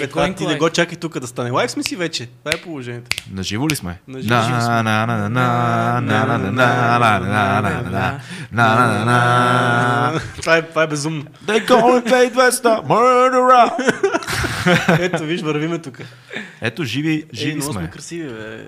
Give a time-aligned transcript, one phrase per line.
[0.00, 2.26] Бетхан, ти да го чакай тук да стане лайв, сме си вече.
[2.26, 3.16] Това е положението.
[3.32, 3.98] Наживо ли сме?
[4.08, 4.82] Наживо сме.
[10.40, 11.24] Това е безумно.
[11.46, 13.70] They call it 200 murderer!
[15.00, 15.98] Ето, виж, вървиме тук.
[16.60, 17.90] Ето, живи, живи сме.
[17.90, 18.64] красиви, бе.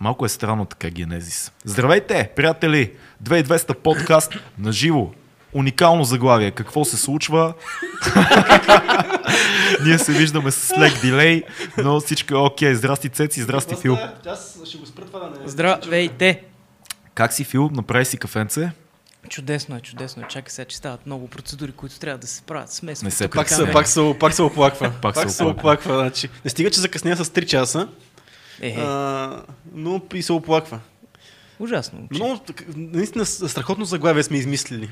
[0.00, 1.52] Малко е странно така генезис.
[1.64, 2.92] Здравейте, приятели!
[3.24, 5.10] 2200 подкаст на живо.
[5.54, 6.50] Уникално заглавие.
[6.50, 7.54] Какво се случва?
[9.84, 11.42] Ние се виждаме с лек дилей,
[11.78, 12.74] но всичко е окей.
[12.74, 13.98] Здрасти, Цеци, здрасти, Фил.
[14.26, 15.48] Аз ще го спра това да не...
[15.48, 16.42] Здравейте!
[17.14, 17.70] Как си, Фил?
[17.72, 18.70] Направи си кафенце?
[19.28, 20.28] Чудесно е, чудесно е.
[20.28, 22.70] Чакай сега, че стават много процедури, които трябва да се правят.
[22.72, 23.04] Смесват.
[23.04, 24.92] Не се Пак се, пак, се, пак се оплаква.
[25.02, 25.98] Пак се се оплаква.
[25.98, 26.28] Значи.
[26.44, 27.88] Не стига, че закъсня с 3 часа,
[28.60, 29.42] Е, а,
[29.74, 30.80] но и се оплаква.
[31.58, 32.08] ужасно.
[32.10, 34.90] Много, так- наистина страхотно заглавие сме измислили.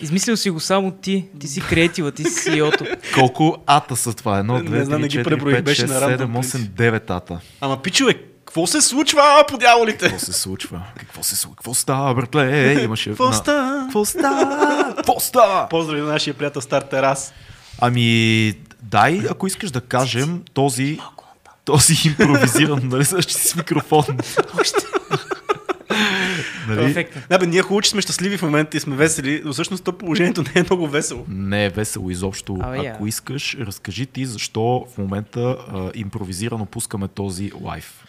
[0.00, 1.24] Измислил си го само ти.
[1.40, 2.86] Ти си креатива, ти си CEO-то.
[3.14, 4.38] Колко ата са това?
[4.38, 7.10] Едно, Не две, знам, не три, ги четири, преброих, пет, беше шест, седем, осем, девет
[7.10, 7.40] ата.
[7.60, 10.08] Ама, пичове, какво се случва по дяволите?
[10.08, 10.82] Какво се случва?
[10.98, 11.56] Какво се случва?
[11.56, 12.72] Какво става, братле?
[12.82, 13.10] Имаше...
[13.10, 13.82] Какво става?
[13.82, 14.94] Какво става?
[14.96, 15.68] Какво става?
[15.68, 17.32] Поздрави на нашия приятел Стар Терас.
[17.80, 18.52] Ами,
[18.82, 20.98] дай, ако искаш да кажем, този,
[21.64, 24.04] този импровизиран, нали, с микрофон.
[26.68, 26.86] Нали?
[26.86, 27.22] Перфектно.
[27.30, 29.92] Да, бе, ние хубаво, че сме щастливи в момента и сме весели, но всъщност то
[29.92, 31.24] положението не е много весело.
[31.28, 32.58] Не е весело изобщо.
[32.62, 32.92] Абе, я.
[32.94, 38.04] Ако искаш, разкажи ти защо в момента а, импровизирано пускаме този лайф.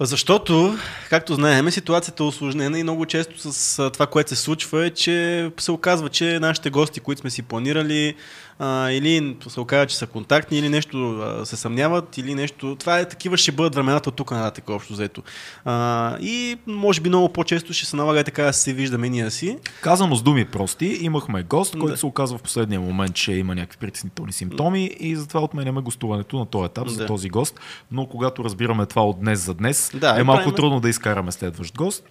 [0.00, 0.78] Защото,
[1.10, 5.50] както знаем, ситуацията е осложнена и много често с това, което се случва е, че
[5.58, 8.14] се оказва, че нашите гости, които сме си планирали,
[8.58, 12.76] а, или се оказва, че са контактни, или нещо а, се съмняват, или нещо.
[12.76, 15.22] Това е такива ще бъдат времената от тук нататък, общо взето.
[15.64, 15.74] А,
[16.18, 19.58] и може би много по-често ще се налага така да се виждаме ние си.
[19.80, 21.96] Казано с думи прости, имахме гост, който Да.
[21.96, 26.46] се оказва в последния момент, че има някакви притеснителни симптоми и затова отменяме гостуването на
[26.46, 27.06] този етап за Да.
[27.06, 27.60] този гост.
[27.90, 31.32] Но когато разбираме това от днес за днес, Да, е малко правим- трудно да изкараме
[31.32, 32.04] следващ гост.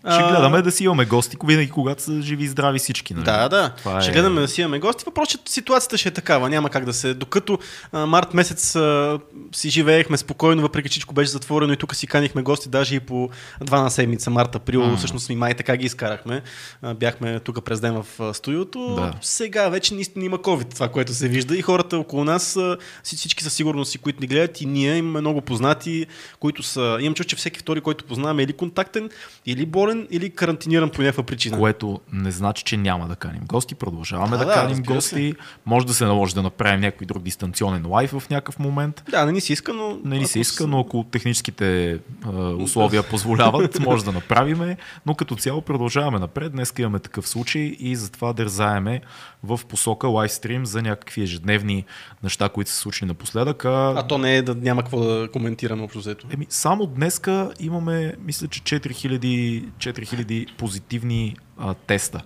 [0.00, 3.14] Ще гледаме да си имаме гости, винаги когато са живи и здрави всички.
[3.14, 3.24] Нали?
[3.24, 3.70] Да, да.
[3.70, 5.04] Това ще е- гледаме да си имаме гости.
[5.06, 6.50] Въпрос, че ситуацията ще е такава.
[6.50, 7.14] Няма как да се.
[7.14, 7.58] Докато
[7.92, 9.18] а, март месец а,
[9.52, 13.30] си живеехме спокойно, въпреки всичко беше затворено и тук си канихме гости, даже и по
[13.60, 14.96] два на седмица, март, април, М.
[14.96, 16.42] всъщност и май така ги изкарахме.
[16.82, 18.94] А, бяхме тук през ден в студиото.
[18.94, 19.12] Да.
[19.22, 21.56] Сега вече наистина има COVID, това, което се вижда.
[21.56, 24.96] И хората около нас, а, си- всички със сигурност, и които ни гледат, и ние
[24.96, 26.06] имаме много познати,
[26.40, 26.98] които са.
[27.00, 29.10] Имам чувство, че всеки втори, който познаваме, е или контактен,
[29.46, 31.58] или болен, или карантиниран по някаква причина.
[31.58, 33.74] Което не значи, че няма да каним гости.
[33.74, 35.34] Продължаваме А, да, да, каним гости.
[35.66, 39.02] Може да се наложи да направим някой друг дистанционен лайф в някакъв момент.
[39.10, 39.98] Да, не ни се иска, но...
[40.04, 44.76] Не ни се иска, но ако техническите а, условия позволяват, може да направиме.
[45.06, 46.52] Но като цяло продължаваме напред.
[46.52, 49.00] Днес имаме такъв случай и затова дързаеме
[49.46, 51.84] в посока лайвстрим за някакви ежедневни
[52.22, 53.64] неща, които се случили напоследък.
[53.64, 56.26] А, А то не е да няма какво да коментираме общо взето.
[56.30, 62.22] Еми, само днеска имаме, мисля, че 4000, 4000 позитивни а, теста.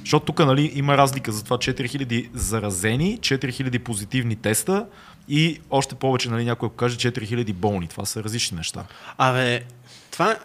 [0.00, 4.86] Защото тук нали, има разлика за това 4000 заразени, 4000 позитивни теста
[5.28, 7.88] и още повече нали, някой ако каже 4000 болни.
[7.88, 8.84] Това са различни неща.
[9.18, 9.62] Абе,
[10.10, 10.36] това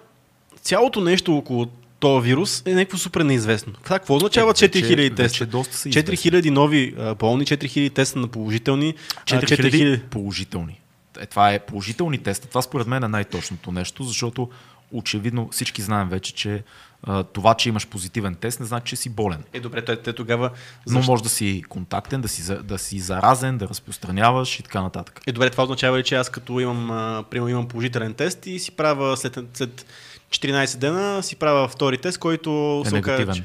[0.61, 1.67] цялото нещо около
[1.99, 3.73] този вирус е някакво супер неизвестно.
[3.83, 5.45] Това какво означава Е, вече- 4000 вече теста?
[5.45, 6.17] доста са известни.
[6.17, 10.79] 4000 нови болни, 4000 теста на положителни, а, 4000 положителни.
[11.19, 12.47] Е, това е положителни теста.
[12.47, 14.49] Това според мен е най-точното нещо, защото
[14.91, 16.63] очевидно всички знаем вече, че
[17.03, 19.43] а, това, че имаш позитивен тест, не значи, че си болен.
[19.53, 20.49] Е, добре, те, те тогава...
[20.89, 25.21] Но може да си контактен, да си, да си заразен, да разпространяваш и така нататък.
[25.27, 28.59] Е, добре, това означава ли, че аз като имам, а, примерно, имам положителен тест и
[28.59, 29.85] си правя след, след
[30.29, 33.01] 14 дена, си правя втори тест, който Е се
[33.33, 33.43] че-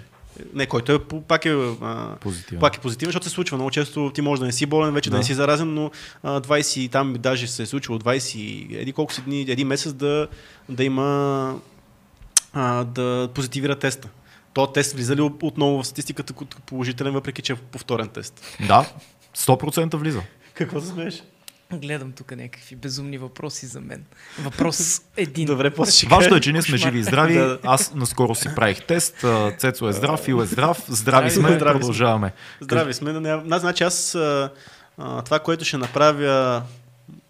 [0.55, 0.99] Не, който е,
[1.29, 1.51] пак е,
[1.83, 2.61] а, Позитивен.
[2.61, 3.57] пак е позитивен, защото се случва.
[3.57, 5.19] Много често ти може да не си болен, вече да, Да.
[5.19, 5.91] не си заразен, но
[6.23, 10.29] а, 20, там даже се е случило 20, еди колко си дни, един месец да,
[10.69, 11.59] да има
[12.53, 14.09] а, да позитивира теста.
[14.55, 16.35] То тест влиза ли отново в статистиката
[16.67, 18.57] положителен, въпреки че е повторен тест?
[18.69, 18.91] Да,
[19.37, 20.23] 100% влиза.
[20.55, 21.23] Какво се смееш?
[21.73, 24.05] Гледам тук някакви безумни въпроси за мен.
[24.39, 25.47] Въпрос един.
[25.47, 27.35] Добре, после ще Важното е, че ние сме живи и здрави.
[27.35, 27.59] Да.
[27.65, 29.25] Аз наскоро си правих тест.
[29.59, 30.85] Цецо е здрав, Фил е здрав.
[30.89, 31.49] Здрави сме.
[31.49, 31.73] Здрави сме.
[31.73, 32.33] продължаваме.
[32.61, 33.13] Здрави сме.
[33.13, 34.17] Да значи аз
[35.25, 36.63] това, което ще направя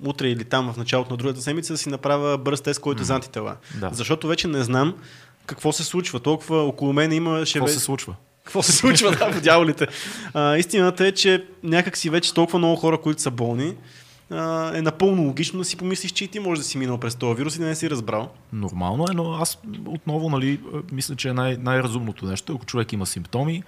[0.05, 3.05] утре или там в началото на другата седмица, да си направя бърз тест, който е
[3.05, 3.56] за антитела.
[3.75, 3.90] Да.
[3.93, 4.94] Защото вече не знам
[5.46, 6.20] какво се случва.
[6.20, 7.46] Толкова около мен има...
[7.46, 8.14] Ще Какво се случва?
[8.44, 9.87] Какво се случва да, по дяволите?
[10.34, 13.75] А, истината е, че някак си вече толкова много хора, които са болни,
[14.30, 17.14] а, е напълно логично да си помислиш, че и ти може да си минал през
[17.14, 18.30] този вирус и да не си разбрал.
[18.52, 20.60] Нормално е, но аз отново нали,
[20.92, 22.52] мисля, че е най- най-разумното нещо.
[22.54, 23.62] Ако човек има симптоми,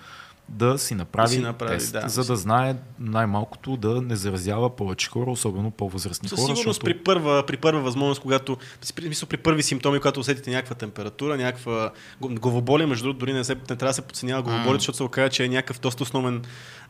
[0.49, 2.09] да си направи, си направи, тест, да.
[2.09, 6.57] за да знае най-малкото да не заразява повече хора, особено по-възрастни Със хора.
[6.57, 8.57] сигурност при първа, при първа възможност, когато
[8.97, 11.91] при, мисля, при първи симптоми, когато усетите някаква температура, някаква
[12.21, 15.29] главоболие, между другото, дори не, се, не трябва да се подценява главоболието, защото се оказа,
[15.29, 16.43] че е някакъв доста основен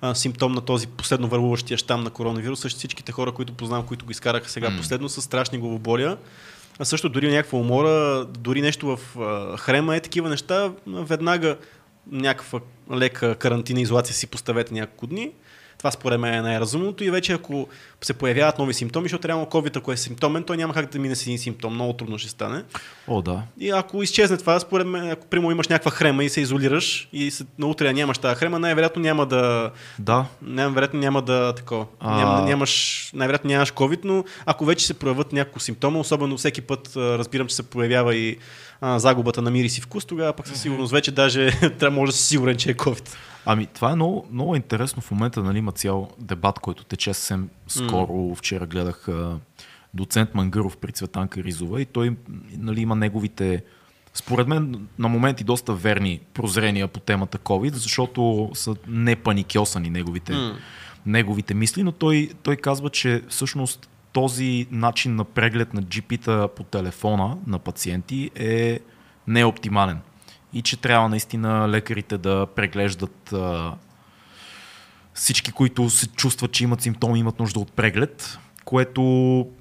[0.05, 2.61] а, симптом на този последно върлуващия щам на коронавирус.
[2.61, 4.77] Също всичките хора, които познавам, които го изкараха сега М.
[4.77, 6.17] последно, са страшни главоболия.
[6.79, 11.57] А също дори някаква умора, дори нещо в а, хрема е такива неща, веднага
[12.11, 12.61] някаква
[12.93, 15.31] лека карантина, изолация си поставете няколко дни.
[15.79, 17.69] Това според мен е най-разумното и вече ако
[18.05, 21.15] се появяват нови симптоми, защото реално COVID, ако е симптомен, той няма как да мине
[21.15, 22.63] с един симптом, много трудно ще стане.
[23.09, 23.43] О, да.
[23.61, 27.31] И ако изчезне това, според мен, ако прямо имаш някаква хрема и се изолираш и
[27.31, 31.87] се, на утре я нямаш тази хрема, най-вероятно няма да, Да, най-вероятно няма да такова.
[32.01, 32.17] А.
[32.17, 36.93] Няма, нямаш, най-вероятно нямаш COVID, но ако вече се проявят някакво симптома, особено всеки път
[36.97, 38.37] разбирам, че се появява и
[38.81, 42.19] а, загубата на мирис и вкус, тогава пък със сигурност вече даже трябва може да
[42.19, 43.17] си сигурен, че е COVID.
[43.47, 47.49] Ами, това е много, много интересно в момента, нали, има цял дебат, който тече съвсем
[47.69, 47.94] скоро.
[48.37, 49.09] Вчера гледах
[49.95, 52.17] доцент Мангаров при Цветанка Ризова и той
[52.59, 53.65] нали, има неговите,
[54.15, 60.35] според мен, на моменти доста верни прозрения по темата COVID, защото са не паникьосани неговите,
[61.07, 66.63] неговите мисли, но той, той казва, че всъщност този начин на преглед на GP-та по
[66.63, 68.81] телефона на пациенти е
[69.27, 69.99] неоптимален
[70.53, 73.75] и че трябва наистина лекарите да преглеждат а,
[75.15, 79.03] всички, които се чувстват, че имат симптоми, имат нужда от преглед, което,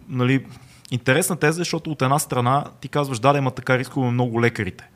[0.09, 0.45] нали,
[0.91, 4.89] интересна теза, защото от една страна ти казваш, да, да, има така рискове много лекарите.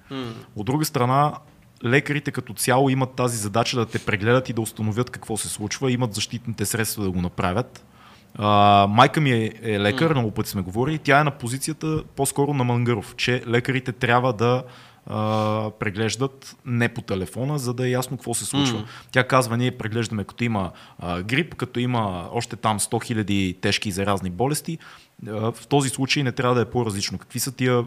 [0.55, 1.33] От друга страна,
[1.85, 5.91] лекарите като цяло имат тази задача да те прегледат и да установят какво се случва,
[5.91, 7.85] имат защитните средства да го направят.
[8.35, 12.53] А, майка ми е, е лекар, много пъти сме говорили, тя е на позицията по-скоро
[12.53, 14.63] на Мангаров, че лекарите трябва да
[15.09, 18.77] а, преглеждат не по телефона, за да е ясно какво се случва.
[18.77, 18.85] М.
[19.11, 23.91] Тя казва, ние преглеждаме като има а, грип, като има още там 100 000 тежки
[23.91, 24.77] заразни болести.
[25.23, 27.17] В този случай не трябва да е по-различно.
[27.17, 27.85] Какви са тия,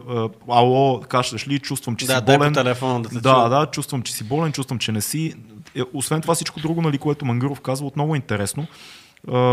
[0.49, 2.53] ало, кашляш ли, чувствам, че да, си болен.
[2.53, 5.35] по телефона да те Да, да, чувствам, че си болен, чувствам, че не си.
[5.75, 8.67] Е, Освен това всичко друго, нали, което Мангаров казва, отново е интересно,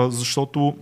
[0.09, 0.77] защото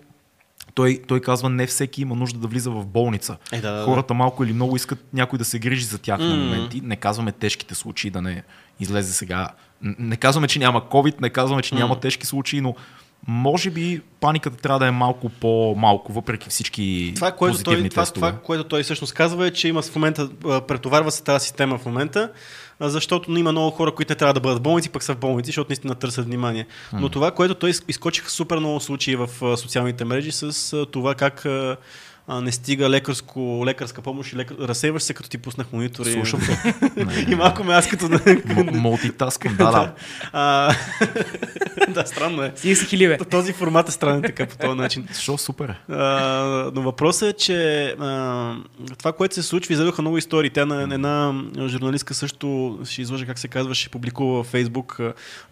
[0.77, 3.37] той, той казва, не всеки има нужда да влиза в болница.
[3.53, 3.85] Е, да, да, да.
[3.85, 6.45] Хората малко или много искат някой да се грижи за тях на М.
[6.45, 6.81] моменти.
[6.81, 8.43] Не казваме тежките случаи да не
[8.81, 9.49] излезе сега.
[9.83, 12.75] Не казваме, че няма COVID, не казваме, че няма тежки случаи, но
[13.27, 18.07] може би паниката трябва да е малко по-малко, въпреки всички това, което позитивни той, това,
[18.07, 20.29] това, което той всъщност казва е, че има в момента,
[20.69, 22.33] претоварва се тази система в момента,
[22.81, 25.47] защото има много хора, които не трябва да бъдат в болници, пък са в болници,
[25.49, 26.67] защото наистина търсят внимание.
[26.93, 31.47] Но това, което той из- изкочиха супер много случаи в социалните мрежи с това как
[32.29, 34.57] а, не стига лекарско, лекарска помощ и лекар...
[34.61, 36.13] разсейваш се, като ти пуснах монитори.
[36.13, 36.41] Слушам
[37.29, 38.09] и малко ме аз като...
[38.73, 39.93] Мултитаскам, да, да.
[40.33, 40.75] А,
[41.89, 42.53] да, странно е.
[42.57, 43.19] Стига си хиливе.
[43.31, 45.09] Този формат е странен така по този начин.
[45.13, 45.93] Защо супер е?
[45.93, 48.55] А, но въпросът е, че а,
[48.99, 50.51] това, което се случва, изледоха много истории.
[50.51, 51.35] Тя на една
[51.67, 55.01] журналистка също, ще излъжа как се казваше, публикува във Фейсбук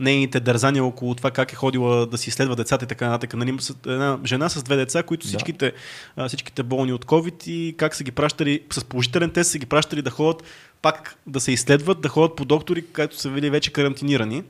[0.01, 3.35] нейните дързания около това как е ходила да си изследва децата и така нататък.
[3.35, 5.29] Нали, една жена с две деца, които Да.
[5.29, 5.73] всичките,
[6.17, 9.67] а, всичките болни от COVID и как са ги пращали с положителен тест, са ги
[9.67, 10.43] пращали да ходят
[10.83, 14.43] пак да се изследват, да ходят по доктори, както са били вече карантинирани.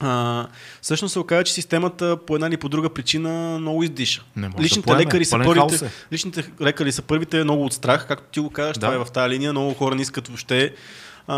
[0.00, 0.46] А,
[0.82, 4.24] всъщност се оказа, че системата по една или по друга причина много издиша.
[4.36, 5.00] Не може да Личните поеме.
[5.02, 5.88] лекари са първите, е.
[6.12, 8.86] личните лекари са първите много от страх, както ти го казваш, Да.
[8.86, 10.74] това е в тази линия, много хора не искат въобще.
[11.26, 11.36] А,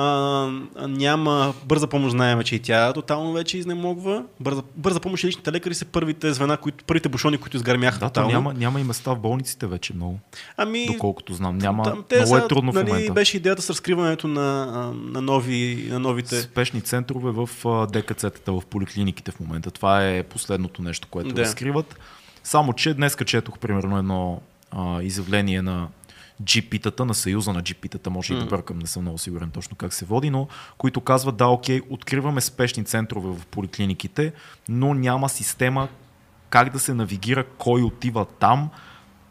[0.89, 4.25] няма бърза помощ, знаем, че и тя тотално вече изнемогва.
[4.41, 8.05] Бърза, бърза помощ и личните лекари са първите звена, които, първите бушони, които изгърмяха Да,
[8.07, 8.31] то тотално.
[8.33, 10.19] няма, няма и места в болниците вече много,
[10.57, 11.59] Ами, доколкото знам.
[11.59, 13.13] Няма, там, те много са, е трудно в нали, момента.
[13.13, 16.43] Беше идеята с разкриването на, на, нови, на новите.
[16.43, 19.71] Спешни центрове в ДКЦ-тата, в поликлиниките в момента.
[19.71, 21.43] Това е последното нещо, което Да.
[21.43, 21.97] разкриват.
[22.45, 24.41] Само, че днес четох примерно едно
[24.71, 25.89] а, изявление на
[26.43, 29.93] GP-тата, на Съюза на GP-тата, може и да бъркам, не съм много сигурен точно как
[29.95, 34.33] се води, но които казват, да, окей, откриваме спешни центрове в поликлиниките,
[34.69, 35.89] но няма система
[36.51, 38.71] как да се навигира кой отива там,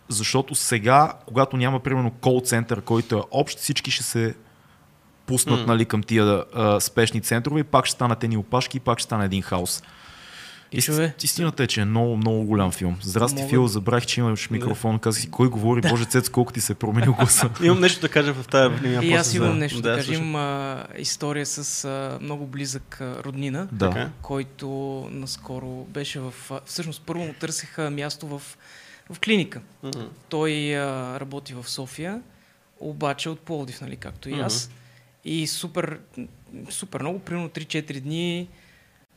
[0.10, 4.36] защото сега, когато няма примерно кол център, който е общ, всички ще се
[5.26, 5.66] пуснат М.
[5.66, 9.04] нали, към тия а, спешни центрове и пак ще станат едни опашки и пак ще
[9.04, 9.84] стане един хаос.
[10.76, 12.98] И, Ист- чове, Истината е, че е много, много голям филм.
[13.02, 15.00] Здрасти, Мога- Фил, забравих, че имаш микрофон.
[15.00, 17.50] Казах си, кой говори, Боже Цец, колко ти се е променил гласа.
[17.64, 19.02] Имам нещо да кажа в тази линия.
[19.04, 20.04] и аз имам за- нещо да, кажа.
[20.06, 20.24] слушам.
[20.24, 23.90] Имам а, история с а, много близък а, роднина, Да.
[23.90, 24.10] Така.
[24.22, 24.68] който
[25.12, 26.34] наскоро беше в...
[26.52, 28.42] А, всъщност първо му търсеха място в,
[29.10, 29.62] в клиника.
[29.84, 30.00] Мгм.
[30.30, 30.86] Той а,
[31.20, 32.22] работи в София,
[32.80, 34.70] обаче от Пловдив, нали, както и аз.
[35.26, 36.00] И супер,
[36.70, 38.48] супер много, примерно 3-4 дни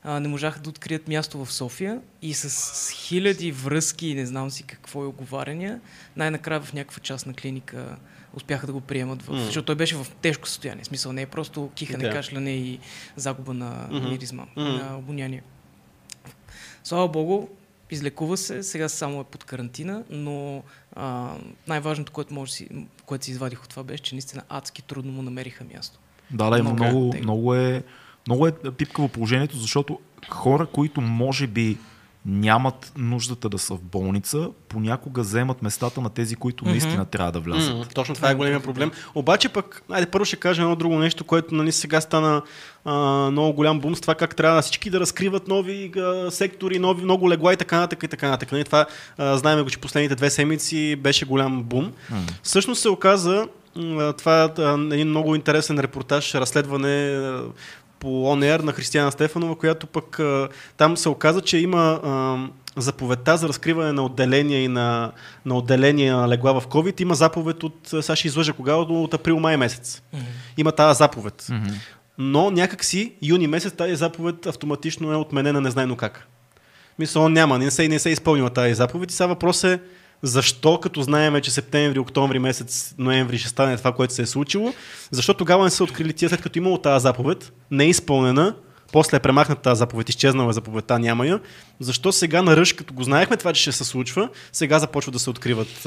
[0.02, 4.50] а, не можаха да открият място в София и с хиляди връзки и не знам
[4.50, 5.80] си какво и оговаряния,
[6.16, 7.96] най-накрая в някаква частна клиника
[8.34, 9.40] успяха да го приемат, в, Мгм.
[9.40, 10.84] защото той беше в тежко състояние.
[10.84, 12.10] В смисъл не е просто кихане, Да.
[12.12, 12.78] кашляне и
[13.16, 14.08] загуба на Мгм.
[14.08, 14.68] миризма, Мгм.
[14.68, 15.42] на обоняние.
[16.84, 17.48] Слава Богу,
[17.90, 20.62] излекува се, сега само е под карантина, но
[20.96, 21.34] а,
[21.66, 22.68] най-важното, което, може си,
[23.06, 25.98] което си извадих от това беше, че наистина адски трудно му намериха място.
[26.30, 27.82] Да, да, има Много е много, много, е,
[28.28, 31.78] много е пипкаво положението, защото хора, които може би
[32.26, 36.70] нямат нуждата да са в болница, понякога вземат местата на тези, които Мгм.
[36.70, 37.76] наистина трябва да влязат.
[37.76, 38.90] М, точно това е големия проблем.
[39.14, 42.42] Обаче пък, айде първо ще кажем едно друго нещо, което нали, сега стана
[42.84, 42.94] а,
[43.30, 47.30] много голям бум с това как трябва всички да разкриват нови а, сектори, нови, много
[47.30, 48.52] легла и така нататък и така нататък.
[48.52, 48.86] Нали, това
[49.18, 51.92] а, знаем го, че последните две седмици беше голям бум.
[52.10, 52.16] М.
[52.42, 53.48] Всъщност се оказа,
[54.18, 57.20] това е един много интересен репортаж, разследване
[58.00, 62.36] по ОНР на Християна Стефанова, която пък а, там се оказа, че има а,
[62.80, 65.12] заповедта за разкриване на отделения и на,
[65.46, 67.00] на отделения на легла в COVID.
[67.00, 70.02] Има заповед от, сега ще излъжа кога, от април-май месец.
[70.56, 71.46] Има тази заповед.
[72.18, 76.26] Но някакси юни месец тази заповед автоматично е отменена незнайно как.
[76.98, 79.80] Мисля, он няма, не се, не се е изпълнила тази заповед и сега въпрос е
[80.22, 84.74] защо, като знаем, че септември, октомври, месец, ноември ще стане това, което се е случило,
[85.10, 88.54] защо тогава не са открили тия, след като имало тази заповед, не е изпълнена,
[88.92, 91.40] после е премахната заповед, изчезнала е заповедта, няма я.
[91.80, 95.18] Защо сега на ръж, като го знаехме това, че ще се случва, сега започва да
[95.18, 95.86] се откриват.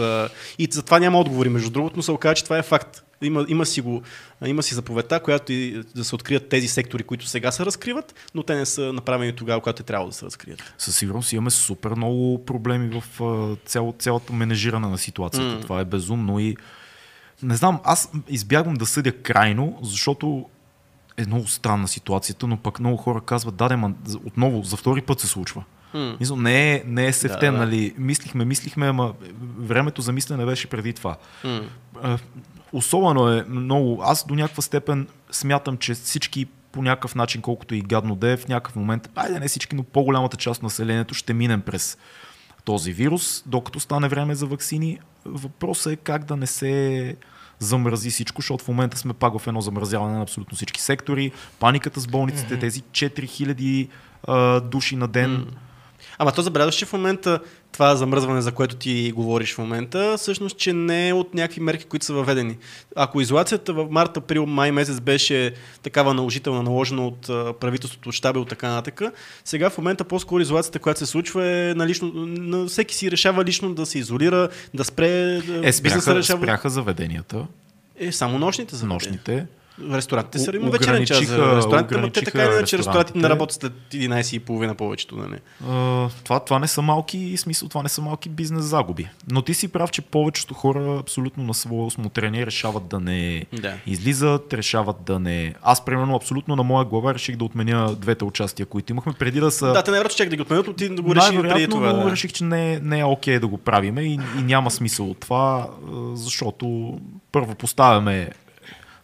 [0.59, 3.03] И за това няма отговори, между другото, но се оказа, че това е факт.
[3.23, 4.01] Има, има, си, го,
[4.45, 8.43] има си заповедта, която и да се открият тези сектори, които сега се разкриват, но
[8.43, 10.73] те не са направени тогава, когато е трябвало да се разкрият.
[10.77, 15.55] Със сигурност имаме супер много проблеми в цяло, цялото менежиране на ситуацията.
[15.55, 15.61] М.
[15.61, 16.57] Това е безумно и
[17.43, 20.45] не знам, аз избягвам да съдя крайно, защото
[21.17, 23.93] е много странна ситуацията, но пък много хора казват, да, ма,
[24.25, 25.63] отново, за втори път се случва.
[26.19, 27.65] Мисля, не е, не е сефтен, Да, да.
[27.65, 27.93] нали?
[27.97, 29.13] Мислихме, мислихме, ама
[29.57, 31.17] времето за мислене беше преди това.
[32.73, 34.01] Особено е много.
[34.03, 38.37] Аз до някаква степен смятам, че всички по някакъв начин, колкото и гадно да е,
[38.37, 41.97] в някакъв момент, айде не всички, но по-голямата част от населението ще минем през
[42.65, 44.99] този вирус, докато стане време за вакцини.
[45.25, 47.15] Въпросът е как да не се
[47.61, 51.31] замрази всичко, защото в момента сме пак в едно замразяване на абсолютно всички сектори.
[51.59, 53.89] Паниката с болниците, тези 4000
[54.27, 55.47] а, души на ден.
[56.17, 57.39] Ама то забелязваш, че в момента
[57.71, 61.85] това замръзване, за което ти говориш в момента, всъщност, че не е от някакви мерки,
[61.85, 62.57] които са въведени.
[62.95, 67.21] Ако изолацията в март, април, май месец беше такава наложителна, наложена от
[67.59, 69.01] правителството, от щаба и от така нататък,
[69.45, 73.45] сега в момента по-скоро изолацията, която се случва е на лично, на всеки си решава
[73.45, 75.07] лично да се изолира, да спре,
[75.41, 76.39] да- Е, спряха, решава.
[76.43, 77.47] спряха заведенията,
[77.95, 79.45] Е, само нощните за нощните.
[79.93, 81.19] Ресторантите са има вечерен час.
[81.21, 85.39] Ресторантите, ама те така иначе ресторантите не работят след 11.30 повечето, нали?
[85.69, 89.07] А, това, това не са малки, смисъл, това не са малки бизнес загуби.
[89.31, 93.73] Но ти си прав, че повечето хора абсолютно на свое осмотрение решават да не Да.
[93.87, 95.53] излизат, решават да не...
[95.63, 99.51] Аз, примерно, абсолютно на моя глава реших да отменя двете участия, които имахме, преди да
[99.51, 99.73] са...
[99.73, 101.93] Да, те най-вероятно чак да ги отменят, но ти да го реши преди това.
[101.93, 102.11] но Да.
[102.11, 105.67] реших, че не, не е окей да го правиме и, и няма смисъл от това,
[106.13, 106.97] защото
[107.31, 108.29] първо поставяме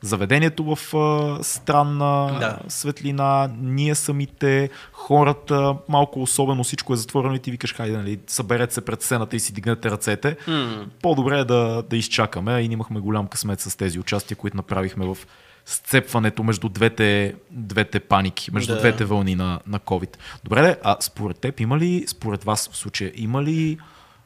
[0.01, 2.60] заведението в а, странна Да.
[2.68, 8.74] светлина, ние самите, хората, малко особено всичко е затворено и ти викаш, хайде, нали, съберете
[8.74, 10.38] се пред сцената и си дигнете ръцете.
[10.48, 10.86] М.
[11.01, 15.18] По-добре е да, да изчакаме и имахме голям късмет с тези участия, които направихме в
[15.66, 18.80] сцепването между двете, двете паники, между Да.
[18.80, 20.18] двете вълни на, на COVID.
[20.44, 23.77] Добре, а според теб има ли, според вас в случая, има ли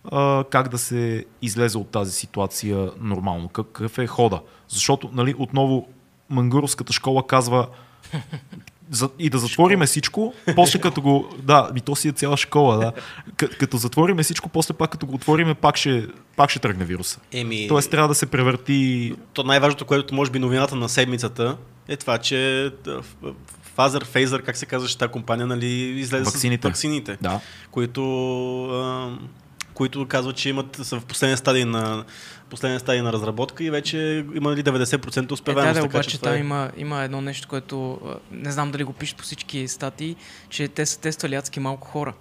[0.06, 3.48] а, как да се излезе от тази ситуация нормално?
[3.50, 4.40] Какъв е хода?
[4.68, 5.88] Защото, нали, отново
[6.30, 7.68] Мангуровската школа казва
[8.92, 11.30] за, и да затвориме всичко, после като го...
[11.38, 12.92] Да, ми то си е цяла школа, да.
[13.32, 17.20] К- като затвориме всичко, после пак като го отвориме, пак ще, пак ще тръгне вируса.
[17.32, 19.14] Еми, Тоест трябва да се превърти...
[19.34, 22.72] то най-важното, което може би новината на седмицата е това, че
[23.78, 26.68] Pfizer, Pfizer, как се казваше тази компания, нали, излезе Ваксините.
[26.68, 27.40] с ваксините, Да.
[27.72, 28.04] които,
[28.66, 29.10] а,
[29.82, 32.06] които казват, че имат, са в последния стадий на
[32.50, 35.80] последния стадий на разработка и вече има ли 90% Е, да, успеваемост.
[35.80, 36.38] да, обаче там е...
[36.38, 38.00] има, има едно нещо, което
[38.32, 40.16] не знам дали го пишат по всички статии,
[40.50, 42.14] че те са тествали адски малко хора.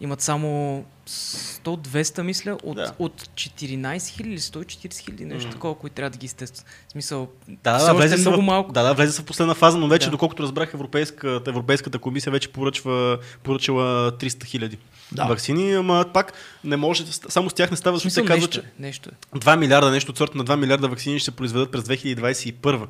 [0.00, 2.92] Имат само 100-200, мисля, от, Да.
[2.98, 5.52] от 14 хиляди или 140 хиляди, нещо Мгм.
[5.52, 6.66] такова, които трябва да ги изтестват.
[6.88, 8.72] В смисъл, Да, все да, влезе много в, малко.
[8.72, 10.10] Да, да, влезе са в последна фаза, но вече, Да.
[10.10, 14.78] доколкото разбрах, Европейската, Европейската комисия вече поръчва, поръчала 300 хиляди
[15.12, 15.24] Да.
[15.24, 16.32] вакцини, ама пак
[16.64, 19.38] не може, само с тях не става, защото те казват, нещо, че нещо е.
[19.38, 22.86] 2 милиарда, нещо от сорта на 2 милиарда вакцини ще се произведат през 2021,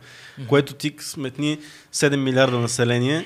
[0.48, 1.58] което ти сметни
[1.92, 3.24] 7 милиарда население.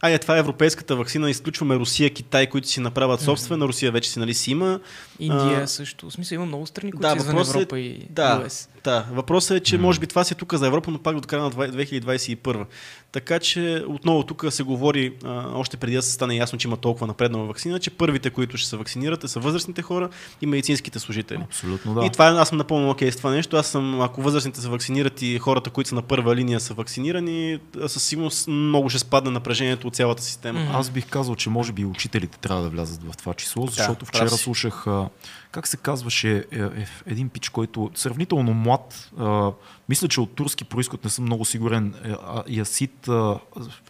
[0.00, 4.18] Айде, това е европейската вакцина, изключваме Русия, Китай, които си направят собствена, Русия вече си,
[4.18, 4.80] нали, си има.
[5.18, 6.10] Индия А, също.
[6.10, 8.68] В смисъл има много страни, които да, са извън е- Европа и Да, US.
[8.84, 9.06] да.
[9.12, 11.42] Въпросът е, че може би това си е тук за Европа, но пак до края
[11.42, 12.64] на 2021.
[13.12, 16.76] Така че отново тук се говори, а, още преди да се стане ясно, че има
[16.76, 20.08] толкова напреднала вакцина, че първите, които ще се вакцинират, е са възрастните хора
[20.42, 21.38] и медицинските служители.
[21.42, 22.04] Абсолютно да.
[22.06, 23.56] И това е- аз съм напълно окей с това нещо.
[23.56, 27.58] Аз съм, ако възрастните се вакцинират и хората, които са на първа линия са вакцинирани,
[27.86, 30.70] със сигурност много ще спадне напрежението от цялата система.
[30.72, 33.98] Аз бих казал, че може би и учителите трябва да влязат в това число, защото
[33.98, 34.42] прав вчера си.
[34.42, 35.08] слушах, а,
[35.50, 39.52] как се казваше, е, е, един пич, който сравнително млад, а,
[39.88, 42.12] мисля, че от турски происход, не съм много сигурен, е,
[42.48, 43.08] Ясит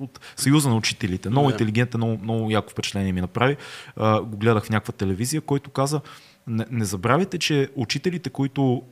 [0.00, 1.31] от Съюза на учителите.
[1.31, 1.52] Много Да.
[1.52, 3.57] интелигентен, много, много яко впечатление ми направи.
[3.97, 6.00] А, го гледах в някаква телевизия, който каза,
[6.47, 8.83] не, не забравяйте, че учителите, които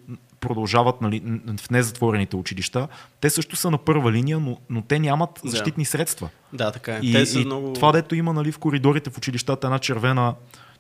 [0.46, 1.22] продължават нали,
[1.60, 2.88] в незатворените училища,
[3.20, 5.50] те също са на първа линия, но, но те нямат Да.
[5.50, 6.28] защитни средства.
[6.52, 6.98] Да, така е.
[7.02, 7.72] И, Те са и много...
[7.72, 10.34] това, дето има нали, в коридорите в училищата една червена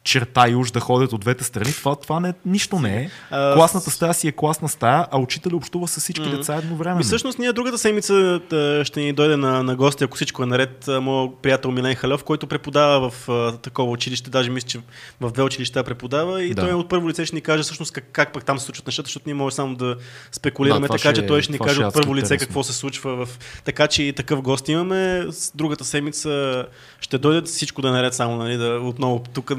[0.06, 3.10] черта и уж да ходят от двете страни, това, това не, нищо не е.
[3.30, 7.00] А, Класната стая си е класна стая, а учителя общува с всички деца едновременно.
[7.00, 8.40] И всъщност ние другата седмица
[8.84, 12.46] ще ни дойде на, на гости, ако всичко е наред, моят приятел Милен Халев, който
[12.46, 14.78] преподава в а, такова училище, даже мисля, че
[15.20, 16.62] в две училища преподава и Да.
[16.62, 19.06] той от първо лице ще ни каже всъщност как, как пък там се случват нещата,
[19.06, 19.96] защото ние може само да
[20.32, 22.46] спекулираме, Да, така ще че е- той ще ни каже е от първо лице интересно.
[22.46, 23.26] какво се случва.
[23.26, 23.38] В...
[23.64, 25.26] Така че и такъв гост имаме.
[25.30, 26.66] С другата седмица
[27.00, 29.52] ще дойдат всичко да е наред само, нали, да отново тук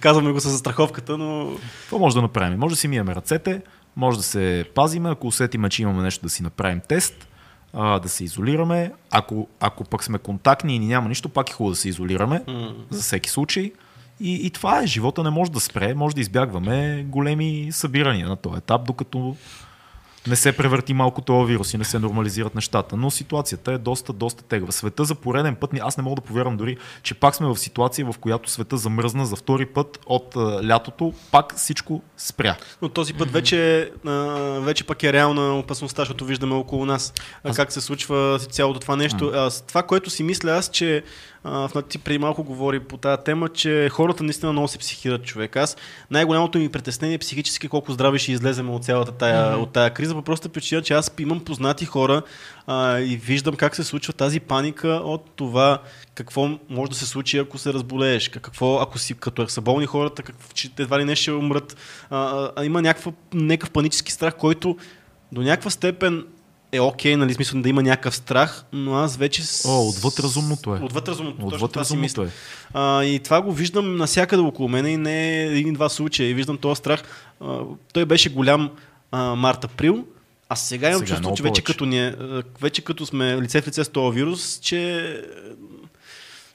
[0.00, 2.58] казваме го с застраховката, но Какво може да направим?
[2.58, 3.62] Може да си миеме ръцете,
[3.96, 7.28] може да се пазиме, ако усетиме, че имаме нещо да си направим тест,
[7.72, 8.92] а, да се изолираме.
[9.10, 12.44] Ако, ако пък сме контактни и ни няма нищо, пак е хубаво да се изолираме
[12.90, 13.72] за всеки случай.
[14.20, 14.86] И, и това е.
[14.86, 19.36] Живота не може да спре, може да избягваме големи събирания на този етап, докато
[20.26, 22.96] не се превърти малко този вирус и не се нормализират нещата.
[22.96, 24.72] Но ситуацията е доста, доста тегава.
[24.72, 28.12] Света за пореден път, аз не мога да повярвам дори, че пак сме в ситуация,
[28.12, 32.56] в която света замръзна за втори път от а, лятото, пак всичко спря.
[32.82, 34.10] Но този път вече, а,
[34.60, 37.14] вече пък е реална опасността, защото виждаме около нас
[37.44, 37.56] аз...
[37.56, 39.32] как се случва цялото това нещо.
[39.34, 41.04] А, с това, което си мисля аз, че
[41.44, 45.56] а, ти преди малко говори по тази тема, че хората наистина много се психират човек.
[45.56, 45.76] Аз
[46.10, 50.14] най-голямото ми притеснение е психически колко здрави ще излезем от цялата тая, от тая криза,
[50.14, 52.22] по простата причина, че аз имам познати хора
[52.66, 55.78] а, и виждам как се случва тази паника от това
[56.14, 60.22] какво може да се случи, ако се разболееш, какво, ако си като са болни хората,
[60.22, 61.76] какво, че едва ли не ще умрат.
[62.10, 64.76] А, а, а има някаква, някакъв панически страх, който
[65.32, 66.24] до някаква степен
[66.72, 69.42] е окей, нали, смисъл да има някакъв страх, но аз вече...
[69.42, 69.68] С...
[69.68, 70.78] О, отвъд разумното е.
[70.78, 72.24] Отвъд разумното, точно Отвъд това си разумното мисля.
[72.24, 72.28] е.
[72.74, 76.28] А, и това го виждам навсякъде около мен и не е един-два случая.
[76.30, 77.02] И виждам този страх.
[77.40, 77.58] А,
[77.92, 78.70] той беше голям
[79.12, 80.04] март-април,
[80.48, 83.40] а сега имам Сега е чувство, че вече като, ни е, а, вече като сме
[83.40, 85.22] лице в лице с този вирус, че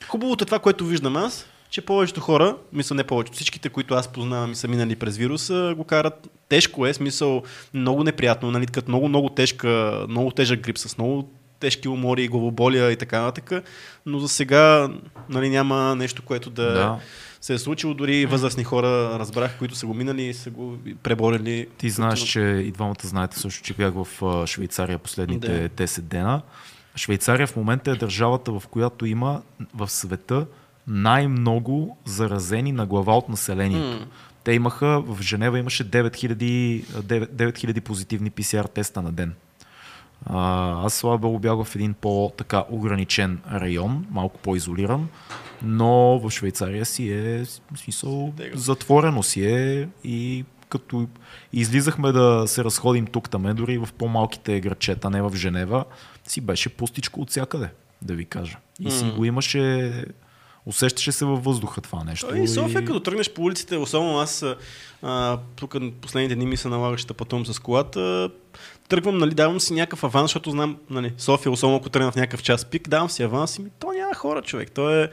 [0.07, 4.07] хубавото е това, което виждам аз, че повечето хора, мисля не повечето, всичките, които аз
[4.07, 8.91] познавам и са минали през вируса, го карат тежко е, смисъл много неприятно, нали, като
[8.91, 13.63] много, много тежка, много тежък грип с много тежки умори главоболия и така нататък,
[14.05, 14.89] но за сега
[15.29, 16.99] нали, няма нещо, което да, Да.
[17.41, 17.93] се е случило.
[17.93, 21.67] Дори възрастни хора разбрах, които са го минали и са го преборили.
[21.77, 24.07] Ти знаеш, че и двамата знаете също, че бях в
[24.47, 26.41] Швейцария последните 10 дена.
[26.95, 29.41] Швейцария в момента е държавата, в която има
[29.75, 30.45] в света
[30.87, 34.07] най-много заразени на глава от населението.
[34.43, 39.33] Те имаха, в Женева имаше 9000, 9 9000 позитивни PCR теста на ден.
[40.25, 45.07] А, аз слава богу бях в един по-така ограничен район, малко по-изолиран,
[45.63, 47.45] но в Швейцария си е
[47.75, 51.07] смисъл, затворено си е и като
[51.53, 55.85] излизахме да се разходим тук таме, дори в по-малките градчета, не в Женева,
[56.27, 57.69] си беше пустичко от всякъде,
[58.01, 58.57] да ви кажа.
[58.79, 59.93] И си го имаше,
[60.67, 62.27] усещаше се във въздуха това нещо.
[62.27, 64.45] Той и София, като тръгнеш по улиците, особено аз
[65.01, 68.29] а, тук последните дни ми се налагаше да пътувам с колата,
[68.89, 72.43] тръгвам, нали, давам си някакъв аванс, защото знам, нали, София, особено ако тръгна в някакъв
[72.43, 74.71] час пик, давам си аванс и ми, то няма хора, човек.
[74.71, 75.11] То е,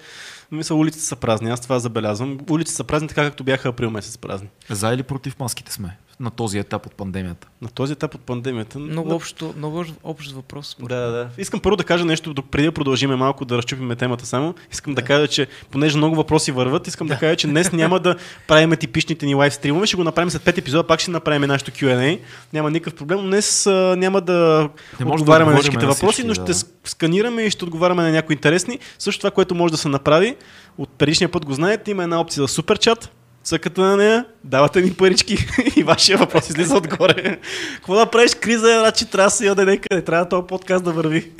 [0.52, 2.38] мисля, улиците са празни, аз това забелязвам.
[2.50, 4.48] Улиците са празни така, както бяха април месец празни.
[4.70, 7.48] За или против маските сме на този етап от пандемията?
[7.62, 8.78] На този етап от пандемията.
[8.78, 10.76] Много, на- общо, много общ въпрос.
[10.80, 11.28] Да, да.
[11.38, 14.54] Искам първо да кажа нещо, преди да продължиме малко да разчупиме темата само.
[14.72, 18.16] Искам да, кажа, че понеже много въпроси върват, искам да, кажа, че днес няма да
[18.48, 21.70] правим типичните ни лайв стримове, ще го направим след 5 епизода, пак ще направим нашото
[21.70, 22.20] Q&A.
[22.52, 23.18] Няма никакъв проблем.
[23.18, 24.68] Днес а, няма да
[25.00, 26.54] Не може да отговаряме на всичките на въпроси, всички, но ще да.
[26.84, 28.78] сканираме и ще отговаряме на някои интересни.
[28.98, 30.36] Също това, което може да се направи,
[30.78, 33.10] от предишния път го знаете, има една опция за супер чат.
[33.44, 37.38] Цъкате на нея давате ни парички и вашия въпрос излиза отгоре.
[37.74, 38.34] Какво да правиш?
[38.34, 40.02] Криза е, значи трябва да се яде някъде.
[40.02, 41.30] Трябва този подкаст да върви.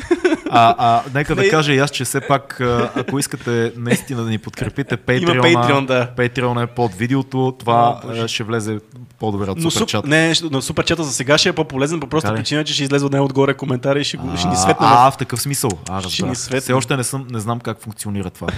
[0.51, 2.61] А, а нека да кажа и аз, че все пак,
[2.97, 6.11] ако искате наистина да ни подкрепите, Patreon, Patreon, да.
[6.19, 8.79] Patreon е под видеото, това О, ще влезе
[9.21, 9.99] по-добре от Но, суперчат.
[9.99, 12.37] суп, не, но суперчата за сега ще е по-полезен по проста ли?
[12.37, 14.87] причина, че ще излезе от него отгоре коментари и ще, го, ще ни светне.
[14.87, 15.71] А, в- такъв смисъл.
[15.89, 16.61] А, Ще ни светне.
[16.61, 18.49] Все още не, съм, не знам как функционира това.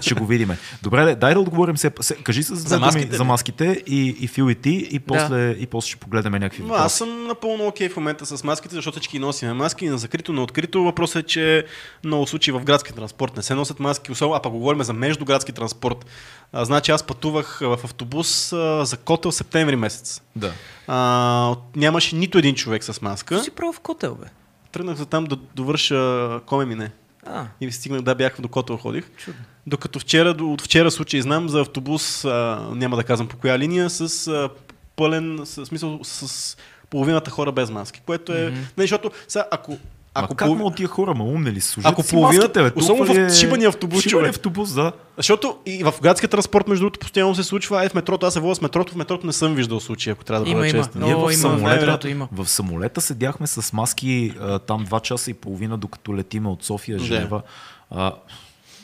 [0.00, 0.58] ще го видиме.
[0.82, 1.90] Добре, дай да отговорим се.
[2.00, 5.66] се кажи с за, маските за маските и, и Фил и ти и после, и
[5.66, 6.96] после ще погледаме някакви Но аз въпроси.
[6.96, 10.84] съм напълно окей в момента с маските, защото всички носим маски на закрито, на открито.
[10.84, 11.66] Въпросът е, че
[12.04, 15.52] много случаи в градски транспорт не се носят маски, особено, а пък говорим за междуградски
[15.52, 16.06] транспорт.
[16.52, 20.22] А, значи аз пътувах в автобус а, за Котел септември месец.
[20.36, 20.52] Да.
[20.86, 23.26] А, нямаше нито един човек с маска.
[23.26, 24.26] Какво си правил в котел, бе?
[24.72, 26.90] Тръгнах за там да довърша коме мине.
[27.26, 29.10] А, И стигнах, да, бях до Котел ходих.
[29.16, 29.40] чудно.
[29.66, 33.90] Докато вчера, от вчера случай знам за автобус, а, няма да казвам по коя линия,
[33.90, 34.48] с а,
[34.96, 36.56] пълен, с, смисъл, с
[36.90, 38.50] половината хора без маски, което е...
[38.50, 38.60] Мгм.
[38.76, 39.78] Не, защото сега, ако...
[40.14, 41.68] Ако как полов- тия хора, ма умни ли са?
[41.68, 42.72] Служете Ако половината- бе.
[42.76, 44.92] особено в е- шибания автобус, Шибания автобус, да.
[45.16, 47.78] Защото и в градския транспорт, между другото, постоянно се случва.
[47.78, 50.24] Ай, в метрото, аз се водя с метрото, в метрото не съм виждал случая, ако
[50.24, 50.78] трябва да бъда има.
[50.78, 51.02] честен.
[51.02, 51.32] Ние в има.
[51.32, 52.28] самолета- има.
[52.32, 56.98] В самолета седяхме с маски а, там два часа и половина, докато летиме от София.
[56.98, 57.42] Женева.
[57.90, 58.12] А,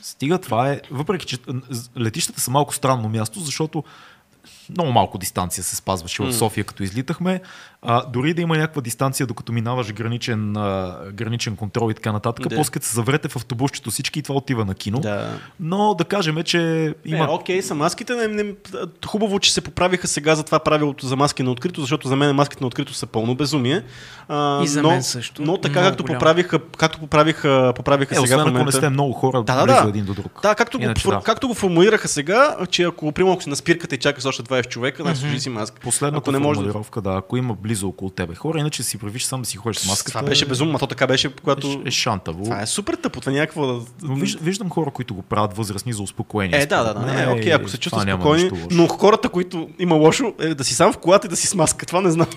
[0.02, 1.38] стига това е, въпреки че
[1.98, 3.84] летищата са малко странно място, защото
[4.70, 7.40] много малко дистанция се спазваше в София, като излитахме.
[7.82, 12.48] А, дори да има някаква дистанция, докато минаваш граничен, а, граничен контрол и така нататък,
[12.48, 12.56] Да.
[12.56, 15.00] после като се заврете в автобусчето всички и това отива на кино.
[15.00, 15.30] Да.
[15.60, 17.24] Но да кажем, че Има...
[17.24, 18.14] Е, окей, са маските.
[18.14, 18.52] Не, не,
[19.06, 22.34] хубаво, че се поправиха сега за това правилото за маски на открито, защото за мен
[22.34, 23.82] маските на открито са пълно безумие.
[24.28, 25.42] А, И за но, мен също.
[25.42, 26.18] Но така, Много както голямо.
[26.18, 28.76] поправиха, както поправиха, поправиха Е, сега освен в ако не момента.
[28.76, 29.88] сте много хора Да, да, близо да.
[29.88, 30.40] един до друг.
[30.42, 31.20] Да, както, Иначе го, да.
[31.20, 34.68] както го формулираха сега, че ако, примерно, ако си на спирката и чакаш още 20
[34.68, 35.80] човека, значи сложи си маска.
[35.80, 36.72] Последната ако не може да,
[37.06, 40.18] ако има близо около тебе хора, иначе си правиш сам да си ходиш с маската.
[40.18, 41.83] Това беше безумно, а то така беше, когато...
[41.85, 42.44] Е, е шантаво.
[42.44, 43.81] Това е супер тъпо, това някакво да...
[44.02, 46.61] Виж, виждам хора, които го правят възрастни за успокоение.
[46.61, 47.00] Е, да, да, да.
[47.00, 50.92] Не, окей, ако се чувстват спокойни, но хората, които има лошо, е да си сам
[50.92, 51.87] в колата и да си с маска.
[51.87, 52.26] Това не знам.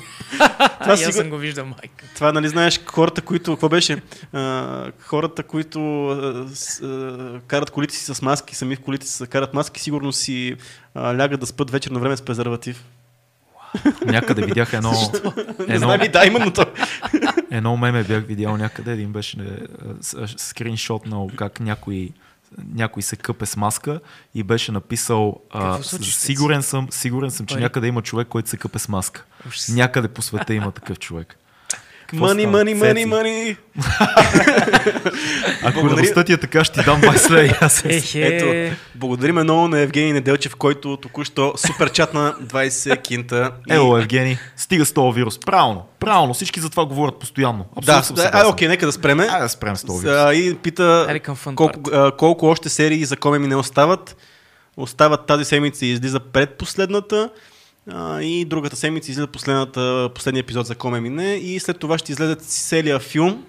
[0.81, 1.11] Това, и аз сигур...
[1.13, 2.05] съм го виждал, майка.
[2.15, 3.51] това нали знаеш, хората, които...
[3.51, 4.01] Какво беше?
[4.33, 9.27] А, хората, които а, с, а, карат колите си с маски, сами в колите си
[9.27, 10.55] карат маски, сигурно си
[10.95, 12.83] а, лягат да спят вечер на време с презерватив.
[14.05, 14.91] Някъде видях едно,
[15.59, 16.65] Не едно, знам и да, именно то.
[17.51, 19.45] едно меме бях видял някъде, един беше е,
[20.01, 22.09] с- скриншот на как някой
[22.73, 23.99] някой се къпе с маска
[24.35, 28.79] и беше написал а, сигурен съм, сигурен съм, че някъде има човек, който се къпе
[28.79, 29.23] с маска.
[29.69, 31.37] Някъде по света има такъв човек.
[32.13, 32.63] Мани, става?
[32.75, 33.57] мани, мани.
[35.63, 36.23] Ако Благодаря.
[36.23, 37.57] ти е така, ще ти дам 20 лея.
[37.61, 37.83] Аз.
[38.15, 43.51] Ето, благодарим много на Евгений Неделчев, който току-що супер чат на 20 кинта.
[43.69, 45.39] И- Ело, Евгений, стига с този вирус.
[45.39, 47.65] Правилно, правилно, всички за това говорят постоянно.
[47.77, 49.23] Абсолютно Да, съм да, окей, нека да спреме.
[49.23, 50.35] Айде да спрем с този вирус.
[50.35, 51.19] И пита
[51.55, 54.17] колко, а, колко още серии за коме ми не остават.
[54.77, 57.29] Остават тази седмица и излиза предпоследната.
[57.89, 62.11] А, и другата седмица излиза последната, последния епизод за Коме Мине и след това ще
[62.11, 63.43] излезе целият филм.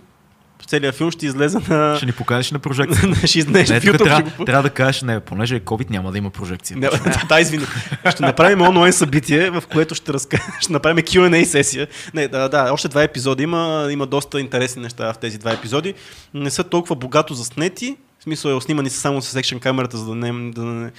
[0.67, 1.97] Целият филм ще излезе на...
[1.97, 3.15] Ще ни покажеш на прожекция.
[3.27, 3.95] ще излезе Не, тук YouTube.
[3.95, 4.45] ще трябва, го...
[4.45, 6.77] трябва да кажеш, не, понеже е COVID, няма да има прожекция.
[6.77, 7.65] Не, да, да, извини.
[8.11, 10.39] Ще направим онлайн събитие, в което ще, разка...
[10.61, 11.89] ще направим Q&A сесия.
[12.15, 13.89] Не, да, да, още два епизода има.
[13.91, 15.95] Има доста интересни неща в тези два епизоди.
[16.35, 17.97] Не са толкова богато заснети.
[18.19, 20.91] В смисъл е снимани са само с екшен камерата, за да, не, да, не,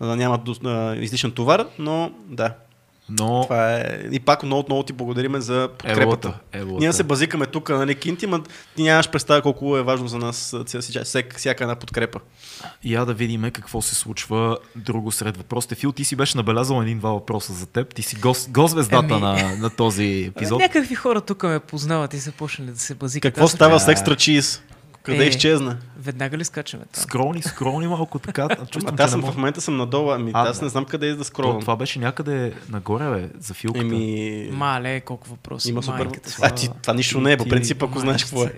[0.00, 0.40] да няма
[1.00, 2.54] излишен товар, но да.
[3.08, 4.00] Но Това е...
[4.12, 6.02] И пак много, много ти благодариме за подкрепата.
[6.02, 6.78] елата, елата.
[6.78, 8.42] Ние се базикаме тук, нали, Кинти, ма
[8.76, 10.54] ти нямаш представа колко е важно за нас
[11.02, 12.20] всяка, всяка една подкрепа.
[12.84, 15.74] Я да видим какво се случва друго сред въпросите.
[15.74, 17.94] Фил, ти си беше набелязал един-два въпроса за теб.
[17.94, 19.20] Ти си гост, гост-звездата Ами.
[19.20, 20.60] на, на този епизод.
[20.60, 23.34] Някакви хора тук ме познават и са почнали да се базикат.
[23.34, 24.62] Какво става с екстра чиз?
[25.02, 25.28] Къде Е.
[25.28, 25.76] изчезна?
[25.98, 27.02] Веднага ли скачаме там?
[27.02, 28.48] Скролни, скролни малко така.
[28.70, 31.18] Чувствам, аз съм в момента съм надолу, ами А, аз не знам къде е да
[31.18, 31.60] То, скролвам.
[31.60, 33.84] това беше някъде нагоре, бе, за филката.
[33.84, 34.48] Еми...
[34.52, 35.68] Мале, колко въпроси.
[35.70, 36.04] Има супер...
[36.04, 36.36] майката си.
[36.42, 38.52] А, ти, това нищо не е, по принцип, ако знаеш какво е.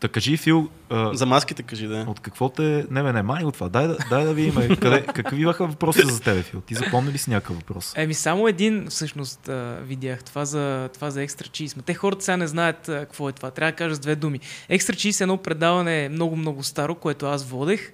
[0.00, 2.04] Та кажи, Фил, а, За маските кажи, да.
[2.08, 2.86] от какво те...
[2.90, 3.68] Не, бе, не, мани от това.
[3.68, 4.76] Дай, да- дай да видим.
[4.76, 6.60] Къде, какви бяха въпросите за тебе, Фил?
[6.60, 7.92] Ти запомни ли си някакъв въпрос?
[7.96, 11.76] Еми, само един всъщност а, видях това за, това за екстра чиз.
[11.86, 13.50] Те хората сега не знаят а, какво е това.
[13.50, 14.40] Трябва да кажа с две думи.
[14.68, 17.92] Екстра чиз е едно предаване много-много старо, което аз водех.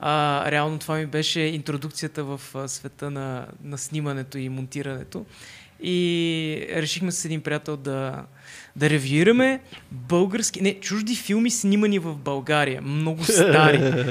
[0.00, 5.24] А, реално това ми беше интродукцията в а, света на, на снимането и монтирането.
[5.82, 8.24] и решихме с един приятел да,
[8.76, 9.60] да ревюираме
[9.92, 14.04] български, не, чужди филми снимани в България, много стари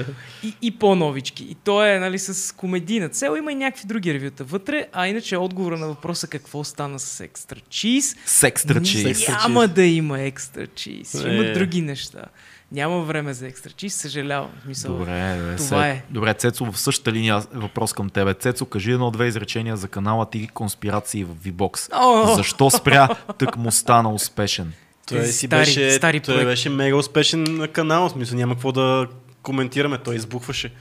[0.44, 1.44] и, и по-новички.
[1.44, 5.38] И то е нали, с комедийна цел, има и някакви други ревюта вътре, а иначе
[5.38, 9.28] отговора на въпроса какво стана с екстра чиз, С екстра чиз.
[9.28, 11.54] няма да има екстра чиз, има Е.
[11.54, 12.26] други неща.
[12.72, 14.50] Няма време за екстра чиз, съжалявам.
[14.60, 16.04] В Смисъл, Добре, това се- е.
[16.10, 18.34] Добре, Цецо, в същата линия въпрос към тебе.
[18.34, 21.90] Цецо, кажи едно-две изречения за канала ти конспирации в V-Box.
[21.96, 22.36] О!
[22.36, 24.74] Защо спря, тък му стана успешен?
[25.08, 26.46] Той си стари- беше, стари той проекти.
[26.46, 29.08] беше мега успешен канал, в смисъл няма какво да
[29.42, 30.74] коментираме, той избухваше.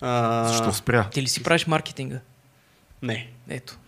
[0.00, 1.04] А, Защо спря?
[1.04, 2.20] Ти ли си правиш маркетинга?
[3.02, 3.31] Не.
[3.48, 3.78] Ето.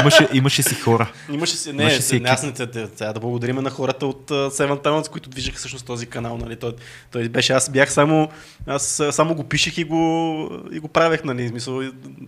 [0.00, 1.12] Имаше, имаше си хора.
[1.32, 4.48] Имаше си, не, Имаше си не, аз не трябва да благодарим на хората от uh,
[4.48, 6.38] Seven Talents, които движеха всъщност този канал.
[6.38, 6.56] Нали.
[6.56, 6.72] Той,
[7.10, 8.28] той беше, аз бях само,
[8.66, 11.24] аз само го пишех и го, и го правех.
[11.24, 11.48] Нали.
[11.48, 11.82] Смисъл,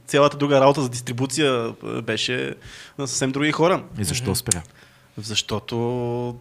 [0.06, 2.54] цялата друга работа за дистрибуция беше
[2.98, 3.84] на съвсем други хора.
[3.98, 4.62] И защо спря?
[5.18, 6.36] Защото...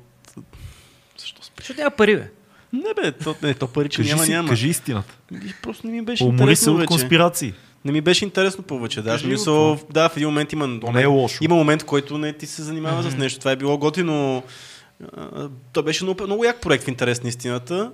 [1.18, 1.62] Защо спри?
[1.62, 2.32] Защото няма пари, бе.
[2.74, 4.50] Не бе, то, не, то пари, че Кажи, няма, си, няма.
[4.50, 5.18] кажи истината.
[5.32, 6.88] И Просто не ми беше Умори се от вече.
[6.88, 7.54] конспирации.
[7.86, 9.02] Не ми беше интересно повече.
[9.02, 10.80] Да, смисъл, да, в един момент има.
[10.80, 11.44] То не е лошо.
[11.44, 13.40] Има момент, който не ти се занимава с нещо.
[13.40, 14.44] Това е било готино.
[15.74, 17.92] То беше много, много як проект в интерес на истината,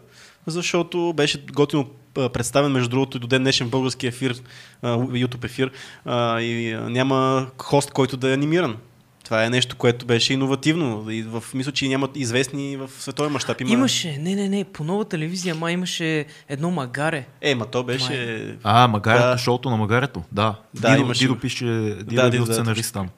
[0.47, 4.36] защото беше готино представен, между другото, и до ден днешен български ефир,
[4.84, 5.71] YouTube ефир,
[6.41, 8.77] и няма хост, който да е анимиран.
[9.31, 11.11] Това е нещо, което беше иновативно.
[11.11, 13.61] И в, мисля, че нямат известни в световен мащаб.
[13.61, 13.69] Има...
[13.71, 17.25] Имаше, не, не, не, по нова телевизия, ма имаше едно магаре.
[17.41, 18.55] Е, ма то беше...
[18.63, 19.37] А, магарето, Да.
[19.37, 20.23] шоуто на магарето.
[20.31, 20.55] Да.
[20.73, 23.09] Да, Дидо, имаше- Дидо пише, Дидо Да, е Дидо, бил да, сценарист там.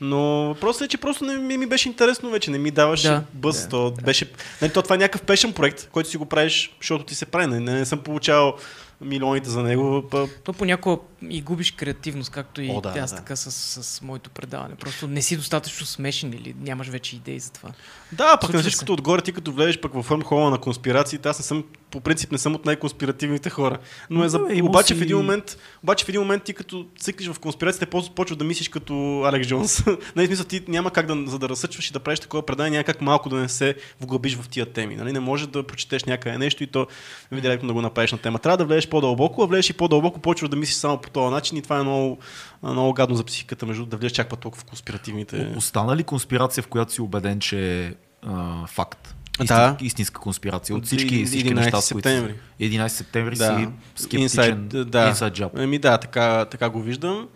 [0.00, 3.22] Но въпросът е, че просто не ми, ми беше интересно вече, не ми даваше Да,
[3.34, 4.30] да, Да, то, беше,
[4.62, 7.46] нали, то това е някакъв пешен проект, който си го правиш, защото ти се прави.
[7.46, 8.54] Не, не, не съм получавал
[9.00, 10.04] милионите за него.
[10.10, 13.16] Па, То понякога и губиш креативност, както и О, да, аз да.
[13.16, 13.50] така с,
[13.82, 14.74] с моето предаване.
[14.74, 17.68] Просто не си достатъчно смешен или нямаш вече идеи за това.
[18.12, 18.68] да, пък Случва на се.
[18.68, 22.32] всичкото отгоре, ти като влезеш пък във фърмхола на конспирациите, аз не съм, по принцип
[22.32, 23.78] не съм от най-конспиративните хора.
[24.10, 24.40] Но е за...
[24.52, 28.36] Има обаче, в един момент, обаче в един момент ти като циклиш в конспирациите, почваш
[28.36, 29.86] да мислиш като Алекс Джонс.
[30.16, 32.70] нали, в смисъл, ти няма как да, за да разсъчваш и да правиш такова предание,
[32.70, 34.96] няма как малко да не се вглъбиш в тия теми.
[34.96, 35.12] Нали?
[35.12, 36.86] Не може да прочетеш някъде нещо и то
[37.32, 38.38] директно да го направиш на тема.
[38.38, 41.58] Трябва да влезеш по-дълбоко, а влезеш и по-дълбоко, почваш да мислиш само по този начин
[41.58, 42.18] и това е много,
[42.62, 45.54] много гадно за психиката, между да влезеш чак път толкова в конспиративните.
[45.56, 49.14] Остана ли конспирация, в която си убеден, че е а, факт?
[49.46, 49.76] Да.
[49.80, 50.76] истинска конспирация.
[50.76, 52.34] От всички, всички 11 неща, септември.
[52.60, 53.56] 11 септември Да.
[53.56, 53.68] си
[54.02, 54.28] скептичен.
[54.28, 55.14] Inside, да.
[55.14, 55.62] Inside job.
[55.62, 57.28] Еми да, така, така го виждам.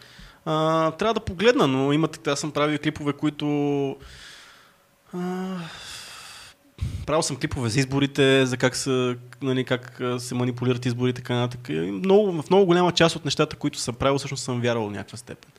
[0.44, 3.46] А, трябва да погледна, но има, аз съм правил клипове, които...
[5.14, 5.56] А,
[7.06, 11.68] правил съм клипове за изборите, за как, са, нали, как се манипулират изборите, така нататък.
[11.68, 15.18] Много, в много голяма част от нещата, които съм правил, всъщност съм вярвал в някаква
[15.18, 15.50] степен.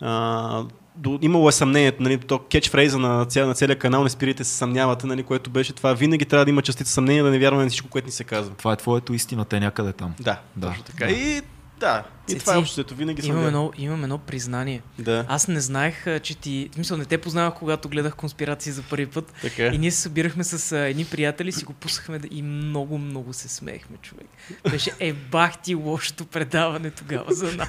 [0.00, 0.64] А,
[0.96, 4.56] до, имало е съмнението, нали, то кетчфрейза на, ця, на целия канал, не спирайте се
[4.56, 5.92] съмнявате, нали, което беше това.
[5.94, 8.54] Винаги трябва да има частица съмнение, да не вярваме на всичко, което ни се казва.
[8.54, 10.14] Това е твоето истина, те някъде там.
[10.20, 10.68] Да, Да.
[10.68, 11.06] точно така.
[11.06, 11.12] Да.
[11.12, 11.42] И
[11.80, 14.82] да, и Цеци, това е общото, винаги съм Имам едно, имам едно признание.
[14.98, 16.68] Да, Аз не знаех, че ти...
[16.72, 19.32] В смисъл, не те познавах, когато гледах конспирации за първи път.
[19.42, 19.66] така.
[19.66, 22.28] И ние се събирахме с а, едни приятели, си го пускахме да...
[22.30, 24.26] и много, много се смеехме, човек.
[24.70, 27.68] Беше е бах ти лошото предаване тогава за нас.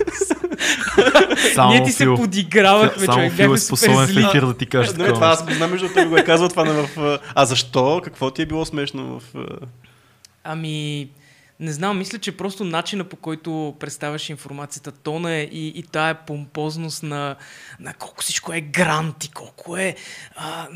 [1.54, 3.34] Само ние ти се Фил- подигравахме, Само човек.
[3.34, 6.10] Фил е способен в ефир да ти каже Не, такова това аз знам, между другото,
[6.10, 7.20] го е казал това на в...
[7.36, 8.02] а, защо?
[8.04, 9.36] Какво ти е било смешно в...
[9.36, 9.68] а,
[10.44, 11.10] Ами,
[11.60, 16.16] не знам, мисля, че просто начина по който представяш информацията, тона е и, и тая
[16.16, 17.36] помпозност на,
[17.80, 19.96] на колко всичко е грант и колко е...
[20.36, 20.68] А,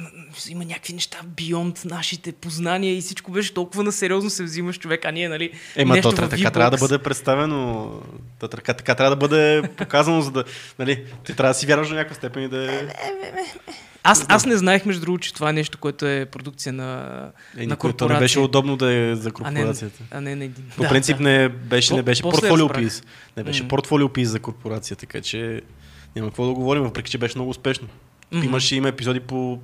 [0.50, 5.06] има някакви неща бионд нашите познания и всичко беше толкова на сериозно се взимаш човек,
[5.06, 7.92] а ние, нали, Ема нещо то така трябва да бъде представено,
[8.40, 10.44] то така, така трябва да бъде показано, за да,
[10.80, 12.88] нали, ти трябва да си вярваш до някаква степен и да е...
[14.04, 16.86] Аз, аз не знаех, между другото, че това е нещо, което е продукция на,
[17.58, 18.20] Е, на то не корпорация.
[18.20, 20.04] беше удобно да е за а не, корпорацията.
[20.12, 20.54] а не един.
[20.78, 23.04] По принцип не беше, не беше портфолио пис.
[23.38, 23.70] Не беше М.
[23.70, 25.62] портфолио пис за корпорация, така че
[26.16, 27.88] няма какво да говорим, въпреки че беше много успешно.
[28.32, 28.46] Мгм.
[28.46, 29.60] Имаше има епизоди по...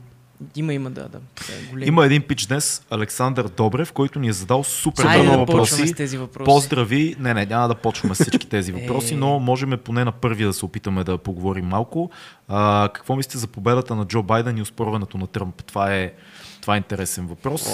[0.55, 1.17] Има, има, да, да.
[1.17, 1.87] Е, големи.
[1.87, 5.87] Има един пич днес, Александър Добрев, който ни е задал супер Айде много да въпроси.
[5.87, 6.45] с тези въпроси.
[6.45, 7.15] Поздрави!
[7.19, 9.17] Не, не, няма да почваме с всички тези въпроси, Е.
[9.17, 12.09] но можем поне на първия да се опитаме да поговорим малко.
[12.47, 15.63] А, какво мислите за победата на Джо Байден и успорването на Тръмп?
[15.63, 16.13] Това е,
[16.61, 17.69] това е интересен въпрос.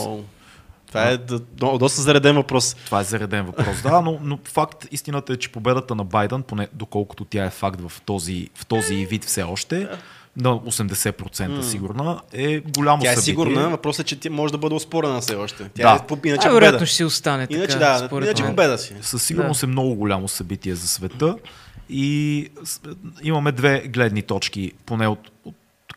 [0.88, 2.74] Това е до, до, доста зареден въпрос.
[2.86, 6.68] Това е зареден въпрос, да, но, но факт, истината е, че победата на Байден, поне
[6.74, 9.88] доколкото тя е факт в този, в този вид все още,
[10.38, 13.24] на 80% сигурна, е голямо Тя е събитие.
[13.24, 15.64] сигурна, въпросът е, че тя може да бъде оспорена все още.
[15.66, 16.04] Тя Да.
[16.04, 16.54] е, по- иначе а, победа.
[16.56, 18.94] вероятно ще си остане Иначе така, да, според иначе победа си.
[19.02, 21.38] Със сигурност е много голямо събитие за света
[21.90, 22.48] и
[23.24, 25.20] имаме две гледни точки, поне от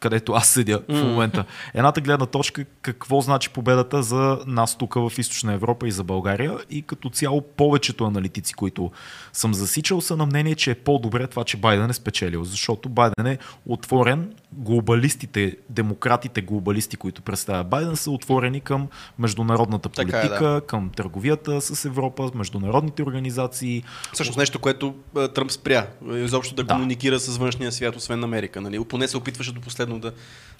[0.00, 1.44] където аз седя в момента.
[1.74, 6.58] Едната гледна точка какво значи победата за нас тук в Източна Европа и за България.
[6.70, 8.90] И като цяло повечето аналитици, които
[9.32, 13.26] съм засичал, са на мнение, че е по-добре това, че Байден е спечелил, защото Байден
[13.26, 18.88] е отворен, глобалистите, демократите глобалисти, които представя Байден, са отворени към
[19.18, 25.50] международната Така е, политика, към търговията с Европа, международните организации, Всъщност нещо, което а, Тръмп
[25.50, 25.86] спря.
[26.14, 26.74] Изобщо да, Да.
[26.74, 28.60] комуникира с външния свят, освен Америка.
[28.60, 28.84] Нали?
[28.84, 30.12] Поне се опитваше до последно да,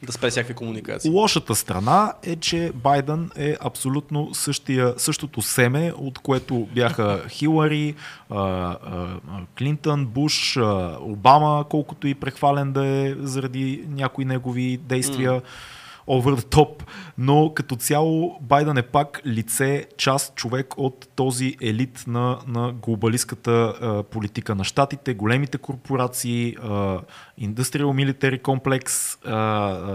[0.03, 1.11] да спре всякакви комуникации.
[1.11, 7.95] Лошата страна е, че Байден е абсолютно същия, същото семе, от което бяха Хилари,
[9.59, 10.59] Клинтън, Буш,
[11.01, 15.43] Обама, колкото и прехвален да е заради някои негови действия.
[16.09, 16.83] over the top,
[17.19, 23.51] но като цяло Байден е пак лице, част, човек от този елит на, на глобалистката
[23.51, 26.69] а, политика на щатите, големите корпорации, а,
[27.41, 29.35] Industrial Military Complex, а,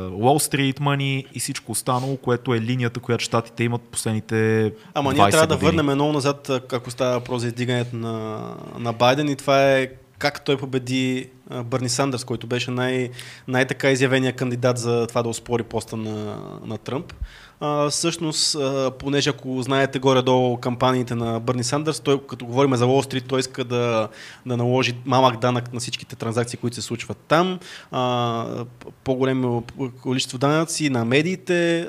[0.10, 5.14] Wall Street Money и всичко останало, което е линията, която щатите имат последните Ама 20
[5.14, 5.72] ние трябва да години.
[5.72, 8.40] върнем много назад, ако става въпрос за издигането на,
[8.80, 9.88] на Байден и това е
[10.22, 11.30] как той победи
[11.66, 13.10] Бърни Сандърс, който беше най-
[13.48, 17.14] най-така изявения кандидат за това да оспори поста на, на Тръмп.
[17.60, 22.86] А, всъщност, а, понеже ако знаете горе-долу кампаниите на Бърни Сандърс, той, като говорим за
[22.86, 24.08] Уолл Стрит, той иска да,
[24.46, 27.60] да наложи малък данък на всичките транзакции, които се случват там,
[27.92, 28.66] а,
[29.04, 29.64] по-големо
[30.02, 31.88] количество данъци на медиите,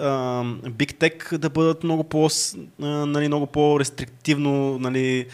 [0.64, 2.28] Big Tech да бъдат много, по,
[2.78, 5.26] нали, много по-рестриктивно, нали,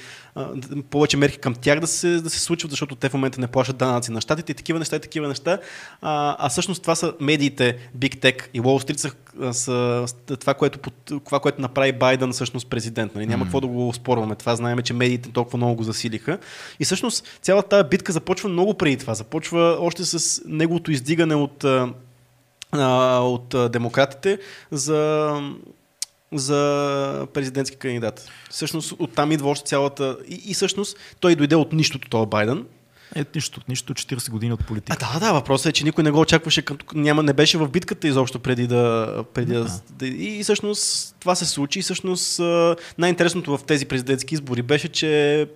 [0.90, 3.76] повече мерки към тях да се, да се случват, защото те в момента не плащат
[3.76, 5.58] данъци на щатите и такива неща и такива неща.
[6.02, 9.12] А, а всъщност това са медиите, Big Tech и Wall Street
[9.52, 10.90] са, са това, което,
[11.24, 13.14] това, което направи Байден всъщност президент.
[13.14, 13.26] Нали?
[13.26, 14.34] Няма какво да го спорваме.
[14.34, 16.38] Това знаем, че медиите толкова много го засилиха.
[16.80, 19.14] И всъщност цялата тази битка започва много преди това.
[19.14, 21.64] Започва още с неговото издигане от
[22.72, 24.38] от демократите
[24.70, 25.32] за,
[26.32, 28.28] за президентски кандидат.
[28.50, 30.16] Всъщност оттам идва още цялата...
[30.28, 32.64] И, и всъщност той дойде от нищото, този Байден.
[33.16, 35.08] Е, нищо, нищо, 40 години от А, политика.
[35.12, 38.08] да, да, въпросът е, че никой не го очакваше, като няма, не беше в битката
[38.08, 39.14] изобщо преди да...
[39.34, 39.80] Преди да.
[39.90, 41.78] да и всъщност това се случи.
[41.78, 45.48] И всъщност а, най-интересното в тези президентски избори беше, че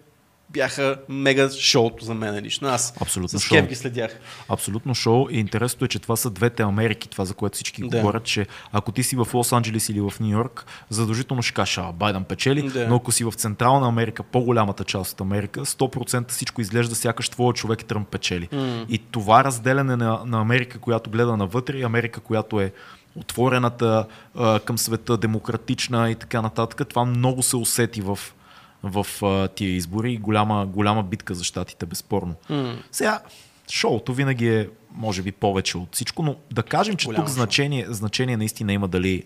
[0.52, 2.68] бяха мега шоуто за мен лично.
[2.68, 3.62] Аз Абсолютно с шоу.
[3.66, 4.18] ги следях.
[4.48, 5.26] Абсолютно шоу.
[5.30, 7.96] И интересното е, че това са двете Америки, това за което всички Да.
[7.98, 11.80] говорят, че ако ти си в Лос Анджелес или в Нью Йорк, задължително ще кажеш,
[11.94, 12.88] Байден печели, Да.
[12.88, 17.52] но ако си в Централна Америка, по-голямата част от Америка, 100% всичко изглежда сякаш твоя
[17.52, 18.48] човек Тръмп печели.
[18.88, 22.72] И това разделяне на, на Америка, която гледа навътре и Америка, която е
[23.16, 28.18] отворената а, към света, демократична и така нататък, това много се усети в,
[28.82, 32.34] в а, тия избори и голяма, голяма битка за щатите, безспорно.
[32.90, 33.20] Сега,
[33.70, 37.34] шоуто винаги е, може би, повече от всичко, но да кажем, че Голямо тук шоу.
[37.34, 39.22] значение, значение наистина има дали,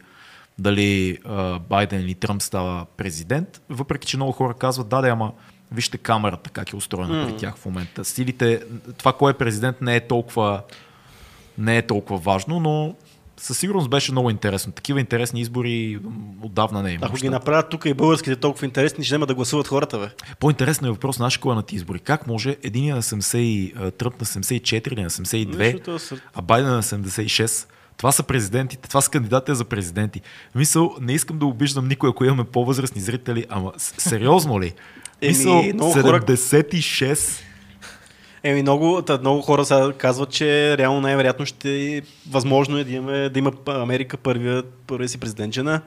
[0.59, 5.33] дали а, Байден или Тръмп става президент, въпреки че много хора казват, да, да, ама
[5.73, 7.29] вижте камерата как е устроена mm.
[7.29, 8.05] при тях в момента.
[8.05, 8.63] Силите,
[8.99, 10.63] това кой е президент не е толкова,
[11.59, 12.95] не е толкова важно, но
[13.39, 14.73] със сигурност беше много интересно.
[14.73, 15.99] Такива интересни избори
[16.43, 17.07] отдавна не е има.
[17.07, 20.09] Ако ги направят тук и българските толкова интересни, ще вземат да гласуват хората, бе.
[20.41, 21.99] По-интересно е въпрос, знаеш кой е на тези избори?
[21.99, 26.21] Как може един на 70, и, а, Тръмп на 74 или на 72, Защото са-
[26.35, 27.67] а Байден на 76?
[27.97, 30.21] Това са президентите, това са кандидатите за президенти.
[30.55, 34.73] Мисъл, не искам да обиждам никой, ако имаме по-възрастни зрители, ама сериозно ли?
[35.23, 36.03] Мисъл, много хора-
[36.37, 37.41] 76
[38.47, 43.29] Еми, много, та, много хора сега казват, че реално най-вероятно ще възможно е да, имаме,
[43.29, 45.81] да има Америка първия, първия си президент жена.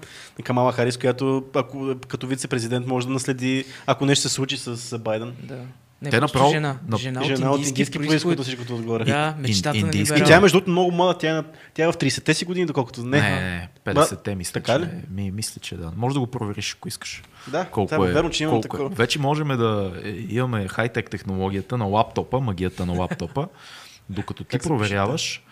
[0.43, 5.34] Камала Харис, която ако, като вице-президент може да наследи, ако нещо се случи с Байден.
[5.43, 5.58] Да.
[6.02, 6.78] Не, Те направо- жена.
[6.88, 8.46] на- Жена, Жена от от индийски, индийски происход, происход.
[8.46, 9.06] всичкото отгоре.
[9.06, 10.18] Да, мечтата ин- на.
[10.18, 12.66] И тя е между другото много млада, тя, е тя е в 30-те си години,
[12.66, 13.22] доколкото не.
[13.22, 14.90] Не, не, не, 50-те мисля, така че, ли?
[15.12, 15.92] ми, мисля, че да.
[15.96, 17.24] Може да го провериш, ако искаш.
[17.48, 18.70] Да, колко е е, верно, че имам колко е.
[18.70, 18.90] такова.
[18.90, 23.48] Вече можем да е, имаме хай-тек технологията на лаптопа, магията на лаптопа,
[24.10, 25.44] докато ти проверяваш.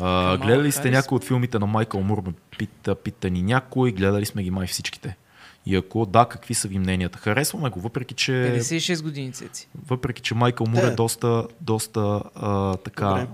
[0.00, 2.22] А, гледали сте някои от филмите на Майкъл Мур,
[2.58, 5.16] пита, пита ни някой, гледали сме ги май всичките.
[5.66, 7.18] И ако да, какви са ви мненията?
[7.18, 9.68] Харесваме го, въпреки че, 56 години, цеци.
[9.86, 10.86] въпреки, че Майкъл Мур Да.
[10.86, 12.00] е доста, доста
[12.34, 13.26] а, така, Добре.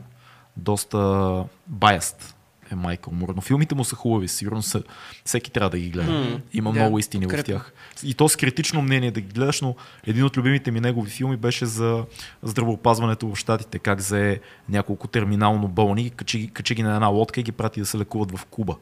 [0.57, 2.37] доста баяст
[2.71, 3.33] е Майкъл Мур.
[3.37, 4.83] Но филмите му са хубави, сигурно са,
[5.25, 6.13] всеки трябва да ги гледа.
[6.13, 6.41] М.
[6.53, 7.55] Има Да, много истини в подкрепям.
[7.55, 7.73] тях.
[8.03, 11.37] И то с критично мнение да ги гледаш, но един от любимите ми негови филми
[11.37, 12.05] беше за
[12.43, 17.45] здравеопазването в Штатите, как зае няколко терминално болни, качи, качи ги на една лодка и
[17.45, 18.77] ги прати да се лекуват в Куба.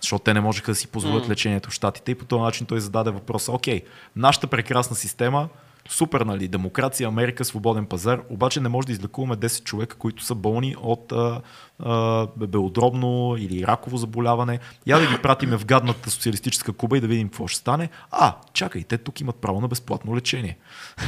[0.00, 1.30] Защото те не можеха да си позволят М.
[1.30, 3.82] лечението в Штатите и по този начин той зададе въпроса, окей,
[4.16, 5.48] нашата прекрасна система
[5.88, 6.48] Супер, нали?
[6.48, 8.20] Демокрация, Америка, свободен пазар.
[8.30, 11.40] Обаче не може да излекуваме 10 човека, които са болни от а,
[11.78, 14.58] а, белодробно или раково заболяване.
[14.86, 17.88] Я да ги пратиме в гадната социалистическа Куба и да видим какво ще стане.
[18.10, 20.58] А, чакай, те тук имат право на безплатно лечение.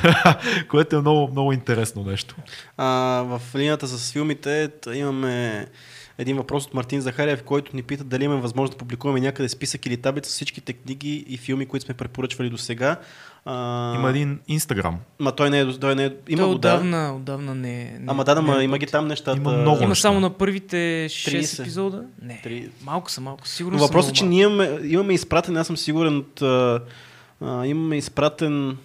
[0.70, 2.36] Което е много, много интересно нещо.
[2.76, 2.86] А,
[3.22, 5.66] в линията с филмите имаме
[6.20, 9.86] един въпрос от Мартин Захариев, който ни пита дали имаме възможност да публикуваме някъде списък
[9.86, 12.96] или таблица с всичките книги и филми, които сме препоръчвали до сега.
[13.44, 14.98] А, Има един Инстаграм.
[15.18, 16.68] Ма той не е, той не е има Той го, да.
[16.74, 19.36] отдавна, отдавна не, не Ама да, да, ма, не е има ги там нещата.
[19.36, 19.78] Има много.
[19.78, 20.08] Има неща.
[20.08, 21.60] само на първите 6 30.
[21.60, 22.04] епизода?
[22.22, 22.40] Не.
[22.44, 23.48] Три- Малко са, малко.
[23.48, 26.42] Сигурно Но въпросът е, че ние имаме, имаме изпратен, аз съм сигурен от...
[26.42, 26.80] А,
[27.40, 28.76] а, имаме изпратен...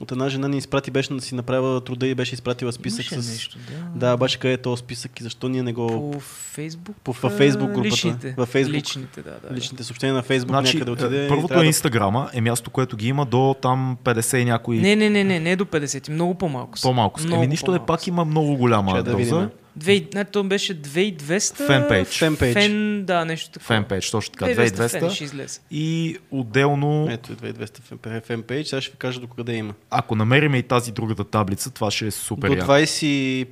[0.00, 3.22] От една жена ни изпрати, беше да си направила труда и беше изпратила списък Имаше
[3.22, 3.30] с...
[3.30, 3.58] нещо,
[3.94, 4.06] да.
[4.06, 6.10] Да, обаче къде е този списък и защо ние не го...
[6.12, 6.96] По Фейсбук?
[6.96, 7.86] По- във Фейсбук групата.
[7.86, 8.34] Личните.
[8.36, 8.74] Във Фейсбук.
[8.74, 9.48] Личните, да, да.
[9.48, 9.54] да.
[9.54, 11.24] Личните съобщения на Фейсбук Значи, някъде отиде.
[11.24, 14.78] е, първото е да- Инстаграма, е място, което ги има до там 50 и някои
[14.78, 16.82] Не, не, не, не, не до 50, много по-малко са.
[16.82, 17.20] по-малко.
[17.20, 18.10] Много Еми нищо не пак са.
[18.10, 19.16] има много голяма да доза.
[19.16, 19.48] видим.
[19.78, 21.66] Две, не, то беше 2200.
[21.66, 22.18] Фенпейдж.
[22.18, 22.54] Фенпейдж.
[22.54, 23.66] Фен, да, нещо такова.
[23.66, 25.10] Фенпейдж, точно така, 2200 фен 2200.
[25.10, 25.60] ще излезе.
[25.70, 28.68] И отделно, Ето, 2200 фен- фенпейдж.
[28.68, 29.74] Сега ще ви кажа до къде има.
[29.90, 32.66] ако намерим и тази другата таблица, това ще е супер До яко.
[32.66, 33.48] 20...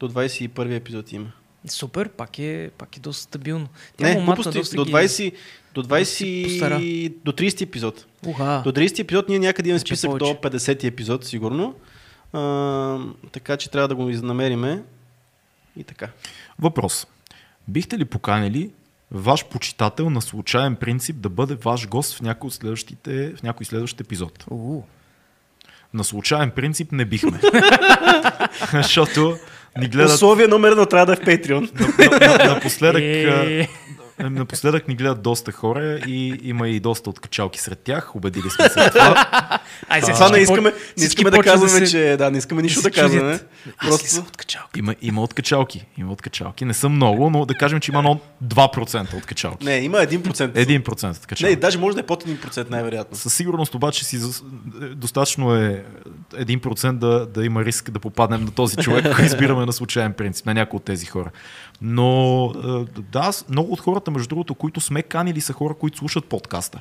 [0.00, 1.32] До 21 епизод има.
[1.66, 3.68] Супер, пак е, пак е доста стабилно.
[3.96, 5.32] Тя Не, глупости, доста до ги- 20...
[5.74, 6.78] До доста си постара.
[6.78, 7.12] 20...
[7.24, 8.06] До 30 епизод.
[8.26, 8.62] Уха.
[8.64, 10.58] До 30 епизод ние някъде имаме Значи списък до повече.
[10.58, 11.74] 50 епизод, сигурно.
[12.32, 12.98] А,
[13.32, 14.82] така че трябва да го намериме.
[15.76, 16.08] И така.
[16.58, 17.06] Въпрос.
[17.68, 18.70] Бихте ли поканили
[19.10, 23.66] ваш почитател на случайен принцип да бъде ваш гост в някой от следващите, в някой
[23.66, 24.44] следващ епизод?
[24.50, 24.82] У,
[25.94, 27.40] На случайен принцип не бихме.
[28.72, 29.36] Защото
[29.78, 31.80] ни гледат Условие номер едно трябва да е в Patreon.
[31.80, 33.68] на- на- напоследък, Е.
[34.20, 38.16] напоследък ни гледат доста хора и има и доста откачалки сред тях.
[38.16, 39.24] Убедили сме се това.
[39.88, 42.82] Ай, сега Това не искаме, не искаме да казваме, се- че да, не искаме нищо
[42.82, 43.40] да казваме.
[43.80, 44.78] Просто съм откачалка?
[44.78, 45.86] Има, има откачалки.
[45.98, 46.64] Има откачалки.
[46.64, 49.66] Не са много, но да кажем, че има едно 2% откачалки.
[49.66, 50.52] Не, има 1%.
[50.82, 51.44] 1% откачалки.
[51.44, 53.16] Не, даже може да е под 1% най-вероятно.
[53.16, 54.18] Със сигурност обаче си
[54.94, 55.84] достатъчно е
[56.34, 60.46] 1% да, да има риск да попаднем на този човек, ако избираме на случайен принцип,
[60.46, 61.30] на някои от тези хора.
[61.82, 66.24] Но е, да, много от хората, между другото, които сме канили, са хора, които слушат
[66.24, 66.80] подкаста.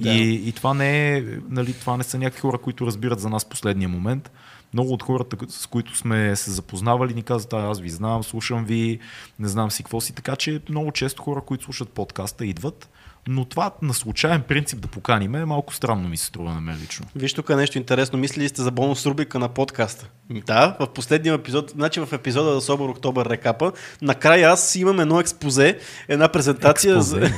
[0.00, 0.10] Да.
[0.10, 3.44] И, и това, не е, нали, това не са някакви хора, които разбират за нас
[3.44, 4.30] последния момент.
[4.74, 8.64] Много от хората, с които сме се запознавали, ни казват, а, аз ви знам, слушам
[8.64, 8.98] ви,
[9.38, 10.14] не знам си какво си.
[10.14, 12.88] Така че много често хора, които слушат подкаста, идват.
[13.28, 16.78] Но това на случайен принцип да поканим е малко странно ми се струва на мен
[16.82, 17.06] лично.
[17.16, 18.18] Виж тук е нещо интересно.
[18.18, 20.08] Мислили сте за бонус рубрика на подкаста?
[20.30, 23.72] Да, в последния епизод, значи в епизода за Собор Октобър рекапа,
[24.02, 26.96] накрая аз имам едно експозе, една презентация.
[26.96, 27.26] Експозе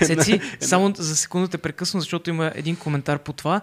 [0.00, 0.06] за...
[0.06, 3.60] Цеци, само за секунда те прекъсвам, защото има един коментар по това.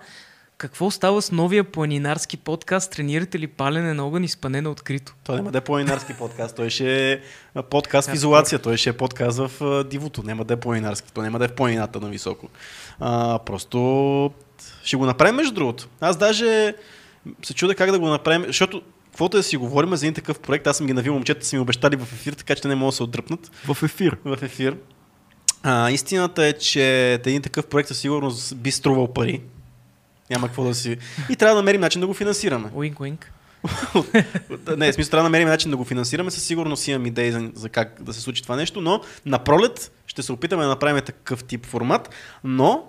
[0.58, 2.92] Какво става с новия планинарски подкаст?
[2.92, 5.16] Тренирате ли палене на огън и спане на открито?
[5.24, 7.20] Той няма да е планинарски подкаст, той ще е
[7.70, 11.40] подкаст в изолация, той ще е подкаст в дивото, няма да е планинарски, той няма
[11.40, 12.48] да е в планината на високо.
[13.00, 14.32] А, просто
[14.84, 15.88] ще го направим между другото.
[16.02, 16.76] Аз даже
[17.46, 20.68] се чудя как да го направим, защото каквото да си говорим за един такъв проект,
[20.68, 22.96] аз съм ги навил, момчета са ми обещали в ефир, така че не могат да
[22.96, 24.18] се отдръпнат В ефир.
[24.26, 24.78] в ефир.
[25.64, 29.42] А, истината е, че един такъв проект със сигурност би струвал пари.
[30.30, 30.98] Няма какво да си.
[31.30, 32.70] И трябва да намерим начин да го финансираме.
[32.74, 33.32] Уинк, уинк.
[34.78, 36.32] Не, в смисъл трябва да намерим начин да го финансираме.
[36.32, 39.92] Със сигурност имам идеи за, за как да се случи това нещо, но на пролет
[40.08, 42.10] ще се опитаме да направим такъв тип формат,
[42.44, 42.84] но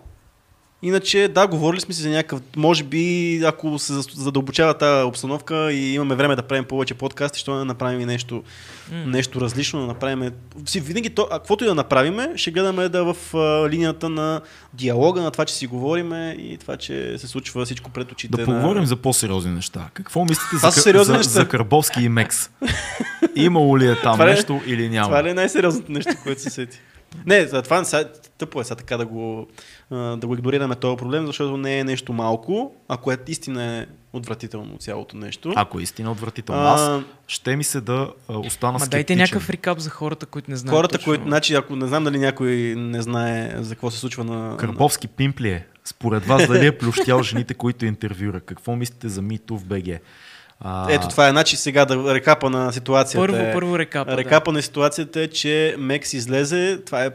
[0.83, 5.95] Иначе, да, говорили сме си за някакъв, може би, ако се задълбочава тази обстановка и
[5.95, 8.43] имаме време да правим повече подкасти, ще да направим и нещо,
[8.93, 8.97] М.
[9.07, 10.31] нещо различно, да направим...
[10.67, 14.41] Си, винаги, то, а каквото и да направим, ще гледаме да в а, линията на
[14.75, 18.39] диалога, на това, че си говориме и това, че се случва всичко пред очите Да
[18.43, 18.45] на...
[18.47, 19.89] поговорим за по-сериозни неща.
[19.95, 20.71] Какво мислите за,
[21.05, 21.31] за, неща.
[21.31, 22.51] за Карбовски и Мекс?
[23.37, 25.09] Имало ли е там Това ли- нещо или няма?
[25.09, 26.79] Това ли е най-сериозното нещо, което се сети?
[27.27, 29.47] Не, за това сега, тъпо е сега така да го,
[29.91, 34.79] да го игнорираме този проблем, защото не е нещо малко, ако е истина е отвратително
[34.79, 35.53] цялото нещо.
[35.57, 36.63] Ако е истина отвратително.
[36.63, 38.89] А, Аз ще ми се да остана Ма скептичен.
[38.91, 40.77] дайте някакъв рекап за хората, които не знаят.
[40.77, 41.11] Хората, точно.
[41.11, 44.57] които, значи, ако не знам дали някой не знае за какво се случва на...
[44.57, 45.67] Карбовски пимп ли е?
[45.85, 48.41] Според вас дали е плющял жените, които интервюра?
[48.41, 50.01] Какво мислите за Мито в БГ?
[50.61, 53.27] А, Ето това е, значи сега да рекапа на ситуацията.
[53.27, 54.17] Първо, е, първо рекапа.
[54.17, 57.11] Рекапа на ситуацията е, че Мекс излезе, това е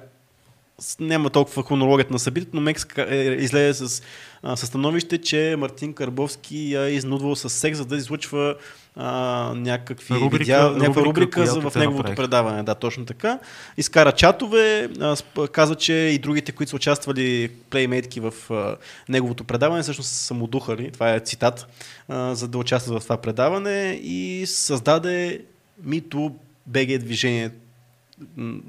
[1.00, 4.04] няма толкова хронологията на събитието, но Мекс е, излезе с,
[4.44, 8.56] а, със становище, че Мартин Карбовски я е изнудвал с секс, за да излучва
[8.96, 9.10] а,
[9.56, 12.16] някакви Рубрика- видеа, някаква рубрика, рубрика, в неговото направиха.
[12.16, 12.64] предаване.
[12.64, 13.40] Да, точно така.
[13.78, 15.16] Изкара чатове, а,
[15.48, 18.76] каза, че и другите, които са участвали плеймейтки в а,
[19.10, 21.68] неговото предаване, всъщност са самодухали, това е цитат,
[22.08, 25.42] а, за да участват в това предаване и създаде
[25.84, 26.36] мито
[26.68, 27.52] БГ движение.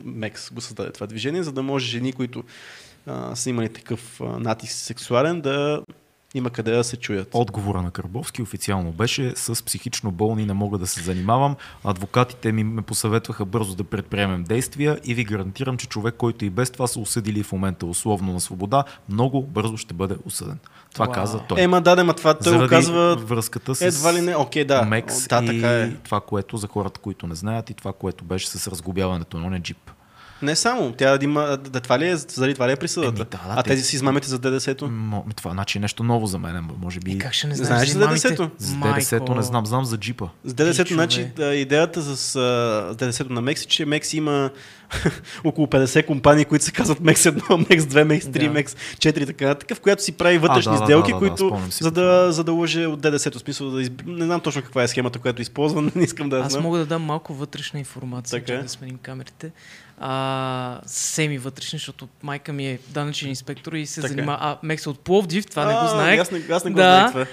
[0.04, 2.44] Мекс го създаде това движение, за да може жени, които
[3.06, 5.82] а, са имали такъв натиск сексуален, да
[6.34, 7.28] има къде да се чуят.
[7.32, 11.56] Отговора на Карбовски официално беше с психично болни не мога да се занимавам.
[11.84, 16.50] Адвокатите ми ме посъветваха бързо да предприемем действия и ви гарантирам, че човек, който и
[16.50, 20.58] без това са осъдили в момента условно на свобода, много бързо ще бъде осъден.
[20.92, 21.14] Това Вау.
[21.14, 21.62] каза той.
[21.62, 24.36] Ема да, да, ма това той Заради казва връзката с едва ли не.
[24.36, 24.82] Окей, да.
[24.82, 25.90] Мекс да, и така е.
[25.90, 29.60] това, което за хората, които не знаят и това, което беше с разглобяването на оня
[29.60, 29.90] джип.
[30.42, 30.92] Не само.
[30.92, 31.56] Тя да има.
[31.56, 33.08] Да, това ли е, заради това ли е присъдата?
[33.08, 34.88] Еми, да, да, а те- тези си измамите за ДДС-то?
[34.88, 37.10] Мо, това значи е нещо ново за мен, може би.
[37.10, 38.28] И как ще не знаеш, знаеш за за?
[38.28, 38.50] ДДС-то?
[38.58, 38.76] За.
[38.76, 40.26] ДДС-то не знам, знам за джипа.
[40.44, 42.40] С ДДС-то, значи, да, идеята с, а,
[42.94, 44.50] ДДС-то на Мекси, че Мекси има
[45.44, 48.50] около 50 компании, които се казват Мекс 1, Мекс 2, Мекс 3, Да.
[48.50, 51.18] Мекс 4 и така нататък, в която си прави вътрешни да, да, сделки, да, да,
[51.18, 53.38] които, спомням си за, да, за да лъже от ДДС-то.
[53.38, 54.02] Смисъл, да изб...
[54.06, 56.62] Не знам точно каква е схемата, която използва, не искам да я Аз знам.
[56.62, 58.62] мога да дам малко вътрешна информация, Така че е.
[58.62, 59.50] да сменим камерите.
[59.98, 64.14] А, семи вътрешни, защото майка ми е данъчен инспектор и се Така е.
[64.14, 64.38] занимава.
[64.40, 66.20] А, Мекс е от Пловдив, това не го А, знаех.
[66.20, 66.82] Аз не, аз не го Да.
[66.82, 67.26] знаех това.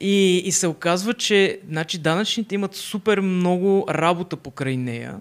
[0.00, 5.14] И, и се оказва, че значи, данъчните имат супер много работа покрай нея,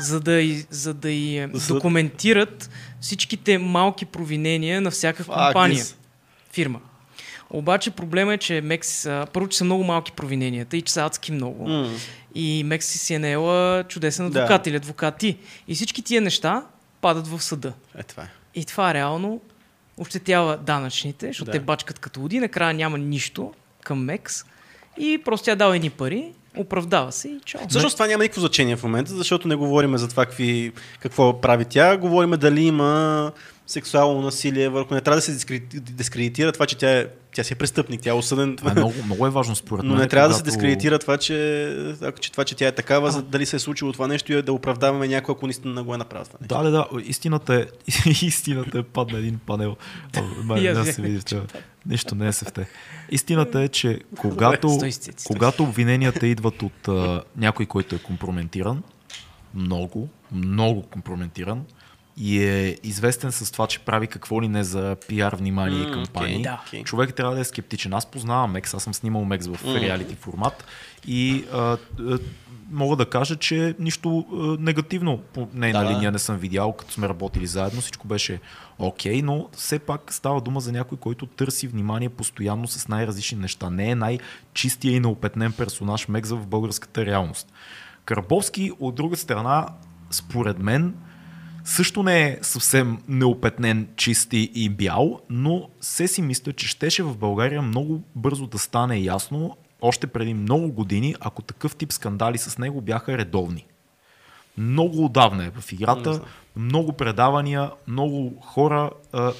[0.00, 5.84] за да, и, за да и е, документират всичките малки провинения на всяка компания,
[6.52, 6.80] фирма.
[7.54, 11.04] Обаче проблема е, че Мекс, а, първо, че са много малки провиненията и че са
[11.04, 11.68] адски много.
[11.68, 11.90] М.
[12.34, 14.38] И Мекси си е наела чудесен Да.
[14.38, 15.36] адвокат или адвокати.
[15.68, 16.62] И всички тия неща
[17.00, 17.72] падат в съда.
[17.98, 18.26] Е, това е.
[18.54, 19.40] И това реално
[19.98, 21.52] ощетява данъчните, защото Да.
[21.52, 23.52] те бачкат като води, накрая няма нищо
[23.84, 24.44] към Мекс.
[24.98, 27.60] И просто тя дава едни пари, оправдава се и чао.
[27.68, 31.64] Всъщност това няма никакво значение в момента, защото не говорим за това какви, какво прави
[31.64, 33.32] тя, говорим дали има
[33.66, 34.94] сексуално насилие върху.
[34.94, 38.10] Не трябва да се дискреди- дискредитира това, че тя, е, тя си е престъпник, тя
[38.10, 38.56] е осъден.
[38.56, 39.98] Това е много, много е важно според Но мен.
[39.98, 43.22] не трябва да се когато- дискредитира това, че, че това, че тя е такава, за
[43.22, 46.24] дали се е случило това нещо и да оправдаваме някой, ако наистина го е направил
[46.26, 46.54] това нещо.
[46.54, 47.02] Да, да, да.
[47.02, 47.66] Истината е,
[48.22, 49.76] истината е падна един панел.
[50.44, 51.42] Май, видях се види в това.
[51.86, 52.58] Нищо не е СФТ.
[53.10, 55.24] Истината е, че когато, Стой, стой, стой.
[55.26, 58.82] когато обвиненията идват от а, някой, който е компрометиран,
[59.54, 61.64] много, много компрометиран,
[62.16, 65.92] и е известен с това, че прави какво ли не за пиар внимание М, и
[65.92, 66.42] кампании.
[66.42, 66.60] да.
[66.66, 66.84] окей.
[66.84, 67.92] Човек трябва да е скептичен.
[67.94, 69.80] Аз познавам Мекс, аз съм снимал Мекс в М.
[69.80, 70.64] реалити формат
[71.06, 71.58] и а,
[72.00, 72.18] а,
[72.70, 75.94] мога да кажа, че нищо а, негативно по нейна Да, да.
[75.94, 78.40] линия не съм видял, като сме работили заедно, всичко беше
[78.78, 83.70] окей, но все пак става дума за някой, който търси внимание постоянно с най-различни неща.
[83.70, 87.52] Не е най-чистия и неопетнен персонаж Мекс в българската реалност.
[88.04, 89.66] Карбовски, от друга страна,
[90.10, 90.94] според мен,
[91.64, 97.16] също не е съвсем неопетнен, чисти и бял, но се си мисля, че щеше в
[97.16, 102.58] България много бързо да стане ясно, още преди много години, ако такъв тип скандали с
[102.58, 103.66] него бяха редовни.
[104.58, 106.20] Много отдавна е в играта,
[106.56, 108.90] много предавания, много хора.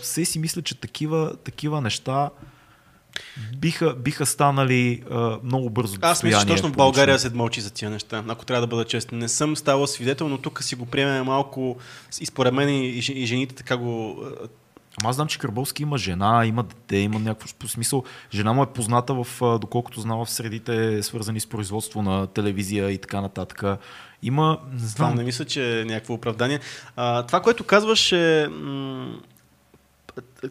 [0.01, 2.31] Все си мисля, че такива, такива неща
[3.57, 6.73] биха, биха станали а, много бързо Аз мисля, че точно в.
[6.73, 9.19] България се мълчи за тия неща, ако трябва да бъда честен.
[9.19, 11.77] Не съм ставал свидетел, но тук си го приемем малко
[12.21, 14.23] и според мен и, и жен- и жените така го...
[15.01, 18.05] Ама аз знам, че Карбовски има жена, има дете, има някакво смисъл.
[18.35, 22.99] Жена му е позната в, доколкото знам, в средите, свързани с производство на телевизия и
[22.99, 23.63] така нататък.
[24.23, 26.61] Има, не Това знам, не мисля, че е някакво оправдание.
[26.97, 28.49] А, това, което казваш е...
[28.51, 29.19] м-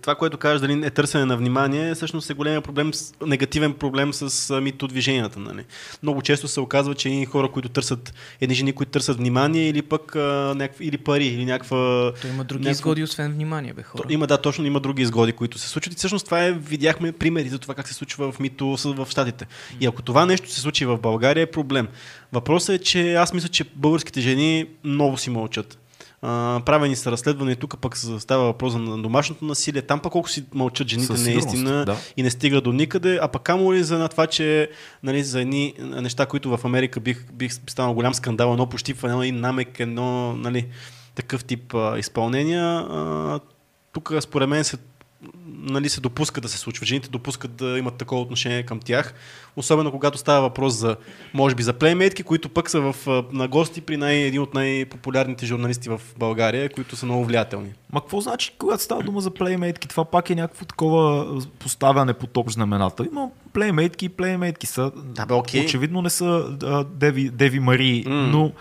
[0.01, 2.91] това, което кажеш, дали е търсене на внимание, всъщност е големия проблем,
[3.26, 5.39] негативен проблем с мито движенията.
[5.39, 5.64] Нали?
[6.03, 9.82] Много често се оказва, че едни хора, които търсят, едни жени, които търсят внимание или
[9.82, 12.12] пък а, някаква, или пари, или някаква...
[12.22, 14.03] Той има други някакво- изгоди, освен внимание, бе хора.
[14.03, 15.93] То, има, да, точно има други изгоди, които се случват.
[15.93, 19.47] И всъщност това е, видяхме примери за това как се случва в мито в Штатите.
[19.80, 21.88] И ако това нещо се случи в България, е проблем.
[22.34, 25.78] Въпросът е, че аз мисля, че българските жени много си мълчат.
[26.24, 29.82] А, правени са разследвания, тук пък се става въпрос за домашното насилие.
[29.82, 31.98] Там пък колко си мълчат жените наистина да.
[32.18, 34.70] и не стига до никъде, а пък камо ли за на това, че
[35.04, 39.24] нали, за едни неща, които в Америка бих, бих станал голям скандал, едно пощипване, едно
[39.24, 40.68] и намек, едно нали,
[41.16, 42.66] такъв тип а, изпълнения.
[42.66, 43.40] А,
[43.94, 44.78] тук според мен се
[45.48, 46.86] нали, се допускат да се случва.
[46.86, 49.14] Жените допускат да имат такова отношение към тях.
[49.56, 50.96] Особено когато става въпрос за,
[51.34, 52.96] може би, за плеймейтки, които пък са в,
[53.32, 57.70] на гости при най- един от най-популярните журналисти в България, които са много влиятелни.
[57.94, 59.88] Ма какво значи, когато става дума за плеймейтки?
[59.88, 61.26] Това пак е някакво такова
[61.60, 63.06] поставяне по топ знамената.
[63.12, 64.92] Има плеймейтки и плеймейтки са.
[64.96, 65.66] Да, бе, окей.
[65.66, 68.16] Очевидно не са а, Деви, Деви Мари, М.
[68.16, 68.52] но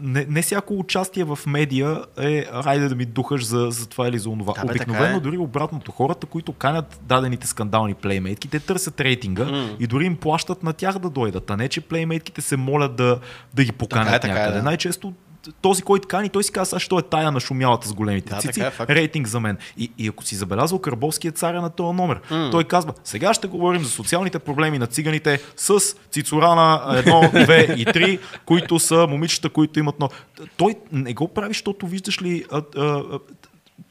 [0.00, 4.18] не, не всяко участие в медия е райде да ми духаш за, за това или
[4.18, 4.52] за онова.
[4.52, 5.20] Да, бе, Обикновено е.
[5.20, 5.92] дори обратното.
[5.92, 9.70] Хората, които канят дадените скандални плеймейтки, те търсят рейтинга М.
[9.80, 13.20] и дори им плащат на тях да дойдат, а не че плеймейтките се молят да,
[13.54, 14.56] да ги поканят Така е, така е, някъде.
[14.58, 14.62] да.
[14.64, 15.12] Най-често
[15.60, 18.40] този, който кани, той си казва, сега, що е тая на шумялата с големите Да,
[18.40, 18.90] цици, е, факт.
[18.90, 19.58] рейтинг за мен.
[19.76, 22.20] И, и ако си забелязал, Карбовски е царя на този номер.
[22.30, 22.48] М.
[22.50, 25.80] Той казва, сега ще говорим за социалните проблеми на циганите с
[26.10, 29.94] Цицорана 1, 2 и 3, които са момичета, които имат...
[30.00, 30.08] Но...
[30.56, 32.44] Той не го прави, защото виждаш ли...
[32.52, 33.18] А, а, а,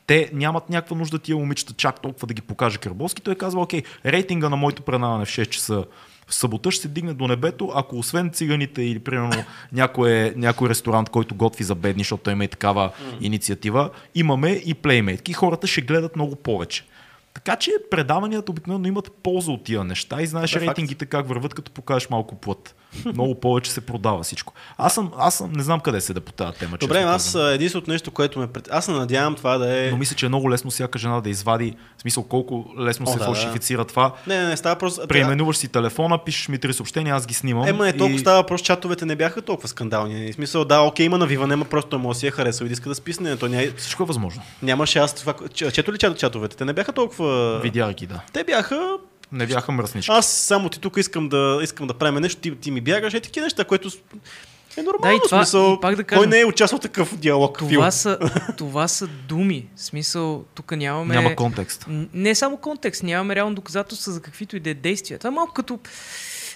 [0.07, 3.21] те нямат някаква нужда тия момичета чак толкова да ги покаже Карбовски.
[3.21, 5.83] Той казва, окей, рейтинга на моето предаване в 6 часа
[6.29, 11.35] събота ще се дигне до небето, ако освен циганите или примерно някой, някой ресторант, който
[11.35, 15.33] готви за бедни, защото той има и такава инициатива, имаме и плеймейтки.
[15.33, 16.85] Хората ще гледат много повече.
[17.33, 20.77] Така че предаванията обикновено имат полза от тия неща и знаеш Това е факт.
[20.77, 22.75] рейтингите как върват, като покажеш малко плът.
[23.05, 24.53] Много повече се продава всичко.
[24.77, 26.77] Аз съм, аз съм, не знам къде се да по тази тема.
[26.77, 28.69] Добре, аз единственото нещо, което ме пред...
[28.71, 29.91] Аз се надявам това да е...
[29.91, 33.11] Но мисля, че е много лесно всяка жена да извади, в смисъл колко лесно О,
[33.11, 34.13] се да, фалшифицира това.
[34.27, 35.07] Не, не, не, става просто...
[35.07, 37.67] Преименуваш си телефона, пишеш ми три съобщения, аз ги снимам.
[37.67, 38.19] Ема не толкова и...
[38.19, 40.31] става въпрос, чатовете не бяха толкова скандални.
[40.31, 42.73] В смисъл, да, окей, има навиване, ама просто той му си е харесал и да
[42.73, 43.37] иска да списне.
[43.37, 43.63] То ня...
[43.77, 44.41] Всичко е възможно.
[44.61, 45.33] нямаше аз това.
[45.53, 46.57] Чето ли чат, чатовете?
[46.57, 47.59] Те не бяха толкова.
[47.59, 48.21] Видях ги, да.
[48.33, 48.97] Те бяха.
[49.31, 50.11] Не бяха мръснички.
[50.11, 53.19] Аз само ти тук искам да, искам да правим нещо, ти, ти ми бягаш, е
[53.19, 53.89] такива неща, което
[54.77, 55.01] е нормално.
[55.03, 57.59] Да, и това- смисъл, и пак да Кой кажем- не е участвал в такъв диалог?
[57.59, 57.69] Фил?
[57.69, 58.17] Това са,
[58.57, 59.67] това са думи.
[59.75, 61.15] В смисъл, тук нямаме...
[61.15, 61.85] Няма контекст.
[62.13, 65.19] Не е само контекст, нямаме реално доказателства за каквито и да е действия.
[65.19, 65.79] Това е малко като...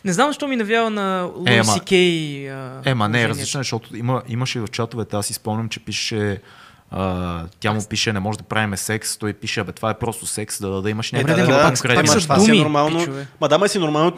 [0.06, 2.52] Не знам защо ми навява на Е, Луи ама- Си Кей.
[2.52, 6.42] а, Ема не е различно, защото има, имаше в чатовете, аз си спомням, че пише
[6.92, 10.26] а, тя му пише, не може да правиме секс, той пише, бе, това е просто
[10.26, 12.16] секс, да, да имаш Е, някакви да, да, ма да, пак- конкретни пак ама са
[12.16, 12.34] неща.
[12.34, 13.00] това си е думи, нормално.
[13.00, 13.28] пичове.
[13.42, 14.12] Ма да, ма си нормално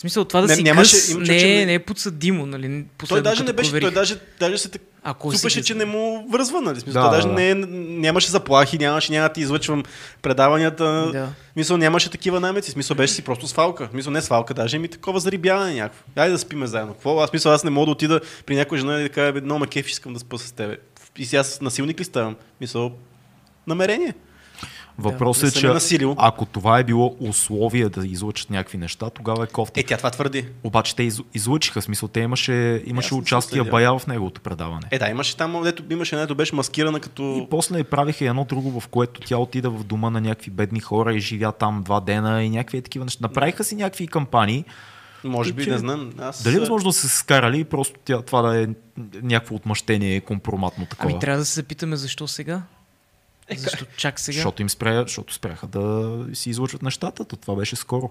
[0.00, 1.78] В смисъл, това да Не, си нямаше- къс има, не, че не- е, не е
[1.78, 2.84] подсъдимо, нали?
[3.08, 3.84] Той даже не беше, проверих.
[3.84, 4.82] той даже, даже се так...
[5.02, 6.80] Ако си Супеше, ги- че не му връзва, нали?
[6.80, 9.82] Смисъл, Да, той даже да, не, е- нямаше заплахи, нямаше, няма да ти излъчвам
[10.22, 10.84] предаванията.
[11.12, 11.28] Да.
[11.56, 12.70] Мисъл, нямаше такива намеци.
[12.70, 13.88] Смисъл, беше си просто свалка.
[13.92, 16.02] Мисъл, не свалка, даже ми такова зарибяване някакво.
[16.16, 16.92] Айде да спиме заедно.
[16.92, 17.20] Какво?
[17.20, 19.58] Аз мисля, аз не мога да отида при някоя жена и да кажа, бе, много
[19.58, 20.76] ме кеф, искам да спа с тебе.
[21.18, 22.36] И сега аз насилник ли ставам?
[22.60, 22.92] Мисъл,
[23.66, 24.14] намерение.
[25.02, 26.14] Въпросът Да, е, че насилил.
[26.18, 29.80] ако това е било условие да излъчат някакви неща, тогава е кофти.
[29.80, 30.46] Е, тя това твърди.
[30.64, 34.86] Обаче те из, излъчиха, смисъл, те имаше, имаше участие бая в неговото предаване.
[34.90, 37.22] Е, да, имаше там, дето имаше една, дето беше маскирана като...
[37.22, 41.14] И после правиха едно друго, в което тя отида в дома на някакви бедни хора
[41.14, 43.18] и живя там два дена и някакви такива неща.
[43.22, 44.64] Направиха си някакви кампании.
[45.24, 46.12] Може би, че- не знам.
[46.18, 48.66] Аз, Дали е възможно да са се скарали и просто тя, това да е
[49.22, 51.10] някакво отмъщение, компроматно такова?
[51.10, 52.62] Ами трябва да се запитаме защо сега.
[53.56, 54.34] Защо чак сега?
[54.34, 57.24] Защото им спря, защото спряха да си излъчват нещата.
[57.24, 58.10] То това беше скоро.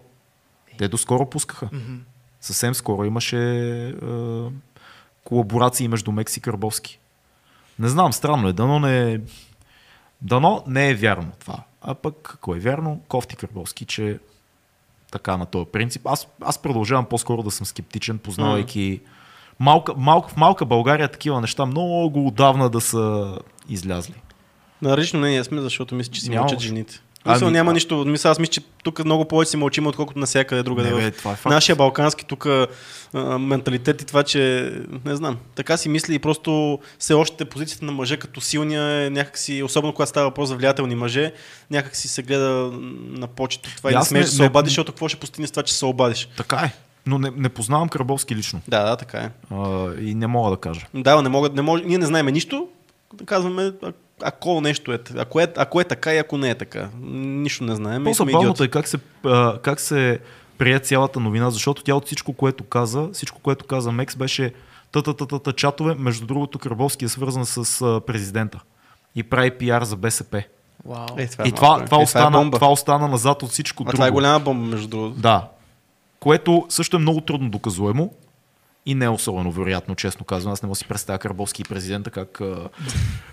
[0.77, 1.69] Те доскоро пускаха.
[1.73, 1.95] Мгм.
[2.41, 3.37] Съвсем скоро имаше
[3.79, 3.93] е,
[5.23, 6.99] колаборации между Мекс и Карбовски.
[7.79, 8.53] Не знам, странно е.
[8.53, 9.21] Дано не,
[10.21, 11.63] дано не е вярно това.
[11.81, 14.19] А пък, ако е вярно, кофти Карбовски, че
[15.11, 16.07] така на този принцип.
[16.07, 19.01] Аз, аз продължавам по-скоро да съм скептичен, познавайки
[19.59, 23.37] малка, малка, в малка България такива неща много отдавна да са
[23.69, 24.15] излязли.
[24.81, 26.41] На различно мнение сме, защото мисля, че си Няма.
[26.41, 27.01] мълчат жените.
[27.25, 28.05] Ами, Мисъл, няма а- нищо.
[28.07, 30.89] Мисля, аз мисля, че тук много повече си мълчим, отколкото навсякъде другаде.
[30.89, 31.45] Не, в бе, това е факт.
[31.45, 32.67] Нашия балкански тук а,
[33.39, 34.71] менталитет и това, че
[35.05, 39.09] не знам, така си мисли и просто все още позицията на мъже като силния е
[39.09, 41.33] някакси, особено когато става въпрос за влиятелни мъже,
[41.71, 42.71] някакси се гледа
[43.09, 45.07] на почет от това И да аз смееш не- да се не- обадиш, защото какво
[45.07, 46.29] ще постигне с това, че се обадиш.
[46.37, 46.71] Така е.
[47.05, 48.61] Но не, не познавам Карбовски лично.
[48.67, 49.29] Да, да, така е.
[49.51, 50.85] А, и не мога да кажа.
[50.93, 52.67] Да, не могат, не може, ние не знаем нищо,
[53.13, 53.91] да казваме, а-
[54.23, 56.89] ако нещо е, ако е, ако е така и ако не е така.
[57.01, 58.03] Нищо не знаем.
[58.03, 60.19] По-забавното е как се, а, как се
[60.57, 64.53] прие цялата новина, защото тя от всичко, което каза, всичко, което каза Мекс, беше
[64.91, 65.95] та-та-та-та чатове.
[65.99, 68.59] Между другото, Карбовски е свързан с а, президента
[69.15, 70.43] и прави пиар за БСП.
[71.17, 71.85] Е, това и е това, малко, е.
[71.85, 73.91] това, Е, остана, това остана назад от всичко А друго.
[73.95, 75.15] това е голяма бомба, между другото.
[75.21, 75.47] Да.
[76.19, 78.13] Което също е много трудно доказуемо
[78.85, 80.53] и не е особено вероятно, честно казвам.
[80.53, 82.41] Аз не мога да си представя Карбовски и президента как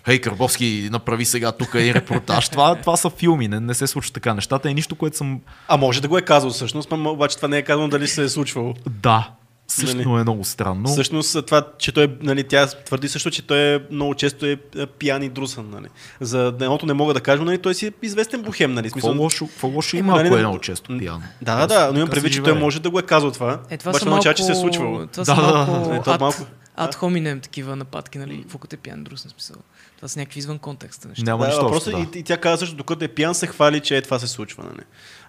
[0.04, 2.48] Хей, Карбовски, направи сега тук и репортаж.
[2.48, 4.34] това, това са филми, не, не се случва така.
[4.34, 5.40] Нещата е нищо, което съм...
[5.68, 8.24] А може да го е казал всъщност, но обаче това не е казано дали се
[8.24, 8.74] е случвало.
[8.90, 9.30] Да,
[9.68, 10.20] Също Нали?
[10.20, 10.88] е много странно.
[10.88, 14.56] Всъщност това, че той, е, нали, тя твърди също, че той е много често е
[14.76, 15.70] е пиян и друсан.
[15.70, 15.86] Нали.
[16.20, 18.72] За едното не мога да кажа, но нали, той си е известен бухем.
[18.72, 18.90] Нали.
[18.90, 21.22] Какво лошо, какво лошо има, Нали, ако е нали, много често пиян?
[21.42, 23.60] Да, да, да, но имам предвид, че той може да го е казал това.
[23.70, 24.14] Е, това обаче малко...
[24.18, 25.06] означава, че се е случвало.
[25.06, 26.46] Това Да, са да, малко, да, е, то ад, малко-
[26.76, 28.42] ад hominem такива нападки, нали?
[28.42, 29.56] Какво като е пиян, друг смисъл.
[29.96, 31.24] Това са някакви извън контекста неща.
[31.24, 32.18] Няма Да, нищо въпросът общо, е, да.
[32.18, 34.64] и, и тя каза също, докато е пиян се хвали, че е, това се случва.
[34.64, 34.84] Нали?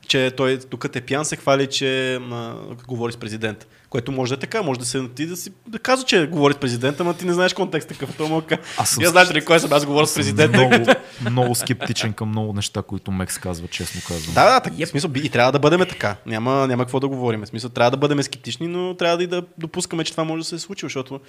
[0.07, 2.53] Че той, докато е пиян се хвали, че а,
[2.87, 3.65] говори с президента.
[3.89, 6.53] Което може да е така, може да се ти да си да казва, че говори
[6.53, 8.17] с президента, но ти не знаеш контекста какъв.
[8.17, 8.57] Той му ка...
[8.77, 10.57] Аз съм Я знаете ли кой съм, аз говоря с президента.
[10.57, 10.85] Много,
[11.29, 14.33] много скептичен към много неща, които Мекс казва, честно казвам.
[14.33, 16.15] Да, да, так, в смисъл, и трябва да бъдем така.
[16.25, 17.41] Няма, няма какво да говорим.
[17.41, 20.41] В смисъл, трябва да бъдем скептични, но трябва да и да допускаме, че това може
[20.41, 21.19] да се случи, защото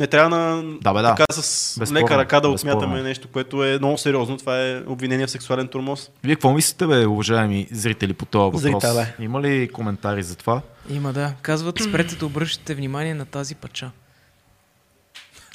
[0.00, 1.14] не трябва на Да, бе, да.
[1.14, 2.76] така с Безспорно, лека ръка да безспорно.
[2.76, 4.36] отмятаме нещо, което е много сериозно.
[4.36, 6.10] Това е обвинение в сексуален турмоз.
[6.24, 8.82] Вие какво мислите, бе, уважаеми зрители, по този въпрос?
[8.82, 9.14] Зрителе.
[9.20, 10.60] Има ли коментари за това?
[10.90, 11.32] Има, да.
[11.42, 13.90] Казват, спрете да обръщате внимание на тази пача.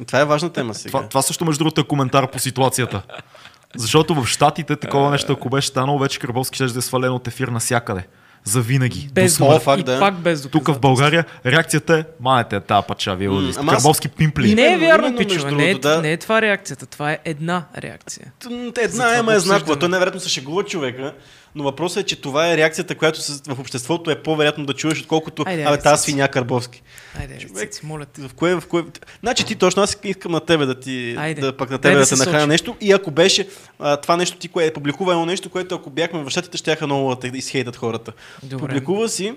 [0.07, 0.91] Това е важна тема сега.
[0.91, 3.01] Това, това също, между другото, е коментар по ситуацията.
[3.75, 7.27] Защото в Штатите такова нещо, ако беше станало, вече Крабовски ще да е свален от
[7.27, 8.07] ефир навсякъде.
[8.45, 9.09] За винаги.
[9.13, 9.99] Без До факт, и да.
[9.99, 10.79] пак без Тук в.
[10.79, 13.59] България реакцията е, манете тази пача, вие сте.
[13.59, 14.55] ама аз- Крабовски пимпли.
[14.55, 15.51] Не е вярно, пичове.
[15.51, 16.01] Не е, да.
[16.01, 16.85] не е това реакцията.
[16.85, 18.31] Това е една реакция.
[18.45, 19.79] Една това ема го е знакова.
[19.79, 21.13] Той невероятно се шегува човека,
[21.55, 25.43] но въпросът е, че това е реакцията, която в обществото е по-вероятно да чуеш, отколкото
[25.47, 26.81] Айде, абе тази свиня Карбовски.
[27.19, 27.71] Айде, Човек.
[27.71, 28.21] цици, моля те.
[28.21, 28.83] В кое, в кое...
[29.19, 31.41] Значи ти точно, аз искам на тебе да ти, Айде.
[31.41, 33.47] да, пък на тебе да да, се те нахраня нещо и ако беше
[33.79, 36.77] а, това нещо ти, кое е публикува едно нещо, което ако бяхме в щатите, ще
[36.81, 38.11] много да изхейтат хората.
[38.43, 38.61] Добре.
[38.61, 39.33] Публикува си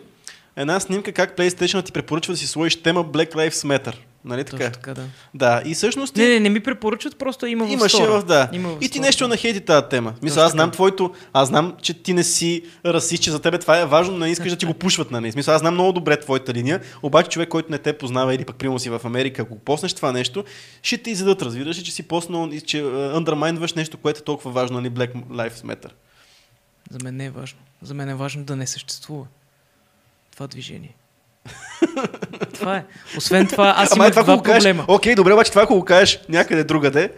[0.58, 3.94] една снимка как PlayStation ти препоръчва да си сложиш тема Black Lives Matter.
[4.24, 4.56] Нали така?
[4.56, 5.04] Точно така, да.
[5.34, 6.20] Да, и всъщност ти...
[6.20, 8.48] Не, не, не ми препоръчват, просто има в Имаше в да.
[8.52, 9.28] Има в и ти нещо да.
[9.28, 10.14] нахейти тази тема.
[10.22, 11.14] Мисля, аз знам твоето.
[11.32, 14.30] Аз знам, че ти не си расист, че за тебе това е важно, но не
[14.30, 15.32] искаш да ти го пушват, нали?
[15.32, 18.56] Смисъл, аз знам много добре твоята линия, обаче човек, който не те познава или пък
[18.56, 20.44] примерно си в Америка, ако поснеш това нещо,
[20.82, 22.80] ще те изядат, разбираш че си поснал и че
[23.14, 24.90] андермайнваш нещо, което е толкова важно, нали?
[24.90, 25.90] Black Lives Matter.
[26.90, 27.58] За мен не е важно.
[27.82, 29.26] За мен е важно да не съществува
[30.38, 30.96] това движение.
[32.54, 32.84] това е.
[33.16, 34.84] Освен това, аз Ама имам е това, два го кажеш, проблема.
[34.88, 37.12] окей, добре, обаче това, ако го кажеш някъде другаде,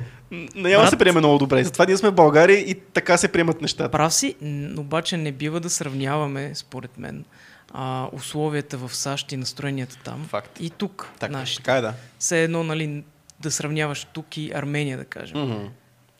[0.54, 1.64] няма да се приеме много добре.
[1.64, 3.90] Затова ние сме в България и така се приемат нещата.
[3.90, 4.34] Прав си,
[4.78, 7.24] обаче не бива да сравняваме, според мен,
[7.72, 10.26] а, условията в САЩ и настроенията там.
[10.28, 10.60] Факт.
[10.60, 11.62] И тук, Так, нашите.
[11.62, 11.94] така е, да.
[12.18, 13.04] Все едно, нали,
[13.40, 15.38] да сравняваш тук и Армения, да кажем.
[15.38, 15.66] Мгм.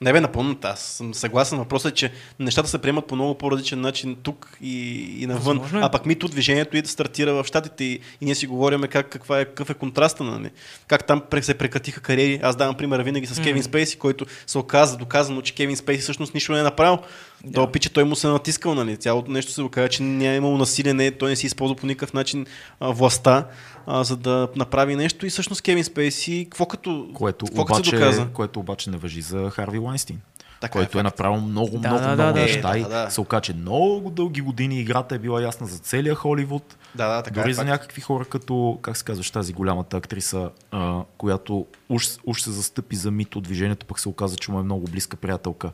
[0.03, 0.57] Не бе, напълно.
[0.63, 1.59] Аз съм съгласен.
[1.59, 5.59] Въпросът е, че нещата се приемат по много по-различен начин тук и, и навън.
[5.59, 5.83] Възможно е.
[5.83, 9.09] А пък мито движението и да стартира в Штатите и, и ние си говорим как,
[9.09, 10.51] каква е, какъв е контраста нали?
[10.87, 12.41] Как там се прекратиха кариери.
[12.43, 16.35] Аз давам пример винаги с Кевин Спейси, който се оказа доказано, че Кевин Спейси всъщност
[16.35, 16.99] нищо не е направил.
[17.45, 17.53] Да.
[17.53, 18.97] Той пича, той му се е натискал, нали?
[18.97, 21.87] Цялото нещо се оказа, че не е имало насилие, не, той не си използва по
[21.87, 22.47] никакъв начин
[22.81, 23.47] а, властта,
[23.87, 25.27] а, за да направи нещо.
[25.27, 28.27] И всъщност Кевин Спейси, какво като, Което какво като се обаче, доказа?
[28.35, 30.21] което обаче не въжи за Харви Лайнстин.
[30.61, 31.05] Така е който е, факт.
[31.05, 32.73] направил много, Да, много, да, много да, неща.
[32.75, 33.11] Е, и да, да.
[33.11, 36.77] се оказа, че много дълги години играта е била ясна за целия Холивуд.
[36.95, 37.71] Да, да, така Дори е за факт.
[37.71, 42.97] някакви хора, като, как се казваш, тази голямата актриса, а, която уж, уж се застъпи
[42.97, 45.71] за мито от движението, пък се оказа, че му е много близка приятелка.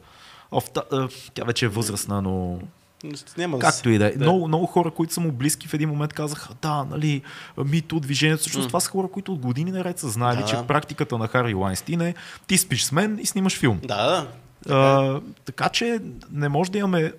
[0.52, 2.58] О, в та, а, тя вече е възрастна, но
[3.38, 4.10] Няма както и да е.
[4.10, 4.24] да.
[4.24, 7.22] Много, много хора, които са му близки в един момент казаха, да, нали,
[7.64, 8.40] мито движението.
[8.40, 10.46] Всъщност това са хора, които от години наред са знаели, Да.
[10.46, 12.14] че практиката на Хари Лайнстин е
[12.46, 13.80] ти спиш с мен и снимаш филм.
[13.84, 14.06] Да,
[14.66, 14.74] да.
[14.74, 17.12] А, така че не може да имаме.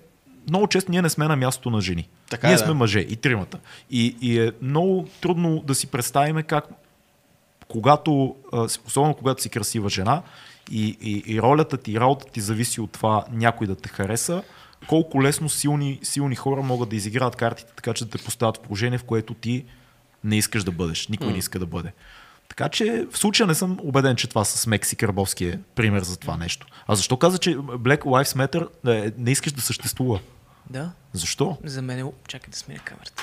[0.48, 2.08] Много често ние не сме на мястото на жени.
[2.30, 2.74] Така ние е, сме да.
[2.74, 3.58] мъже и тримата.
[3.90, 6.64] И, и е много трудно да си представим как,
[7.68, 8.36] когато,
[8.86, 10.22] особено когато си красива жена
[10.70, 14.42] и, и, и ролята ти, и работата ти зависи от това някой да те хареса,
[14.86, 18.60] колко лесно силни, силни хора могат да изиграят картите, така че да те поставят в
[18.60, 19.64] положение, в което ти
[20.24, 21.08] не искаш да бъдеш.
[21.08, 21.92] Никой не иска да бъде.
[22.48, 26.16] Така че в случая не съм убеден, че това с Мекси Карбовски е пример за
[26.16, 26.66] това нещо.
[26.86, 30.20] А защо каза, че Black Lives Matter не, не искаш да съществува?
[30.70, 30.90] Да.
[31.12, 31.58] Защо?
[31.64, 32.12] За мен е...
[32.28, 33.22] Чакай да сменя камерата.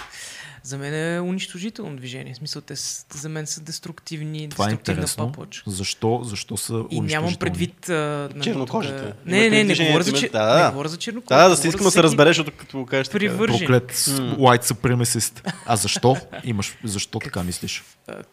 [0.66, 2.34] За мен е унищожително движение.
[2.34, 2.74] В смисъл, те
[3.14, 5.28] за мен са деструктивни, Това е деструктивна интересно.
[5.32, 5.64] паплач.
[5.68, 7.90] Защо, защо са И нямам предвид...
[7.90, 9.06] А, Чернокожите.
[9.06, 10.30] тук- Не, не, не, не говоря за, че...
[10.30, 10.64] да, да.
[10.66, 11.38] не говоря за чернокожи.
[11.38, 13.18] Да, да, да искам да се разбереш, защото като го кажеш така.
[13.20, 13.60] Привържен.
[13.60, 15.54] Проклет с white supremacist.
[15.66, 16.18] А защо?
[16.44, 17.84] Имаш, защо така мислиш?
[18.08, 18.24] А,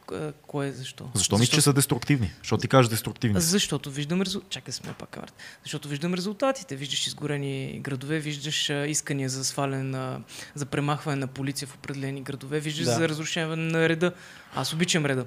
[0.47, 1.11] Кое е защо?
[1.15, 2.33] Защо мислиш, че са деструктивни?
[2.39, 3.41] Защо ти кажеш деструктивни?
[3.41, 4.55] Защото виждам резултатите.
[4.55, 5.35] Чакай сме пак камерата.
[5.63, 6.77] Защото виждам резултатите.
[6.77, 10.21] Виждаш изгорени градове, виждаш искания за сваляне на,
[10.55, 12.93] за премахване на полиция в определени градове, виждаш Да.
[12.93, 14.13] за разрушаване на реда.
[14.57, 15.25] Аз обичам реда.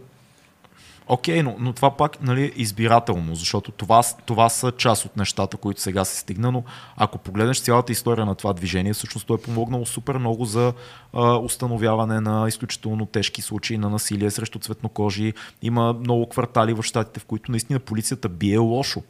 [1.07, 5.57] Окей, но, но това пак нали, е избирателно, защото това, това са част от нещата,
[5.57, 6.63] които сега се стигна, но
[6.97, 10.73] ако погледнеш цялата история на това движение, всъщност то е помогнало супер много за
[11.13, 15.33] а, установяване на изключително тежки случаи на насилие срещу цветнокожи.
[15.61, 19.03] Има много квартали в щатите, в които наистина полицията бие лошо.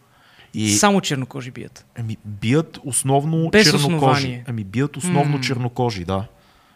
[0.54, 0.70] И...
[0.72, 1.86] Само чернокожи бият.
[2.00, 3.96] Ами, бият основно Без чернокожи.
[3.96, 4.44] основание.
[4.48, 5.42] Ами, бият основно М.
[5.42, 6.26] чернокожи, да.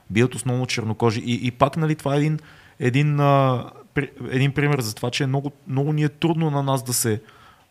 [0.09, 1.19] Бият основно чернокожи.
[1.19, 2.39] И, и пак, нали, това е един,
[2.79, 6.63] един, а, при, един пример за това, че е много, много ни е трудно на
[6.63, 7.21] нас да се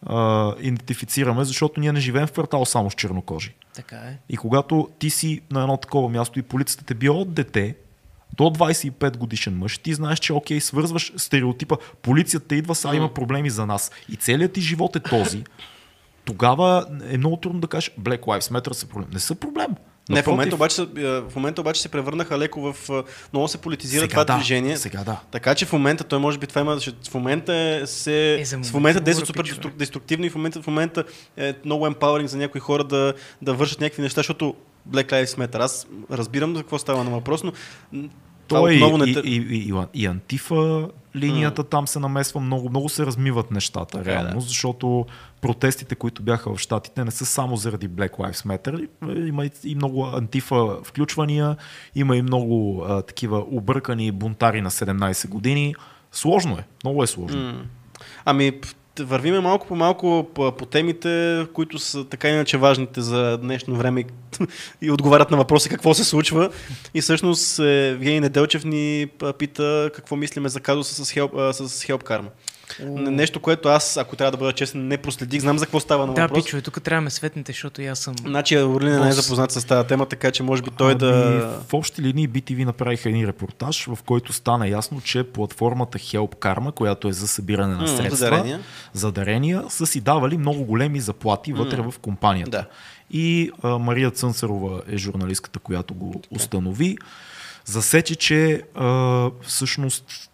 [0.07, 3.55] а, идентифицираме, защото ние не живеем в квартал само с чернокожи.
[3.75, 4.19] Така е.
[4.29, 7.75] И когато ти си на едно такова място и полицията те бие от дете
[8.37, 13.51] до 25 годишен мъж, ти знаеш, че окей, свързваш стереотипа, полицията идва, сега има проблеми
[13.51, 13.91] за нас.
[14.09, 15.45] И целият ти живот е този.
[16.25, 19.09] Тогава е много трудно да кажеш, Black Lives Matter са проблем.
[19.13, 19.69] Не са проблем.
[20.09, 22.77] Не, в момента, обаче, е, в момента обаче се превърнаха леко в...
[22.91, 23.03] е,
[23.33, 24.77] Много се политизира сега това да, движение.
[24.77, 25.21] Сега да.
[25.31, 26.79] Така че в момента, той може би това има,
[27.11, 29.61] в момента е, се, Е, в момента действа супер пичове.
[29.61, 31.05] деструк- деструктивно и в момента, в момента
[31.37, 34.55] е много empowering за някои хора да, да вършат някакви неща, защото
[34.91, 35.59] Black Lives Matter.
[35.59, 37.53] Аз разбирам за какво става на въпрос, но
[38.49, 39.05] Той и, не...
[39.05, 44.11] и, и, и, и, антифа линията там се намесва много, много се размиват нещата Така
[44.11, 44.41] е, реално, да.
[44.41, 45.07] защото
[45.41, 48.89] протестите, които бяха в Штатите, не са само заради Black Lives Matter.
[49.29, 51.57] Има и, и много антифа включвания,
[51.95, 55.75] има и много а, такива объркани бунтари на 17 години.
[56.13, 57.43] Сложно е, много е сложно.
[57.43, 57.65] М.
[58.25, 58.53] Ами,
[59.05, 64.05] вървиме малко по малко по, темите, които са така иначе важните за днешно време
[64.83, 66.51] и отговарят на въпроса какво се случва.
[66.95, 69.07] И всъщност е, Евгений Неделчев ни
[69.39, 72.29] пита какво мислиме за казуса с Help, а, с Help Karma.
[72.87, 75.41] Нещо, което аз, ако трябва да бъда честен, не проследих.
[75.41, 76.45] Знам за какво става на Да, въпрос.
[76.45, 78.15] пичове, тук трябва да ме светнете, защото и аз съм...
[78.17, 81.13] Значи Орлин не е запознат с тази тема, така че може би той Ами, да...
[81.69, 86.73] В общи линии BTV направиха един репортаж, в който стана ясно, че платформата Help Karma,
[86.73, 88.61] която е за събиране на средства, за дарения.
[88.93, 92.51] за дарения, са си давали много големи заплати вътре в компанията.
[92.51, 92.67] Да.
[93.11, 96.99] И а, Мария Цънцарова е журналистката, която го установи.
[97.65, 100.31] Засече, че а, всъщност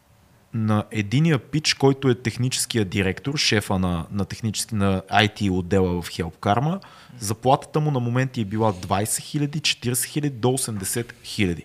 [0.54, 6.08] на единия пич, който е техническия директор, шефа на, на, технически, на IT отдела в
[6.08, 6.80] Help Karma,
[7.18, 11.62] заплатата му на моменти е била 20 000, 40 000 до 80 000.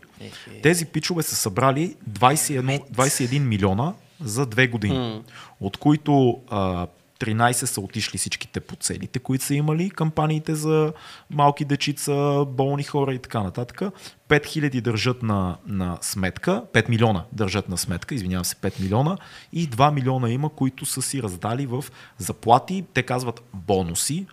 [0.64, 5.22] Тези пичове са събрали 21, 21 милиона за две години,
[5.60, 6.88] от които а,
[7.20, 10.94] 13 са отишли всичките по целите, които са имали, кампаниите за
[11.30, 13.82] малки дечица, болни хора и така нататък.
[14.30, 19.18] 5000 държат на, на сметка, 5 милиона държат на сметка, извинявам се, 5 милиона
[19.54, 21.86] и 2 милиона има, които са си раздали в
[22.18, 24.26] заплати, те казват бонуси,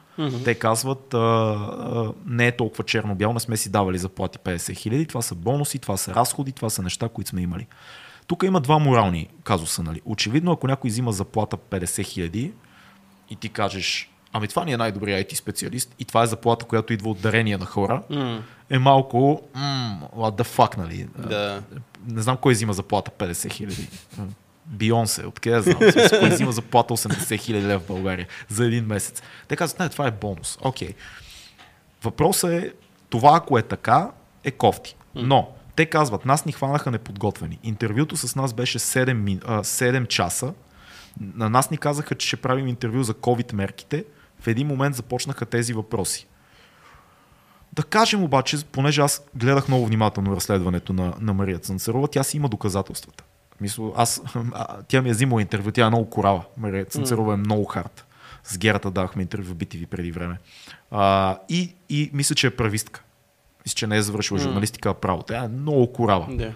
[0.44, 5.06] те казват а, а, не е толкова черно-бяло, не сме си давали заплати 50 хиляди,
[5.06, 7.66] това са бонуси, това са разходи, това са неща, които сме имали.
[8.26, 9.82] Тук има два морални казуса.
[9.82, 10.00] Нали?
[10.04, 12.52] Очевидно, ако някой взима заплата 50 хиляди
[13.30, 16.92] и ти кажеш, ами това ни е най-добрият IT специалист и това е заплата, която
[16.92, 21.06] идва от дарения на хора, М, е малко, м, what the fuck, нали?
[21.18, 21.62] Да.
[22.06, 23.88] Не знам кой взима заплата 50 хиляди.
[24.66, 25.78] Бионсе, откъде знам?
[25.82, 29.22] Смисъл, Кой взима заплата 80 хиляди лев в България за един месец?
[29.48, 30.58] Те казват, не, това е бонус.
[30.62, 30.94] Окей.
[32.02, 32.72] Въпросът е,
[33.10, 34.10] това ако е така,
[34.44, 34.96] е кофти.
[35.14, 37.58] Но, те казват, нас ни хванаха неподготвени.
[37.62, 40.52] Интервюто с нас беше 7, ми- а, 7 часа.
[41.20, 44.04] На нас ни казаха, че ще правим интервю за COVID мерките.
[44.40, 46.26] В един момент започнаха тези въпроси.
[47.72, 52.36] Да кажем обаче, понеже аз гледах много внимателно разследването на, на Мария Цънцарова, тя си
[52.36, 53.24] има доказателствата.
[53.60, 54.22] Мисля, аз,
[54.54, 56.44] а, тя ми е взимала интервю, тя е много корава.
[56.56, 58.06] Мария Цънцарова е много хард.
[58.44, 60.38] С Герата давахме интервю в BTV преди време.
[60.90, 63.02] А, и, и мисля, че е правистка.
[63.66, 65.22] Мисля, че не е завършила журналистика, а право.
[65.22, 66.36] Тя е много корава.
[66.36, 66.52] Да.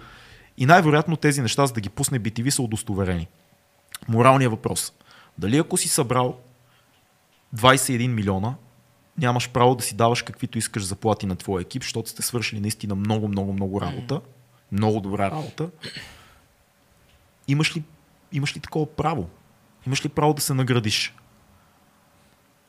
[0.57, 3.27] И най-вероятно тези неща, за да ги пусне BTV, са удостоверени.
[4.07, 4.93] Моралният въпрос.
[5.37, 6.39] Дали ако си събрал
[7.55, 8.55] 21 милиона,
[9.17, 12.95] нямаш право да си даваш каквито искаш заплати на твоя екип, защото сте свършили наистина
[12.95, 14.21] много, много, много работа.
[14.71, 15.69] Много добра работа.
[17.47, 17.83] Имаш ли,
[18.31, 19.29] имаш ли такова право?
[19.87, 21.15] Имаш ли право да се наградиш?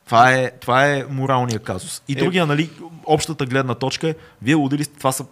[0.05, 2.03] Това е, това е моралният казус.
[2.07, 2.15] И Е.
[2.15, 2.69] другия, нали,
[3.05, 5.25] общата гледна точка е, вие удили сте, това са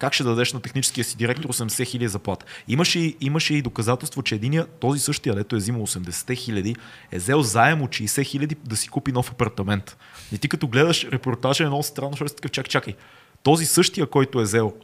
[0.00, 2.46] как ще дадеш на техническия си директор 80 хиляди заплата.
[2.68, 6.76] Имаше, и- имаше и доказателство, че единия, този същия, дето е взимал 80 хиляди,
[7.12, 9.96] е взел заем от 60 хиляди да си купи нов апартамент.
[10.32, 12.94] И ти като гледаш репортажа е много странно, защото такъв, чак, чакай.
[13.42, 14.74] Този същия, който е взел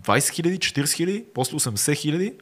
[0.00, 2.32] 20 хиляди, 40 хиляди, после 80 хиляди,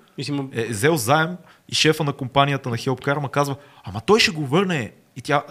[0.53, 1.37] е взел заем
[1.69, 4.93] и шефа на компанията на Help Karma казва, ама той ще го върне.
[5.19, 5.43] И, тя,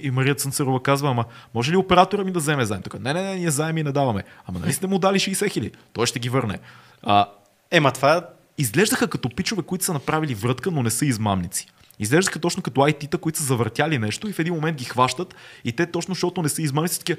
[0.00, 1.24] и Мария Цънцарова казва, ама
[1.54, 2.82] може ли оператора ми да вземе заем?
[2.82, 4.24] Така, не, не, не, ние заеми не даваме.
[4.46, 5.72] Ама нали сте му дали 60 хиляди?
[5.92, 6.58] Той ще ги върне.
[7.02, 7.28] А,
[7.70, 8.26] Ема това
[8.58, 11.66] изглеждаха като пичове, които са направили врътка, но не са измамници.
[11.98, 15.72] Изглеждаха точно като IT-та, които са завъртяли нещо и в един момент ги хващат и
[15.72, 17.18] те точно, защото не са измамени, са такива,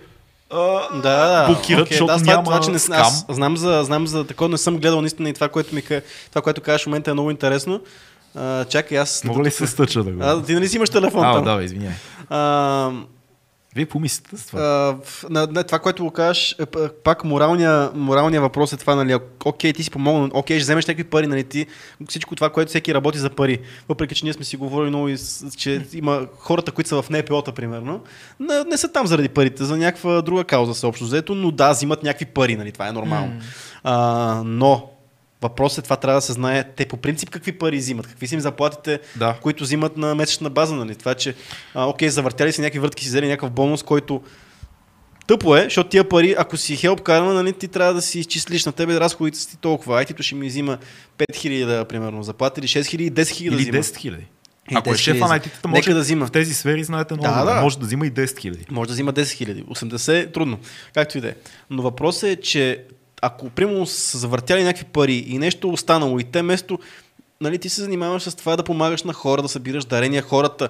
[0.49, 0.58] а,
[1.01, 1.45] Да, да.
[1.47, 3.01] блокират, Окей, защото да, няма това, че не, скам.
[3.01, 5.84] аз знам за, знам за такова, не съм гледал наистина и това, което ми
[6.30, 7.82] това, което кажеш в момента е много интересно.
[8.36, 9.23] А, чакай, аз...
[9.23, 10.19] Мога ли се стъча да го?
[10.21, 11.43] А, ти нали си имаш телефон А, там?
[11.45, 11.91] да, извиняй.
[12.30, 12.91] А,
[13.75, 14.61] Вие помислите за това.
[14.61, 14.95] а,
[15.30, 16.65] на, на, това, което го кажеш, е,
[17.03, 20.86] пак моралния, моралния въпрос е това, нали, ок- окей, ти си помогнал, окей, ще вземеш
[20.86, 21.65] някакви пари, нали, ти,
[22.09, 23.59] всичко това, което всеки работи за пари,
[23.89, 27.51] въпреки, че ние сме си говорили много, с- че има хората, които са в НПО-та,
[27.51, 28.01] примерно,
[28.39, 31.71] не, не са там заради парите, за някаква друга кауза са общо взето, но да,
[31.71, 33.34] взимат някакви пари, нали, това е нормално.
[33.84, 33.95] А,
[34.45, 34.89] но,
[35.42, 38.36] Въпросът е това трябва да се знае те по принцип какви пари взимат, какви са
[38.36, 39.34] им заплатите, Да.
[39.34, 40.76] които взимат на месечна база.
[40.76, 40.96] Нали?
[40.96, 41.36] Това, че
[41.74, 44.22] а, окей, завъртяли си някакви въртки, си взели някакъв бонус, който
[45.28, 48.66] тъпо е, защото тия пари, ако си хелп карма, нали, ти трябва да си изчислиш
[48.66, 50.04] на тебе разходите си толкова.
[50.04, 50.78] IT-то ще ми взима
[51.18, 53.78] 5000 да, примерно, заплата или 6000 и 10 000 да Или взима.
[53.78, 54.26] 10 хиляди.
[54.72, 55.20] Или Ако е 10 шефа000.
[55.20, 56.26] на IT-тата, Нека може да взима.
[56.26, 57.62] в тези сфери, знаете много, Да, да.
[57.62, 58.66] може да взима и 10 хиляди.
[58.72, 59.64] Може да взима 10 000.
[59.66, 60.60] 80 е трудно.
[60.94, 61.34] Както и да е.
[61.70, 62.84] Но въпросът е, че
[63.22, 66.80] ако примерно са завъртяли някакви пари и нещо останало и те место
[67.41, 70.22] Нали, ти се занимаваш с това да помагаш на хора, да събираш дарения.
[70.22, 70.70] Хората,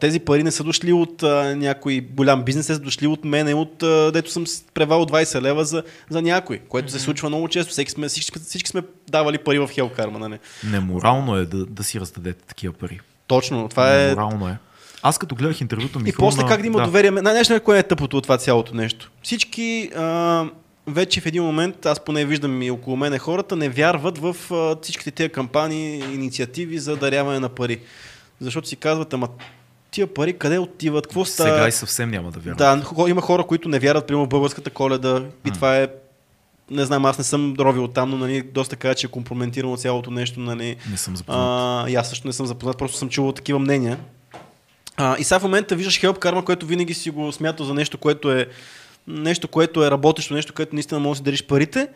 [0.00, 3.54] тези пари не са дошли от а, някой голям бизнес, те са дошли от мен,
[3.54, 7.72] от а, дето съм превал 20 лева за, за някой, което се случва много често.
[7.72, 10.18] Всеки сме, всички, всички сме давали пари в Хелкарма.
[10.18, 10.38] Нали?
[10.64, 13.00] Неморално е да, да си раздадете такива пари.
[13.26, 14.06] Точно, това е...
[14.06, 14.58] Неморално е.
[15.02, 16.84] Аз като гледах интервюто ми И после как да има да.
[16.84, 17.10] доверие.
[17.10, 19.10] На нещо, кое е тъпото от това цялото нещо.
[19.22, 20.44] Всички а,
[20.86, 24.76] вече в един момент, аз поне виждам и около мене хората, не вярват в а,
[24.82, 27.80] всичките тези кампании, инициативи за даряване на пари.
[28.40, 29.28] Защото си казват, ама
[29.90, 31.50] тия пари къде отиват, какво става?
[31.50, 32.82] Сега и съвсем няма да вярвам.
[32.96, 35.88] Да, има хора, които не вярват, примерно в българската коледа и това е
[36.70, 40.10] не знам, аз не съм ровил там, но нали, доста каза, че е компрометирано цялото
[40.10, 40.40] нещо.
[40.40, 41.46] Нали, Не съм запознат.
[41.46, 43.98] а, и аз също не съм запознат, просто съм чувал такива мнения.
[44.96, 47.98] А, и сега в момента виждаш Help Karma, което винаги си го смятал за нещо,
[47.98, 48.46] което е
[49.06, 51.88] нещо, което е работещо, нещо, което наистина може да си дариш парите.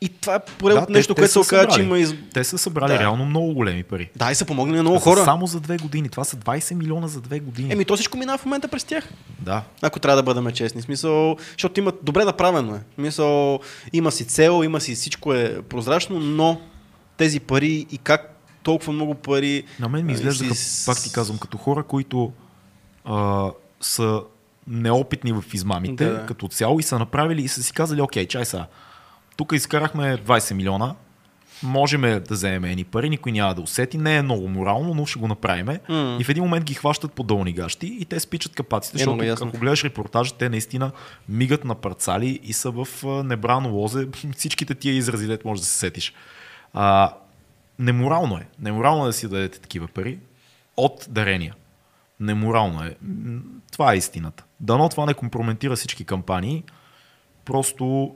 [0.00, 2.14] И това е поредното те- нещо, те което се оказа, че има из...
[2.34, 2.98] Те са събрали Да.
[2.98, 4.10] реално много големи пари.
[4.16, 5.24] Да, и са помогнали на много хора.
[5.24, 6.08] Само за две години.
[6.08, 7.72] Това са 20 милиона за две години.
[7.72, 9.08] Еми, то всичко минава в момента през тях.
[9.40, 9.62] Да.
[9.82, 10.82] Ако трябва да бъдем честни.
[10.82, 12.80] Смисъл, защото има добре направено е.
[12.94, 13.60] Смисъл,
[13.92, 16.60] има си цел, има си всичко е прозрачно, но
[17.16, 19.64] тези пари и как толкова много пари.
[19.80, 22.32] На мен ми изглеждаха, си- пак ти казвам, като хора, които
[23.04, 23.46] а,
[23.80, 24.20] са
[24.68, 26.26] неопитни в измамите, Да, да.
[26.26, 28.66] като цяло и са направили и са си казали, окей, чай сега,
[29.36, 30.94] тук изкарахме 20 милиона,
[31.62, 35.18] можем да вземем едни пари, никой няма да усети, не е много морално, но ще
[35.18, 35.80] го направиме.
[35.88, 36.16] М.
[36.20, 39.24] И в един момент ги хващат по долни гащи и те спичат капаците, Е, защото
[39.24, 39.48] ясно.
[39.48, 40.90] ако гледаш репортажа, те наистина
[41.28, 42.88] мигат на парцали и са в
[43.24, 46.12] небрано лозе, всичките тия изрази, дето може да се сетиш.
[46.74, 47.12] А,
[47.78, 48.46] неморално е.
[48.60, 50.18] Неморално е да си дадете такива пари
[50.76, 51.54] от дарения.
[52.20, 52.96] Неморално е.
[53.72, 54.44] Това е истината.
[54.60, 56.64] Дано това не компрометира всички кампании.
[57.44, 58.14] Просто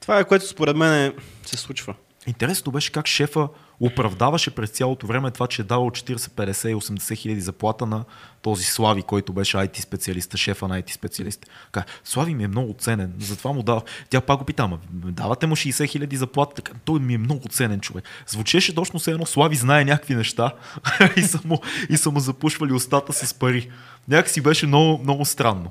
[0.00, 1.14] Това е което според мен
[1.46, 1.94] се случва.
[2.26, 3.48] Интересното беше как шефа
[3.80, 8.04] оправдаваше през цялото време това, че е давал 40, 50 и 80 хиляди заплата на
[8.42, 11.46] този Слави, който беше IT специалиста, шефа на IT специалист.
[11.72, 13.82] Ка, Слави ми е много ценен, затова му дава.
[14.10, 17.48] Тя пак го пита, ама давате му 60 хиляди заплата, така, той ми е много
[17.48, 18.04] ценен човек.
[18.26, 20.52] Звучеше точно все едно Слави знае някакви неща
[21.16, 21.60] и, са му,
[21.90, 23.70] и са му запушвали устата с пари.
[24.10, 25.70] Някакси беше много, много странно.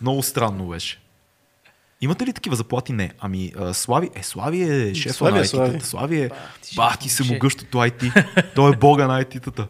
[0.00, 1.00] Много странно беше.
[2.00, 2.92] Имате ли такива заплати?
[2.92, 3.12] Не.
[3.20, 5.48] Ами а, Слави, е, Слави е шефа Слави на е, IT-тата.
[5.48, 5.80] Слави.
[5.80, 6.30] Слави е,
[6.76, 7.34] Бах ти, се момче.
[7.34, 8.24] могъщото IT.
[8.54, 9.66] Той е бога на IT-тата.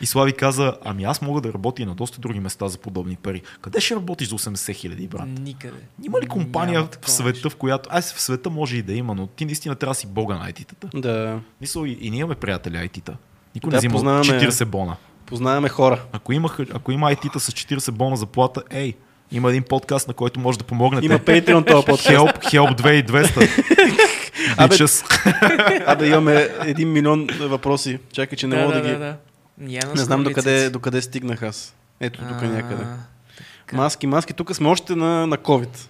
[0.00, 3.16] И Слави каза, ами аз мога да работя и на доста други места за подобни
[3.16, 3.42] пари.
[3.60, 5.28] Къде ще работиш за 80 хиляди, брат?
[5.28, 5.78] Никъде.
[6.04, 7.88] Има ли компания Няма в света, в която...
[7.92, 10.52] Аз в света може и да има, но ти наистина трябва да си бога на
[10.52, 11.00] IT-тата.
[11.00, 11.40] Да.
[11.60, 13.12] Мисъл, и, и ние имаме приятели IT-та.
[13.54, 14.96] Никой Да, не взима познаваме- 40 бона.
[15.28, 16.02] Познаваме хора.
[16.12, 18.94] Ако има, ако има IT-та с 40 бона заплата, ей,
[19.32, 21.06] има един подкаст, на който може да помогнете.
[21.06, 22.08] Има Patreon този подкаст.
[22.08, 24.14] Help, help 2200.
[24.56, 25.84] Абе.
[25.86, 27.98] Абе, имаме един милион въпроси.
[28.12, 28.92] Чакай, че не да, мога да, да, ги...
[28.92, 29.94] да, да.
[29.94, 31.74] Не знам докъде, докъде стигнах аз.
[32.00, 32.84] Ето тук А, някъде.
[33.72, 34.32] Маски, маски.
[34.32, 35.88] Тук сме още на, на COVID.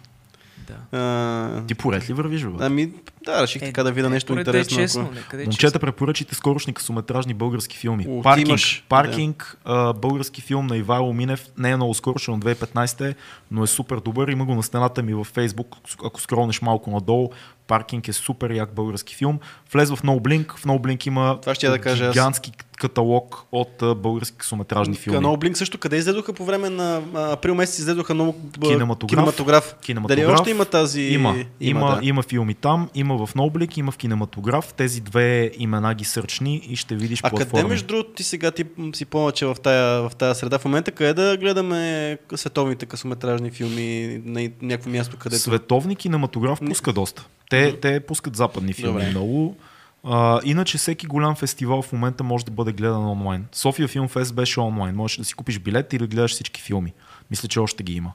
[0.69, 0.99] Да.
[0.99, 2.51] А, Ти поред ли вървиш, бе?
[2.61, 2.91] ами,
[3.25, 4.79] да, реших така да видя нещо поред да е интересно.
[4.79, 8.07] честно, ако- нека да е Момчета, препоръчите скорошни късометражни български филми.
[8.09, 11.47] О, Паркинг, имаш, паркинг а, български филм на Ивайло Минев.
[11.59, 13.15] Не е много скорошен, от 2015 е,
[13.51, 14.29] но е супер добър.
[14.29, 15.67] Има го на стената ми във Facebook.
[16.05, 17.31] Ако скролнеш малко надолу,
[17.67, 19.39] паркинг е супер як български филм.
[19.73, 22.13] Влез в No Blink, в No Blink има Това ще я да кажа аз.
[22.13, 25.37] гигантски каталог от а, български късометражни филми.
[25.37, 29.09] Блинк също къде изледоха по време на а, април месец изледоха много Кинематограф.
[29.09, 29.75] кинематограф.
[29.83, 30.17] Кинематограф.
[30.27, 31.01] Дали още има тази...
[31.03, 32.07] Има, има, да.
[32.07, 34.75] има филми там, има в Ноблик, има в кинематограф.
[34.75, 37.63] Тези две имена ги сърчни и ще видиш А платформи.
[37.63, 40.91] къде между другото ти сега ти си повече в тая, в тая среда в момента,
[40.93, 45.43] къде да гледаме световните късометражни филми на някакво място, където...
[45.43, 47.27] Световни кинематограф пуска доста.
[47.51, 49.11] Те, те пускат западни филми Добре.
[49.11, 49.57] много.
[50.05, 53.47] А, иначе всеки голям фестивал в момента може да бъде гледан онлайн.
[53.53, 54.95] София Филм Фест беше онлайн.
[54.95, 56.93] Можеш да си купиш билет и да гледаш всички филми.
[57.31, 58.13] Мисля, че още ги има.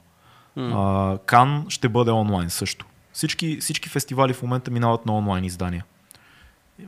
[0.56, 2.86] А, Кан ще бъде онлайн също.
[3.12, 5.84] Всички, всички фестивали в момента минават на онлайн издания.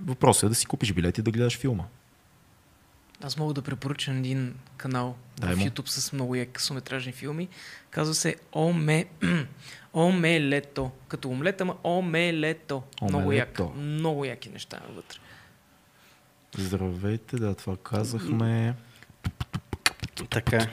[0.07, 1.85] Въпросът е да си купиш билет и да гледаш филма.
[3.23, 5.65] Аз мога да препоръчам един канал Дай в му.
[5.65, 7.49] YouTube с много як късометражни филми.
[7.91, 9.07] Казва се Оме...
[9.95, 10.91] Омелето.
[11.09, 12.83] Като омлет, ама Омелето.
[13.03, 13.61] Много як.
[13.77, 15.19] Много яки неща вътре.
[16.59, 18.75] Здравейте, да, това казахме.
[20.31, 20.67] Така.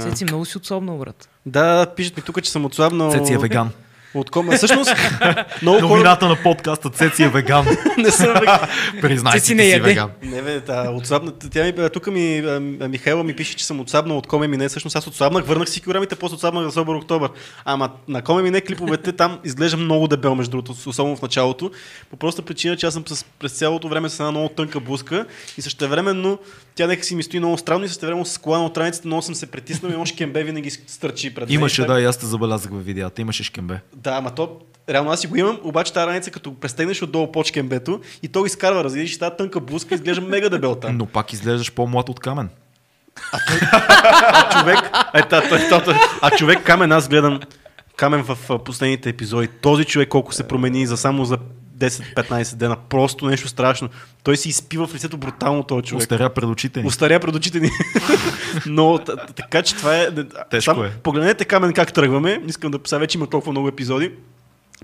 [0.00, 1.28] Цеци много си отслабнал, брат.
[1.46, 3.12] да, пишат ми тук, че съм отслабнал...
[3.12, 3.70] Цеци е веган.
[4.18, 4.56] От кома.
[4.56, 4.90] Всъщност,
[5.62, 7.66] много хора Новината на подкаста Цеци е веган.
[7.98, 8.58] не съм веган.
[9.00, 10.10] Признай си, не си веган.
[10.22, 11.32] Не, бе, та, отслабна.
[11.52, 14.68] Тя ми, тук ми, а, Михайла ми пише, че съм отслабнал от коме мине.
[14.68, 17.30] Всъщност аз отслабнах, върнах си килограмите, после отслабнах за Собор Октобър.
[17.64, 21.70] Ама на коме мине клиповете там изглежда много дебел, между другото, особено в началото.
[22.10, 25.26] По проста причина, че аз съм с, през цялото време с една много тънка блузка
[25.58, 26.38] и същевременно
[26.78, 29.34] тя нека си ми стои много странно и същевременно с кола на отраницата много съм
[29.34, 31.54] се притиснал и още кембе винаги стърчи пред мен.
[31.54, 33.22] Имаше, да, и аз те забелязах във видеята.
[33.22, 33.80] Имаше шкембе.
[33.96, 37.44] да, ама то, реално аз си го имам, обаче тази раница, като престегнеш отдолу по
[37.44, 40.96] чкембето и то изкарва, разбираш, тази тънка блузка изглежда мега дебел там.
[40.96, 42.48] Но пак изглеждаш по-млад от камен.
[43.32, 43.38] А
[44.60, 44.78] човек,
[45.14, 47.40] е, та, той, той, той, а човек Камен, аз гледам
[47.96, 49.48] Камен в а, последните епизоди.
[49.48, 51.38] Този човек колко се промени за само за
[51.78, 52.76] 10-15 дена.
[52.88, 53.88] Просто нещо страшно.
[54.22, 56.02] Той си изпива в лицето брутално този човек.
[56.02, 56.86] Остаря пред очите ни.
[56.86, 57.70] Устаря пред очите ни.
[58.66, 58.98] Но
[59.36, 60.08] така че това е.
[60.50, 60.90] Тежко е.
[61.02, 62.42] Погледнете Камен как тръгваме.
[62.46, 64.12] Искам да сега вече има толкова много епизоди.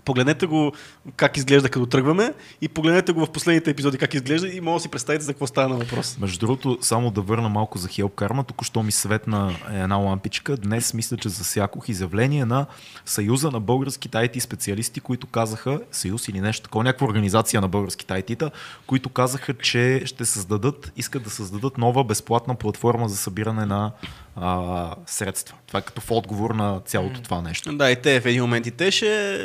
[0.05, 0.73] Погледнете го
[1.17, 4.81] как изглежда като тръгваме и погледнете го в последните епизоди как изглежда и мога да
[4.81, 6.19] си представите за какво става на въпрос.
[6.21, 10.57] Между другото, само да върна малко за Help Karma, току-що ми светна една лампичка.
[10.57, 12.67] Днес мисля, че засякох изявление на
[13.05, 18.15] Съюза на българските IT специалисти, които казаха, Съюз или нещо такова, някаква организация на българските
[18.15, 18.51] IT-та,
[18.87, 23.93] които казаха, че ще създадат, искат да създадат нова безплатна платформа за събиране на
[24.37, 25.57] а, средства.
[25.67, 27.77] Това е като в отговор на цялото това нещо.
[27.77, 29.39] Да, и те в един момент и те ще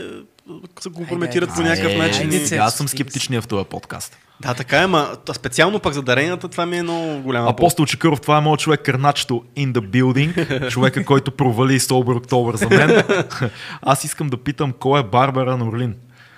[0.79, 2.31] се компрометират по Айде, някакъв айде, начин.
[2.31, 4.17] айде, аз съм стига скептичния в този подкаст.
[4.41, 8.21] Да, така е, ма специално пък за даренията това ми е много голяма Апостол Чекъров,
[8.21, 13.03] това е моят човек Кърначето in the building, човека, който провали Собър Октобър за мен.
[13.81, 15.95] Аз искам да питам, кой е Барбара Норлин?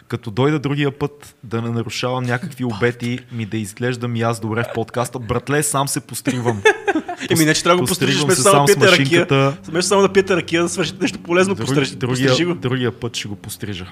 [0.07, 4.63] Като дойда другия път да не нарушавам някакви обети, ми да изглеждам и аз добре
[4.63, 6.61] в подкаста, братле, сам се постривам.
[7.29, 9.57] Еми, не, че трябва да го пострижиш, вместо само да сам с пиете ракия.
[9.63, 12.61] Вместо само да пиете ракия, да свършите нещо полезно, пострижи, Друг, пострижи другия, го.
[12.61, 13.87] другия път ще го пострижа.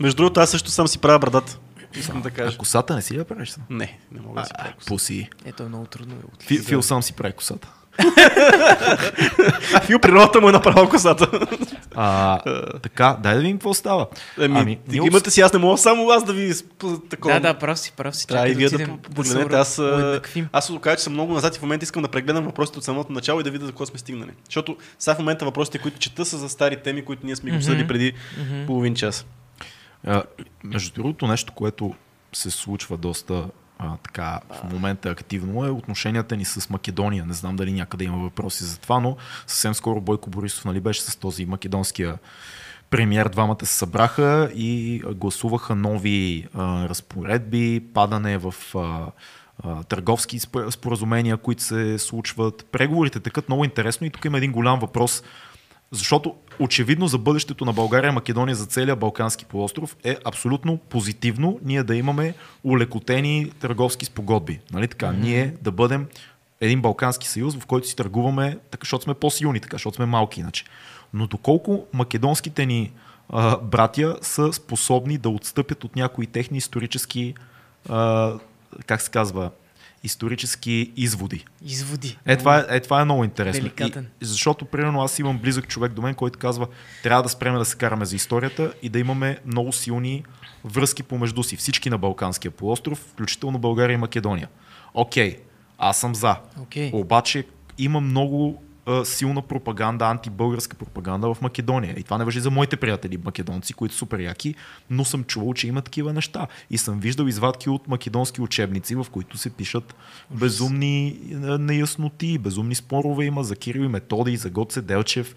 [0.00, 1.58] Между другото, аз също сам си правя брадата.
[1.96, 2.58] Искам да А кажа.
[2.58, 3.54] косата не си я правиш?
[3.70, 4.72] Не, не мога да си правя.
[4.86, 5.28] Пуси.
[5.44, 6.14] Ето е много трудно.
[6.40, 7.68] Фи, Фил сам си прави косата.
[9.86, 11.28] Фил природата му е направил косата.
[11.94, 12.38] А,
[12.78, 14.06] така, дай да видим какво става.
[14.40, 16.52] Ами, Ами, ти ние имате си, аз не мога само аз да ви
[17.10, 17.34] такова.
[17.34, 18.26] Да, да, прав си, прав си.
[18.26, 19.56] Трябва и вие да се погледнете.
[19.56, 20.48] Аз, а, уеднаквим.
[20.52, 23.12] аз се че съм много назад и в момента искам да прегледам въпросите от самото
[23.12, 24.30] начало и да видя за какво сме стигнали.
[24.44, 27.56] Защото сега в момента въпросите, които чета, са за стари теми, които ние сме ги
[27.56, 28.12] обсъдили преди
[28.66, 29.26] половин час.
[30.06, 30.22] А,
[30.64, 31.94] между другото, нещо, което
[32.32, 33.44] се случва доста
[33.78, 37.26] а, така в момента активно е отношенията ни с Македония.
[37.26, 39.16] Не знам дали някъде има въпроси за това, но
[39.46, 42.18] съвсем скоро Бойко Борисов нали, беше с този македонския
[42.90, 43.28] премьер.
[43.28, 49.06] Двамата се събраха и гласуваха нови а, разпоредби, падане в а,
[49.64, 52.66] а, търговски спор- споразумения, които се случват.
[52.72, 55.22] Преговорите текат много интересно и тук има един голям въпрос.
[55.92, 61.82] Защото очевидно за бъдещето на България Македония за целия Балкански полуостров е абсолютно позитивно ние
[61.82, 62.34] да имаме
[62.64, 64.60] улекотени търговски спогодби.
[64.72, 65.06] Нали така?
[65.06, 65.20] Mm-hmm.
[65.20, 66.06] Ние да бъдем
[66.60, 70.40] един Балкански съюз, в който си търгуваме, така, защото сме по-силни, така, защото сме малки
[70.40, 70.64] иначе.
[71.14, 72.92] Но доколко македонските ни
[73.28, 77.34] а, братя са способни да отстъпят от някои техни исторически,
[77.88, 78.32] а,
[78.86, 79.50] как се казва,
[80.06, 81.44] исторически изводи.
[81.64, 82.18] Изводи.
[82.26, 83.62] Е, това е, е, това е много интересно.
[83.62, 84.06] Деликатен.
[84.22, 86.66] И, защото, примерно, аз имам близък човек до мен, който казва,
[87.02, 90.24] трябва да спреме да се караме за историята и да имаме много силни
[90.64, 91.56] връзки помежду си.
[91.56, 94.48] Всички на Балканския полуостров, включително България и Македония.
[94.94, 95.38] Окей,
[95.78, 96.36] аз съм за.
[96.60, 96.90] Окей.
[96.94, 97.44] Обаче
[97.78, 101.94] има много а, силна пропаганда, антибългарска пропаганда в Македония.
[101.98, 104.54] И това не въжи за моите приятели македонци, които са супер яки,
[104.90, 106.46] но съм чувал, че има такива неща.
[106.70, 109.94] И съм виждал извадки от македонски учебници, в които се пишат
[110.30, 111.18] безумни
[111.58, 115.34] неясноти, безумни спорове има за Кирил и Методи, за Гоце Делчев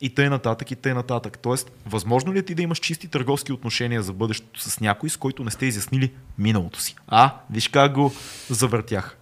[0.00, 1.38] и тъй нататък, и тъй нататък.
[1.38, 5.16] Тоест, възможно ли е ти да имаш чисти търговски отношения за бъдещето с някой, с
[5.16, 6.96] който не сте изяснили миналото си?
[7.08, 8.12] А, виж как го
[8.50, 9.16] завъртях.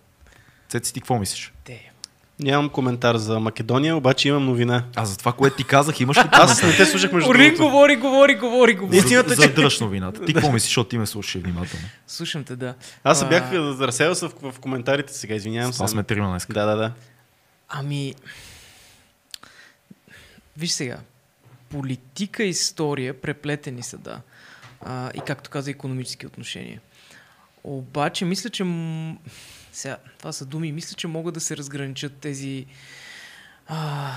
[0.68, 1.52] Цеци, ти какво мислиш?
[1.64, 1.85] Те.
[2.40, 4.84] Нямам коментар за Македония, обаче имам новина.
[4.96, 7.62] А за това, което ти казах, имаш ли Аз не те слушах между Орин другото.
[7.62, 8.96] говори, говори, говори, говори.
[8.96, 10.24] Истината е, че- Задръж новината.
[10.24, 11.86] Ти какво мислиш, защото ти ме слушаш внимателно?
[12.06, 12.74] Слушам те, да.
[13.04, 15.76] Аз се А, бях разсеял се в, в коментарите сега, извинявам се.
[15.76, 16.46] Това сме трима днес.
[16.50, 16.92] Да, да, да.
[17.68, 18.14] Ами,
[20.56, 20.98] виж сега,
[21.68, 24.20] политика и история преплетени са, да.
[24.80, 26.80] А, и както каза, економически отношения.
[27.64, 28.64] Обаче, мисля, че...
[29.77, 30.73] Сега, това са думи.
[30.73, 32.66] Мисля, че могат да се разграничат тези...
[33.66, 34.12] А,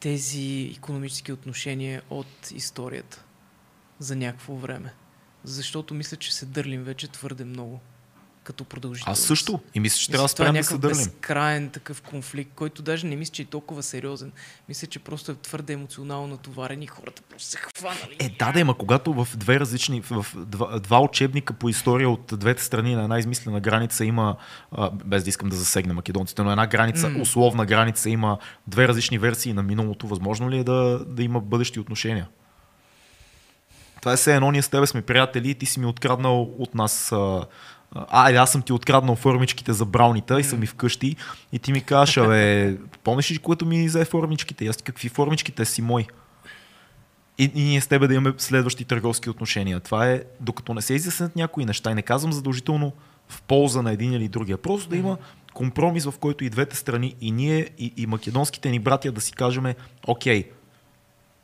[0.00, 3.24] тези економически отношения от историята
[3.98, 4.94] за някакво време.
[5.44, 7.80] Защото мисля, че се дърлим вече твърде много
[8.48, 9.20] като продължителност.
[9.20, 9.60] Аз също.
[9.74, 10.96] И мисля, че трябва да спрем да се някакъв дърлим.
[10.98, 14.32] безкрайен такъв конфликт, който даже не мисля, че е толкова сериозен.
[14.68, 18.16] Мисля, че просто е твърде емоционално натоварен и хората просто се хванали.
[18.18, 22.32] Е, да, да, ма когато в две различни, в два, два учебника по история от
[22.36, 24.36] двете страни на една измислена граница има,
[24.72, 27.20] а, без да искам да засегна македонците, но една граница, М.
[27.20, 31.80] условна граница има две различни версии на миналото, възможно ли е да, да има бъдещи
[31.80, 32.28] отношения?
[34.00, 36.74] Това е все едно, ние с тебе сме приятели и ти си ми откраднал от
[36.74, 37.46] нас а,
[37.94, 41.16] а, аз съм ти откраднал формичките за браунита и съм ми вкъщи
[41.52, 44.64] и ти ми кажеш, абе, помниш ли, което ми взе формичките?
[44.64, 46.06] И Аз ти какви формичките си мои?
[47.38, 49.80] И, и ние с тебе да имаме следващи търговски отношения.
[49.80, 52.92] Това е, докато не се изяснят някои неща и не казвам задължително
[53.28, 55.16] в полза на един или другия, просто да има
[55.54, 59.32] компромис, в който и двете страни, и ние, и, и македонските ни братя да си
[59.32, 59.74] кажем,
[60.06, 60.50] окей,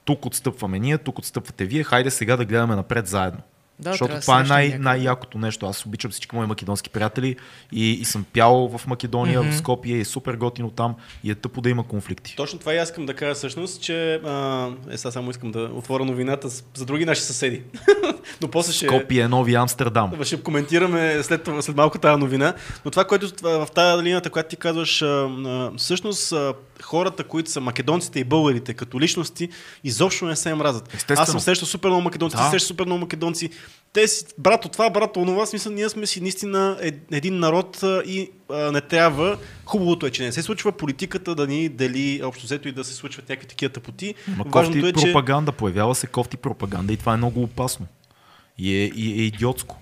[0.05, 3.41] тук отстъпваме ние, тук отстъпвате вие, хайде сега да гледаме напред заедно.
[3.79, 5.67] Да, Защото това е най- най-якото нещо.
[5.67, 7.37] Аз обичам всички мои македонски приятели
[7.73, 9.51] и, и съм пял в Македония, Мгм.
[9.53, 10.95] в Скопие и е супер готино там
[11.25, 12.37] и е тъпо да има конфликти.
[12.37, 15.61] Точно това и аз искам да кажа всъщност, че а, е, сега само искам да
[15.61, 17.63] отворя новината за други наши съседи.
[18.43, 20.13] Но после ще, Скопие е нови Амстердам.
[20.25, 22.55] ще коментираме след, след малко тази новина.
[22.85, 27.51] Но това, което в тази линията, която ти казваш, а, а, всъщност а, хората, които
[27.51, 29.49] са македонците и българите като личности,
[29.85, 30.95] изобщо не се мразят.
[30.95, 31.23] Естествено.
[31.23, 32.43] Аз съм срещал супер много македонци, Да.
[32.45, 33.51] ти срещаш супер много македонци.
[33.93, 36.79] Те си, брато това, брато онова, смисъл, ние сме си наистина
[37.13, 39.39] един народ и а, не трябва.
[39.65, 42.95] Хубавото е, че не се случва политиката да ни дели общо взето и да се
[42.95, 44.15] случват някакви такива тъпоти.
[44.29, 47.87] Ма Важното кофти е, че пропаганда, появява се кофти пропаганда и това е много опасно.
[48.59, 49.81] И е, и е идиотско.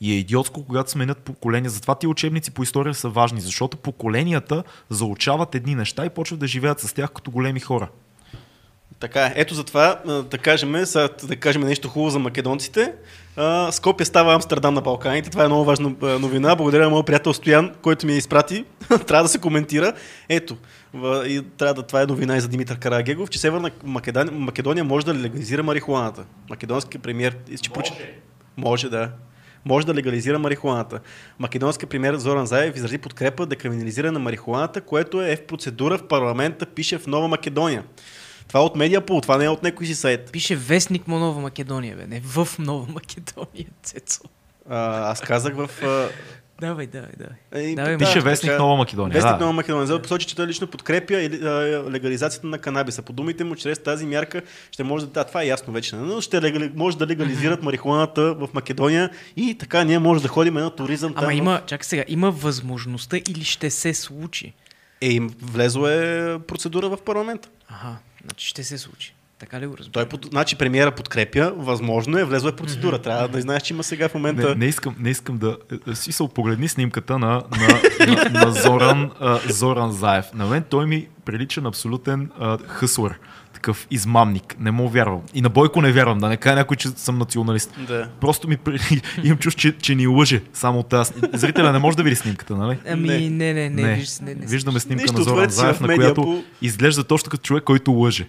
[0.00, 1.70] И е идиотско, когато сменят поколения.
[1.70, 6.46] Затова ти учебници по история са важни, защото поколенията заучават едни неща и почват да
[6.46, 7.88] живеят с тях като големи хора.
[9.00, 9.32] Така е.
[9.36, 10.00] Ето затова
[10.30, 10.72] да кажем,
[11.22, 12.94] да кажем нещо хубаво за македонците.
[13.36, 15.30] А, Скопия става Амстердам на Балканите.
[15.30, 16.56] Това е много важна новина.
[16.56, 18.64] Благодаря на моят приятел Стоян, който ми я изпрати.
[19.06, 19.92] трябва да се коментира.
[20.28, 20.56] Ето,
[21.04, 25.06] и трябва да, това е новина и за Димитър Карагегов, че Северна Македония, Македония може
[25.06, 26.24] да легализира марихуаната.
[26.50, 27.36] Македонски премьер...
[27.76, 27.92] Може.
[28.56, 29.10] Може, да.
[29.64, 31.00] Може да легализира марихуаната.
[31.38, 36.66] Македонският премьер Зоран Заев изрази подкрепа декриминализиране на марихуаната, което е в процедура в парламента,
[36.66, 37.84] пише в Нова Македония.
[38.52, 40.32] Това е от Медиапол, това не е от някой си сайт.
[40.32, 44.20] Пише вестник му Нова Македония, бе, не в Нова Македония, Цецо.
[44.68, 45.70] А, аз казах в...
[45.82, 46.08] а,
[46.60, 47.64] Давай, давай, давай.
[47.64, 49.14] Е, Давай, да, Пише така- вестник Нова Македония.
[49.14, 49.40] Вестник да.
[49.40, 49.86] Нова Македония.
[49.86, 51.48] За да посочи, че той лично подкрепя а,
[51.90, 53.02] легализацията на канабиса.
[53.02, 55.12] По думите му, чрез тази мярка ще може да...
[55.12, 55.96] Да, това е ясно вече.
[55.96, 60.54] Но ще легали, може да легализират марихуаната в Македония и така ние може да ходим
[60.54, 61.24] на туризъм там.
[61.24, 64.52] Ама в- има, чакай сега, има възможността или ще се случи?
[65.00, 67.48] Е, им влезло е процедура в парламента.
[67.68, 69.14] Ага, значи ще се случи.
[69.38, 69.92] Така ли го разбирам?
[69.92, 70.24] Той, под...
[70.30, 72.98] значи, премиера подкрепя, възможно е, влезло е процедура.
[72.98, 74.48] Трябва да знаеш, че има сега в момента...
[74.48, 75.56] Не, не, искам, не искам да...
[75.90, 80.32] е, Смисъл, погледни снимката на, на, на, на Зоран, а, Зоран Заев.
[80.34, 83.18] На мен той ми прилича на абсолютен а, хъслър.
[83.62, 84.56] Такъв измамник.
[84.60, 85.20] Не му вярвам.
[85.34, 86.18] И на Бойко не вярвам.
[86.18, 87.70] Да не кажа някой, че съм националист.
[87.78, 88.08] Да.
[88.20, 88.56] Просто ми
[89.24, 91.12] имам чувство, че, че ни лъже само от тази.
[91.32, 92.78] Зрителя не може да види снимката, нали?
[92.88, 93.18] Ами, Не.
[93.18, 96.42] не, не, не, не, виж, не, не, Виждаме снимка на Зоран Заев, на която по-
[96.62, 98.28] изглежда точно като човек, който лъже.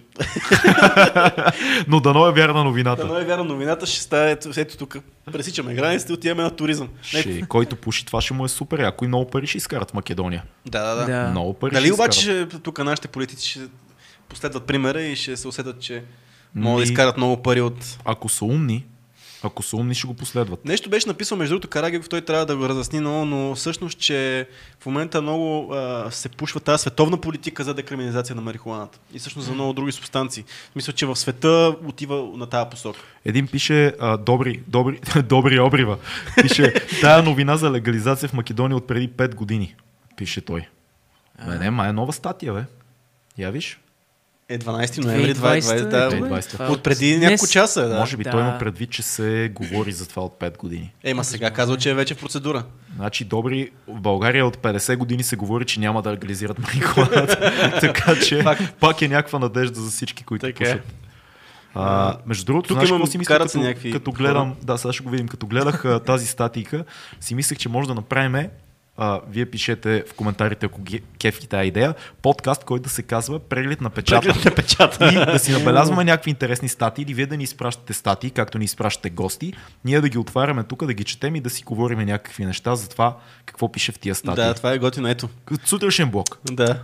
[1.88, 3.06] Но дано е вярна новината.
[3.06, 4.96] Да, но е вярно, новината ще стане, ето, ето тук,
[5.32, 6.88] пресичаме границите, отиваме на туризъм.
[7.02, 8.78] Ще, който пуши, това ще му е супер.
[8.78, 10.42] Ако и много пари ще изкарат в Македония.
[10.66, 11.06] Да, да, да.
[11.06, 11.30] Да.
[11.30, 13.60] Много пари Дали ще обаче тук нашите политици ще
[14.28, 16.04] последват примера и ще се усетят, че
[16.54, 17.98] могат да изкарат много пари от...
[18.04, 18.84] Ако са умни,
[19.42, 20.64] Ако са умни, ще го последват.
[20.64, 24.48] Нещо беше написал, между другото, Карагев, той трябва да го разясни много, но всъщност, че
[24.80, 28.98] в момента много а, се пушва тази световна политика за декриминализация на марихуаната.
[29.14, 30.44] И всъщност за много други субстанции.
[30.76, 33.00] Мисля, че в света отива на тази посока.
[33.24, 35.98] Един пише а, добри, добри, добри обрива.
[36.42, 39.74] Пише тая новина за легализация в Македония от преди 5 години.
[40.16, 40.68] Пише той.
[41.46, 42.64] Бе, не, ма е нова статия, бе.
[43.38, 43.78] Я виж.
[44.48, 45.60] Е 12 ноември 2020,
[45.90, 47.94] 2020, да, от- преди няколко часа, е, да.
[47.94, 48.30] Може би Да.
[48.30, 50.94] той има предвид, че се говори за това от 5 години.
[51.04, 52.62] Ема сега казва, че е вече в процедура.
[52.96, 57.52] Значи, добри, в България от 50 години се говори, че няма да легализират марихуаната.
[57.80, 58.62] така че Факт.
[58.80, 60.66] пак е някаква надежда за всички, които Така е.
[60.68, 60.94] пушат.
[61.74, 65.02] А, между другото, Тук знаеш имам- си мисля, като, някакви като гледам, да, сега ще
[65.02, 66.84] го видим, като гледах тази статика,
[67.20, 68.48] си мислех, че може да направим
[68.96, 73.38] а, вие пишете в коментарите, ако ги кефи тази идея, подкаст, който да се казва
[73.40, 74.20] Преглед на печата.
[74.22, 75.08] Преглед на печата.
[75.08, 78.64] И да си набелязваме някакви интересни статии, или вие да ни изпращате статии, както ни
[78.64, 79.52] изпращате гости,
[79.84, 82.88] ние да ги отваряме тук, да ги четем и да си говорим някакви неща за
[82.88, 83.16] това
[83.46, 84.44] какво пише в тия статии.
[84.44, 85.28] Да, това е готино, ето.
[85.64, 86.38] Сутрешен блок.
[86.44, 86.78] Да.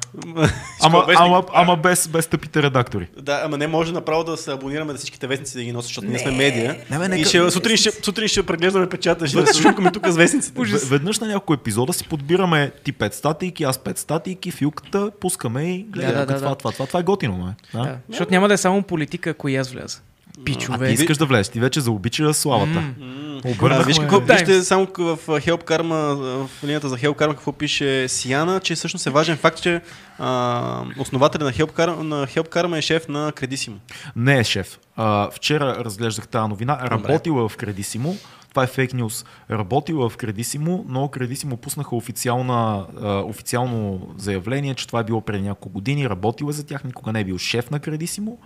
[0.81, 3.09] Ама, ама, ама без, без тъпите редактори.
[3.19, 6.07] Да, ама не може направо да се абонираме на всичките вестници да ги носят, защото
[6.07, 6.77] ние сме медия.
[6.91, 10.07] Не, бе, и нека- ще, сутрин, ще, сутрин ще преглеждаме печата, ще се шукаме тук
[10.09, 10.61] с вестниците.
[10.61, 15.75] В- Веднъж на няколко епизода си подбираме ти 5 статийки, аз 5 статийки, филката, пускаме
[15.75, 16.55] и гледаме Да, да, това, да.
[16.55, 17.55] това, това, това е готино, ме.
[17.75, 17.85] Да?
[17.89, 17.97] Да.
[18.09, 20.01] Защото няма да е само политика, ако и аз вляза.
[20.41, 20.87] А Пичове.
[20.89, 22.83] ти искаш да влезеш, ти вече заобича славата.
[23.03, 23.05] А,
[23.45, 23.85] Обърнахме...
[23.85, 26.15] виж какво, вижте само в Help Karma,
[26.47, 29.81] в линията за Help Karma, какво пише Сиана, че всъщност е важен факт, че
[30.19, 33.77] а, основателя на Help, Karma, на Help Karma е шеф на Кредисимо.
[34.17, 34.79] Не е шеф.
[34.97, 36.79] А, вчера разглеждах тази новина.
[36.83, 38.17] Работила в Кредисимо.
[38.51, 39.25] Това е фейк нюз.
[39.51, 42.87] Работила в Кредисимо, но Кредисимо пуснаха официална,
[43.27, 46.09] официално заявление, че това е било преди няколко години.
[46.09, 48.39] Работила за тях, никога не е бил шеф на Кредисимо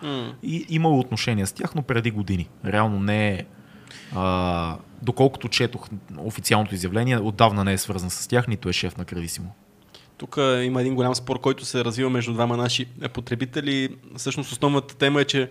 [0.43, 2.49] и имало отношения с тях, но преди години.
[2.67, 3.45] Реално не е.
[4.15, 5.89] А, доколкото четох
[6.19, 9.55] официалното изявление, отдавна не е свързан с тях, нито е шеф на Кредисимо.
[10.17, 13.89] Тук има един голям спор, който се развива между двама наши потребители.
[14.17, 15.51] Всъщност основната тема е, че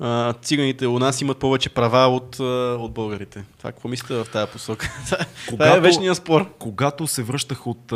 [0.00, 2.38] а, циганите у нас имат повече права от,
[2.80, 3.44] от българите.
[3.58, 4.90] Това какво мислите в тази посока?
[5.06, 6.52] Това е Когато- вечният спор.
[6.58, 7.92] Когато се връщах от,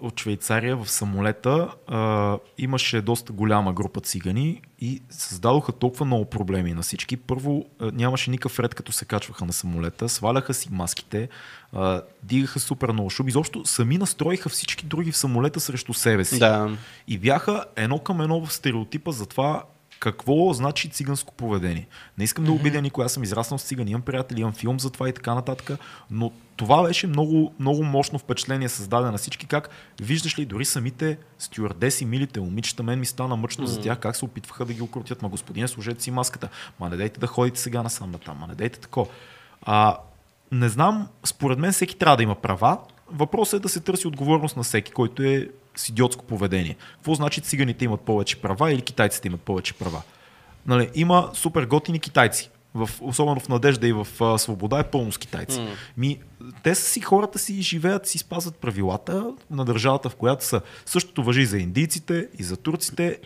[0.00, 6.72] от Швейцария в самолета, а, имаше доста голяма група цигани и създадоха толкова много проблеми
[6.72, 7.16] на всички.
[7.16, 11.28] Първо, нямаше никакъв ред, като се качваха на самолета, сваляха си маските,
[11.72, 13.28] а, дигаха супер много шум.
[13.28, 16.38] Изобщо сами настроиха всички други в самолета срещу себе си.
[16.38, 16.70] Да.
[17.08, 19.62] И бяха едно към едно в стереотипа за това
[20.02, 21.86] какво значи циганско поведение.
[22.18, 24.90] Не искам да обидя никой, аз съм израснал с цигани, имам приятели, имам филм за
[24.90, 25.78] това и така нататък,
[26.10, 29.70] но това беше много, много мощно впечатление създаде на всички, как
[30.00, 34.24] виждаш ли дори самите стюардеси, милите момичета, мен ми стана мъчно за тях, как се
[34.24, 35.22] опитваха да ги окрутят.
[35.22, 36.48] Ма господине, служете си маската.
[36.80, 39.08] Ма не дайте да ходите сега насам натам, ма не дайте тако.
[39.62, 39.96] А,
[40.52, 42.78] не знам, според мен всеки трябва да има права.
[43.10, 46.76] Въпросът е да се търси отговорност на всеки, който е с идиотско поведение.
[46.94, 50.02] Какво значи циганите имат повече права или китайците имат повече права?
[50.66, 52.50] Нали, има супер готини китайци.
[52.74, 55.58] В, особено в Надежда и в а, Свобода е пълно с китайци.
[55.58, 55.68] Mm.
[55.96, 56.18] Ми,
[56.62, 60.60] те са си хората си живеят, си спазват правилата на държавата, в която са.
[60.86, 63.18] Същото въжи и за индийците, и за турците.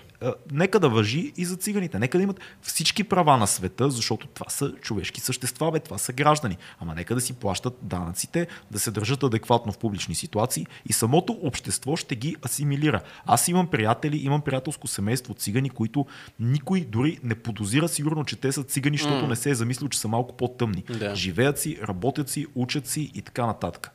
[0.52, 1.98] Нека да въжи и за циганите.
[1.98, 6.12] Нека да имат всички права на света, защото това са човешки същества, бе, това са
[6.12, 6.56] граждани.
[6.80, 11.32] Ама нека да си плащат данъците, да се държат адекватно в публични ситуации и самото
[11.42, 13.00] общество ще ги асимилира.
[13.26, 16.06] Аз имам приятели, имам приятелско семейство цигани, които
[16.40, 19.98] никой дори не подозира сигурно, че те са цигани, защото не се е замислил, че
[19.98, 20.84] са малко по-тъмни.
[20.98, 21.14] Да.
[21.14, 23.90] Живеят си, работят си, учат си и така нататък.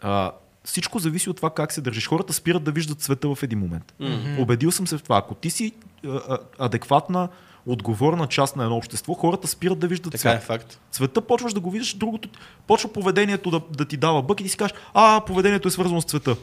[0.00, 0.32] А,
[0.64, 2.08] всичко зависи от това как се държиш.
[2.08, 3.94] Хората спират да виждат света в един момент.
[4.00, 4.42] Mm-hmm.
[4.42, 5.16] Убедил съм се в това.
[5.18, 5.72] Ако ти си
[6.06, 7.28] а, адекватна,
[7.66, 10.46] отговорна част на едно общество, хората спират да виждат Така е света.
[10.46, 10.80] факт.
[10.90, 12.28] Цвета почваш да го виждаш, другото,
[12.66, 16.00] почва поведението да, да ти дава бък и ти си кажеш, а, поведението е свързано
[16.00, 16.36] с цвета.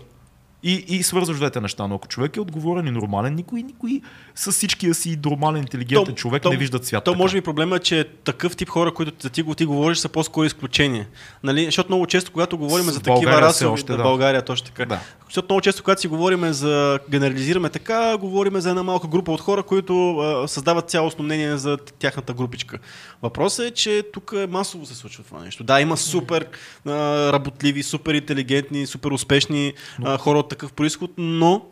[0.64, 1.88] И, и свързваш двете неща.
[1.88, 4.02] Но ако човек е отговорен и нормален, никой, никой
[4.36, 7.03] с всичкия си нормален, интелигентен човек не вижда цвят.
[7.03, 7.18] То така.
[7.18, 10.10] може би проблема е, че такъв тип хора, които за ти, го- ти говориш, са
[10.10, 11.07] по-скоро изключения.
[11.44, 11.65] Нали?
[11.65, 14.03] Защото много често, когато говорим В за такива България расови, още, да, да.
[14.03, 14.86] България точно така.
[14.86, 14.99] Да.
[15.26, 19.41] Защото много често, когато си говорим за генерализираме така, говорим за една малка група от
[19.41, 22.77] хора, които а, създават цялостно мнение за тяхната групичка.
[23.22, 25.64] Въпросът е, че тук е масово се случва това нещо.
[25.64, 26.48] Да, има супер
[26.86, 26.91] а,
[27.34, 29.73] работливи, супер интелигентни, супер успешни
[30.03, 31.65] а, хора от такъв происход, но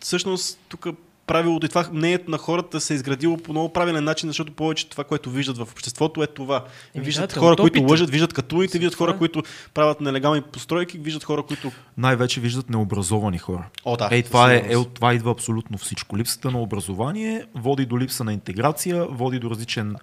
[0.00, 0.86] всъщност тук
[1.26, 4.88] правилото и това мнението на хората се е изградило по много правилен начин, защото повече
[4.88, 6.64] това, което виждат в обществото е това.
[6.94, 9.42] Еми виждат да, хора, които лъжат, виждат катуите, виждат хора, които
[9.74, 11.72] правят нелегални постройки, виждат хора, които...
[11.96, 13.68] Най-вече виждат необразовани хора.
[13.84, 16.18] О, да, Ей, това, е, е, от това идва абсолютно всичко.
[16.18, 19.96] Липсата на образование води до липса на интеграция, води до различен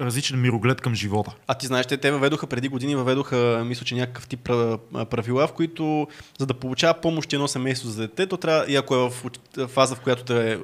[0.00, 1.34] различен мироглед към живота.
[1.46, 5.46] А ти знаеш, те, те въведоха преди години, въведоха, мисля, че някакъв тип пра- правила,
[5.46, 6.08] в които
[6.38, 9.12] за да получава помощ едно семейство за дете, то трябва, и ако е в
[9.68, 10.58] фаза, в която те е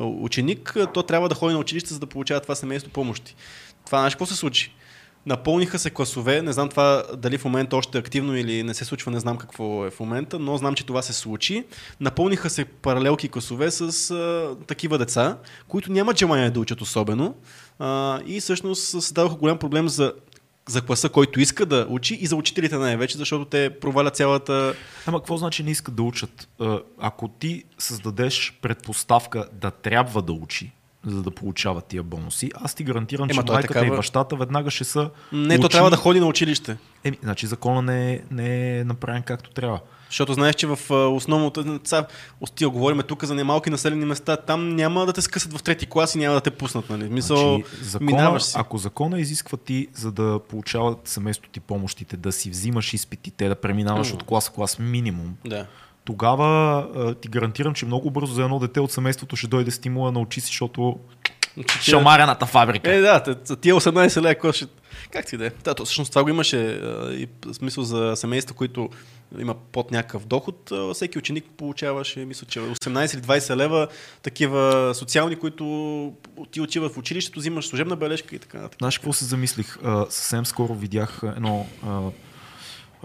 [0.00, 3.34] ученик, то трябва да ходи на училище, за да получава това семейство помощи.
[3.86, 4.74] Това знаеш какво се случи?
[5.26, 8.84] Напълниха се класове, не знам това дали в момента още е активно или не се
[8.84, 11.64] случва, не знам какво е в момента, но знам, че това се случи.
[12.00, 15.38] Напълниха се паралелки класове с а, такива деца,
[15.68, 17.34] които нямат желание да учат особено
[17.78, 20.12] а, и всъщност създадоха голям проблем за
[20.68, 24.74] за класа, който иска да учи и за учителите най-вече, защото те провалят цялата...
[25.06, 26.48] Ама какво значи не искат да учат?
[26.98, 30.72] Ако ти създадеш предпоставка да трябва да учи,
[31.06, 33.96] за да получава тия бонуси, аз ти гарантирам, Ема, че то е майката такава- и
[33.96, 36.76] бащата веднага ще са Не, то учи- трябва да ходи на училище.
[37.04, 39.80] Еми, значи закона не е, не е направен както трябва.
[40.08, 41.80] Защото знаеш, че в основното...
[41.84, 42.06] Са,
[42.46, 46.14] стига говорим тук за немалки населени места, там няма да те скъсат в трети клас
[46.14, 46.90] и няма да те пуснат.
[46.90, 47.04] Нали?
[47.04, 48.52] Мисъл, Значи, закона, си.
[48.56, 53.54] ако закона изисква ти, за да получават семейството ти помощите, да си взимаш изпитите, да
[53.54, 54.14] преминаваш М.
[54.14, 55.66] от клас в клас минимум, Да.
[56.04, 60.12] Тогава а, ти гарантирам, че много бързо за едно дете от семейството ще дойде стимула
[60.12, 60.98] на очи си, защото
[61.80, 62.92] шамарената фабрика.
[62.92, 63.22] Е, да,
[63.60, 64.66] тия 18 лея, какво ще...
[65.10, 65.50] Как ти да е?
[65.64, 68.88] Да, то, всъщност това го имаше а, и смисъл за семейства, които
[69.38, 70.72] има под някакъв доход.
[70.72, 73.88] а, Всеки ученик получаваше, мисля, че 18 или 20 лева
[74.22, 75.64] такива социални, които
[76.50, 78.78] ти отиваш в училището, взимаш служебна бележка и така нататък.
[78.78, 79.78] Знаеш какво се замислих?
[79.84, 81.66] А, съвсем скоро видях едно...
[81.86, 82.00] А,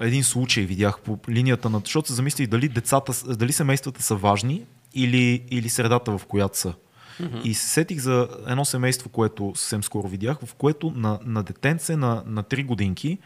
[0.02, 1.80] един случай видях по линията на...
[1.80, 6.74] Защото се замислих дали децата, дали семействата са важни или, или средата, в която са.
[7.22, 7.41] Mm-hmm.
[7.41, 11.95] И се сетих за едно семейство, което съвсем скоро видях, в което на, на детенце
[11.95, 13.18] на, на 3 годинки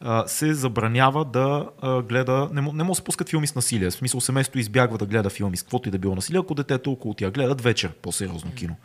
[0.00, 3.54] а, се забранява да а, гледа, не, мо- не може да се пускат филми с
[3.54, 3.90] насилие.
[3.90, 6.92] В смисъл семейството избягва да гледа филми с каквото и да било насилие, ако детето
[6.92, 8.76] около тях гледат вечер по-сериозно кино.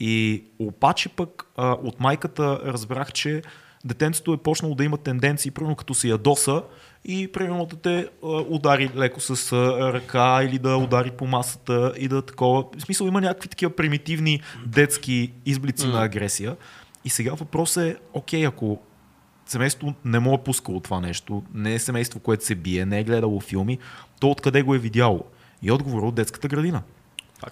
[0.00, 3.42] И обаче пък а, от майката разбрах, че
[3.84, 6.62] детенцето е почнало да има тенденции, примерно като се ядоса
[7.04, 11.92] и примерно да те а, удари леко с а, ръка или да удари по масата
[11.98, 12.64] и да такова.
[12.78, 16.56] В смисъл има някакви такива примитивни детски изблици на агресия.
[17.04, 18.80] И сега въпросът е, окей, ако
[19.46, 23.04] семейство не му е пускало това нещо, не е семейство, което се бие, не е
[23.04, 23.78] гледало филми,
[24.20, 25.24] то откъде го е видяло?
[25.62, 26.82] И отговор от детската градина.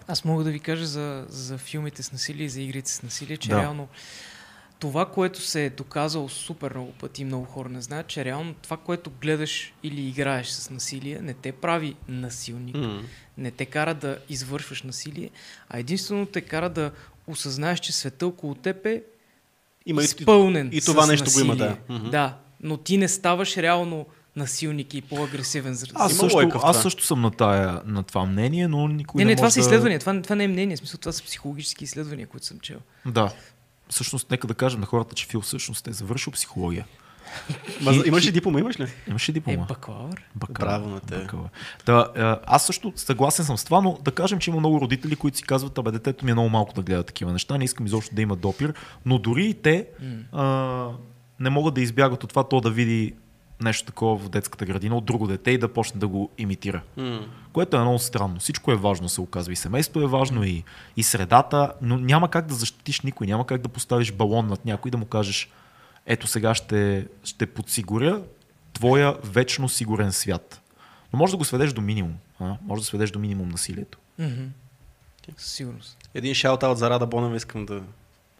[0.09, 3.37] Аз мога да ви кажа за, за филмите с насилие и за игрите с насилие,
[3.37, 3.61] че да.
[3.61, 3.89] реално
[4.79, 8.55] това, което се е доказало супер много пъти и много хора не знаят, че реално
[8.55, 13.03] това, което гледаш или играеш с насилие, не те прави насилник, М.
[13.39, 15.31] не те кара да извършваш насилие,
[15.69, 16.91] а единствено те кара да
[17.27, 19.03] осъзнаеш, че света около теб е
[19.87, 21.65] Има и, изпълнен и това с нещо го има, да.
[21.65, 21.83] насилие.
[21.91, 22.11] Мгм.
[22.11, 25.75] Да, но ти не ставаш реално насилник и по-агресивен.
[25.75, 29.25] за- Аз, също, лойка аз също съм на, тая, на това мнение, но никой Не,
[29.25, 29.67] не, не, това може са да...
[29.67, 32.79] изследвания, това, това не е мнение, в смисъл това са психологически изследвания, които съм чел.
[33.07, 33.33] Да.
[33.91, 36.87] Всъщност, нека да кажем на хората, че Фил всъщност е завършил психология.
[37.83, 38.87] Ма, имаш ли диплома, имаш ли?
[39.09, 39.65] Имаше Е, диплома.
[39.65, 40.23] бакалавър.
[40.35, 41.19] Бакалавър, Браво на те.
[41.19, 41.51] бакалавър.
[41.87, 45.17] Да, а, аз също съгласен съм с това, но да кажем, че има много родители,
[45.17, 47.87] които си казват, абе детето ми е много малко да гледа такива неща, не искам
[47.87, 48.75] изобщо да има допир,
[49.07, 49.87] но дори и те
[50.33, 50.89] а,
[51.41, 53.15] не могат да избягат от това то да види
[53.61, 56.83] нещо такова в детската градина от друго дете и да почне да го имитира.
[56.97, 57.21] М.
[57.53, 58.41] Което е много странно.
[58.41, 59.53] Всичко е важно, се оказва.
[59.53, 60.65] И семейството е важно, и,
[60.97, 64.89] и средата, но няма как да защитиш никой, няма как да поставиш балон над някой
[64.89, 65.51] и да му кажеш,
[66.07, 68.23] ето сега ще, ще подсигуря
[68.73, 70.61] твоя вечно сигурен свят.
[71.13, 72.15] Но може да го сведеш до минимум.
[72.41, 72.57] А?
[72.63, 73.99] Може да сведеш до минимум насилието.
[74.19, 74.45] Мгм.
[75.37, 75.97] Със сигурност.
[76.15, 77.83] Един шаут-аут за Рада Бонева искам да...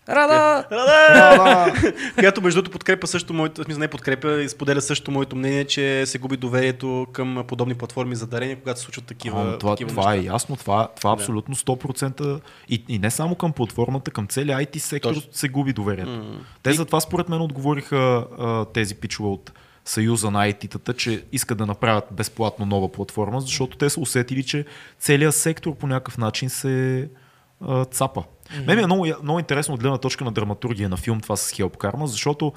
[0.09, 0.65] Рада!
[0.73, 1.73] Рада!
[2.15, 6.07] Която между другото подкрепа също моето, смисъл не подкрепя, и споделя също моето мнение, че
[6.07, 9.91] се губи доверието към подобни платформи за дарение, когато се случват такива, А, това, такива
[9.91, 10.33] това е неща.
[10.33, 11.15] ясно, това, това е Да.
[11.15, 15.33] абсолютно 100% и, и не само към платформата, към целия IT сектор Точно.
[15.33, 16.11] се губи доверието.
[16.11, 16.39] М.
[16.63, 17.97] Те затова според мен отговориха
[18.39, 19.53] а, тези пичове от
[19.85, 24.65] Съюза на IT-тата, че искат да направят безплатно нова платформа, защото те са усетили, че
[24.99, 27.09] целият сектор по някакъв начин се
[27.61, 28.21] а, цапа.
[28.21, 28.67] Mm-hmm.
[28.67, 31.53] Мен ми е много, много интересно от гледна точка на драматургия на филм това с
[31.53, 32.53] Help Karma, защото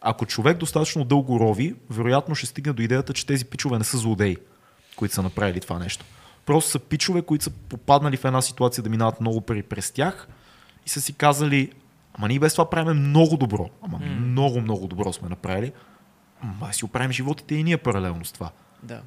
[0.00, 3.98] ако човек достатъчно дълго рови, вероятно ще стигне до идеята, че тези пичове не са
[3.98, 4.36] злодеи,
[4.96, 6.04] които са направили това нещо.
[6.46, 10.28] Просто са пичове, които са попаднали в една ситуация да минават много пари през тях
[10.86, 11.72] и са си казали,
[12.14, 14.18] ама ние без това правим много добро, ама mm.
[14.18, 15.72] много, много добро сме направили,
[16.42, 18.50] ама си оправим животите и ние паралелно с това.
[18.82, 19.00] Да.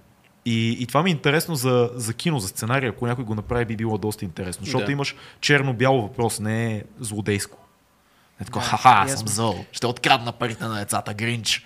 [0.49, 2.89] И, и това ми е интересно за, за кино, за сценария.
[2.89, 4.65] Ако някой го направи, би било доста интересно.
[4.65, 4.91] Защото Да.
[4.91, 7.57] имаш черно-бяло въпрос, не е злодейско.
[8.39, 9.65] Не е такова, ха-ха, аз съм зъл.
[9.71, 11.65] Ще открадна парите на децата, Гринч.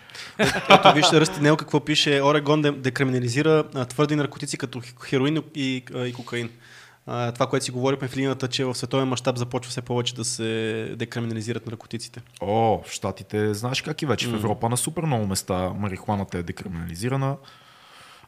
[0.69, 2.21] Ето вижте Ръсти Нел какво пише.
[2.21, 6.49] Орегон де- декриминализира твърди наркотици като хероин и, и кокаин.
[7.07, 10.25] а, това, което си говорихме в линията, че в световен мащаб започва все повече да
[10.25, 10.43] се
[10.95, 12.21] декриминализират наркотиците.
[12.41, 16.43] О, в Штатите, знаеш как и вече в Европа на супер много места марихуаната е
[16.43, 17.35] декриминализирана.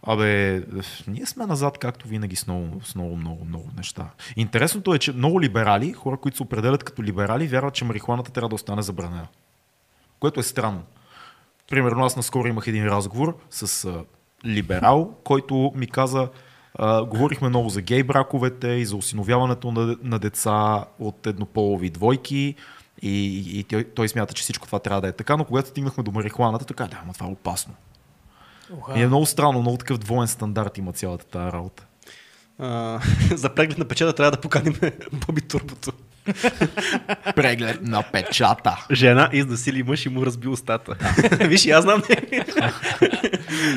[0.08, 0.64] Абе,
[1.08, 4.10] ние сме назад, както винаги, с много, с много, много, много неща.
[4.36, 8.50] Интересното е, че много либерали, хора, които се определят като либерали, вярват, че марихуаната трябва
[8.50, 9.28] да остане забранена.
[10.20, 10.84] Което е странно.
[11.70, 14.04] Примерно, аз наскоро имах един разговор с а,
[14.46, 16.30] либерал, който ми каза,
[16.76, 22.56] а, говорихме много за гей браковете и за осиновяването на, на деца от еднополови двойки.
[23.02, 26.04] И, и той, той смята, че всичко това трябва да е така, но когато стигнахме
[26.04, 27.74] до марихуаната, така, да, ама това е опасно.
[28.78, 29.00] Уха.
[29.00, 31.84] И е много странно, много такъв двоен стандарт има цялата тази работа.
[32.60, 33.00] А,
[33.36, 34.76] за преглед на печата трябва да поканим
[35.14, 35.92] Боби Турбото.
[37.36, 38.86] Преглед на печата.
[38.92, 40.96] Жена изнасили мъж и му разби устата.
[41.42, 42.04] Виж, аз знам.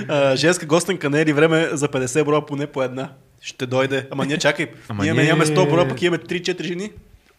[0.08, 3.08] а, женска гостенка не е ли време за 50 броя поне по една?
[3.40, 4.08] Ще дойде.
[4.10, 4.66] Ама ние чакай.
[4.88, 6.90] Ама ние имаме, ние- имаме 100 броя, пък имаме 3-4 жени.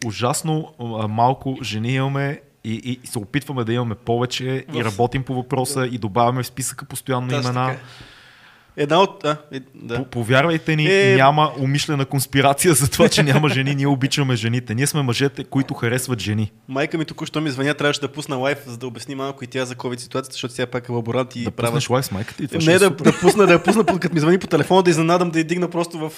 [0.06, 0.74] Ужасно
[1.10, 5.88] малко жени имаме и, и се опитваме да имаме повече и В- работим по въпроса
[5.88, 7.68] и добавяме в списъка постоянно Точно имена.
[7.68, 7.80] така.
[8.78, 9.26] Една от...
[9.26, 9.96] А, е, да.
[9.96, 13.76] По- Повярвайте ни, Е- няма умишлена конспирация за това, че няма жени.
[13.76, 14.76] Ние обичаме жените.
[14.76, 16.52] Ние сме мъжете, които харесват жени.
[16.68, 19.66] Майка ми току-що ми звъня, трябваше да пусна лайф, за да обясни малко и тя
[19.66, 22.36] за COVID ситуацията, защото сега пак е лаборант и да правят пуснеш лайф с майка
[22.36, 22.48] ти.
[22.48, 24.90] това Не, е да, да, пусна, да я пусна, като ми звъни по телефона, да
[24.90, 26.12] изненадам, да я дигна просто в,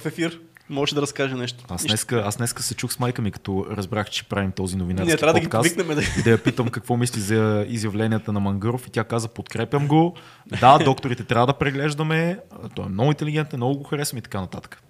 [0.00, 0.40] в ефир.
[0.68, 1.64] Може да разкаже нещо.
[1.68, 5.06] Аз днеска, аз днеска се чух с майка ми, като разбрах, че правим този новинарски
[5.06, 5.76] Ние трябва да ги подкаст.
[5.76, 6.02] да...
[6.18, 10.16] и да я питам какво мисли за изявленията на Мангаров и тя каза подкрепям го.
[10.60, 12.38] Да, докторите трябва да преглеждаме.
[12.74, 14.82] Той е много интелигентен, много го харесвам и така нататък.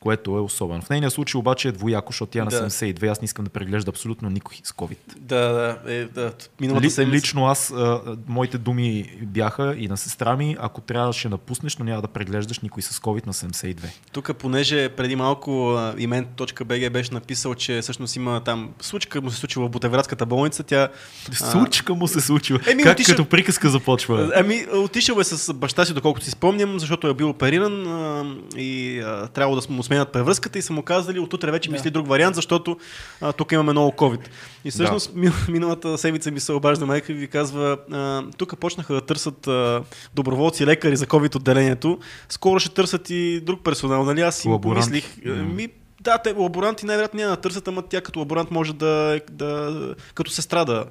[0.00, 0.82] Което е особено.
[0.82, 2.70] В нейния случай обаче е двояко, защото тя е на Да.
[2.70, 3.08] 72.
[3.10, 4.96] Аз не искам да преглежда абсолютно никой с COVID.
[5.16, 6.32] Да, да, е, да.
[6.60, 7.16] Миналата Ли, седмица.
[7.16, 11.84] лично аз, а, моите думи бяха и на сестра ми, ако трябваше да напуснеш, но
[11.84, 13.76] няма да преглеждаш никой с COVID на 72.
[14.12, 19.36] Тук, понеже преди малко а, имен.bg беше написал, че всъщност има там случка му се
[19.36, 20.88] случила в Ботевградската болница, тя...
[21.32, 22.60] Случка му се случва.
[22.70, 24.32] Еми, как отиша- като приказка започва?
[24.36, 28.24] Ами, отишъл е с баща си, доколкото си спомням, защото е бил опериран а,
[28.56, 31.90] и а, трябвало да му сменят превръзката и са му казали, от утре вече мисли
[31.90, 32.76] друг вариант, защото
[33.20, 34.28] а, тук имаме много COVID.
[34.64, 38.94] И всъщност ми, миналата седмица ми се обажда майка и ви казва, а, тук почнаха
[38.94, 39.82] да търсят а,
[40.14, 41.98] доброволци, лекари за COVID отделението,
[42.28, 44.20] скоро ще търсят и друг персонал, нали?
[44.20, 45.68] Аз си помислих, ми,
[46.00, 50.30] да, те лаборанти най-вероятно няма да търсят, ама тя като лаборант може да, да като
[50.30, 50.84] сестра да,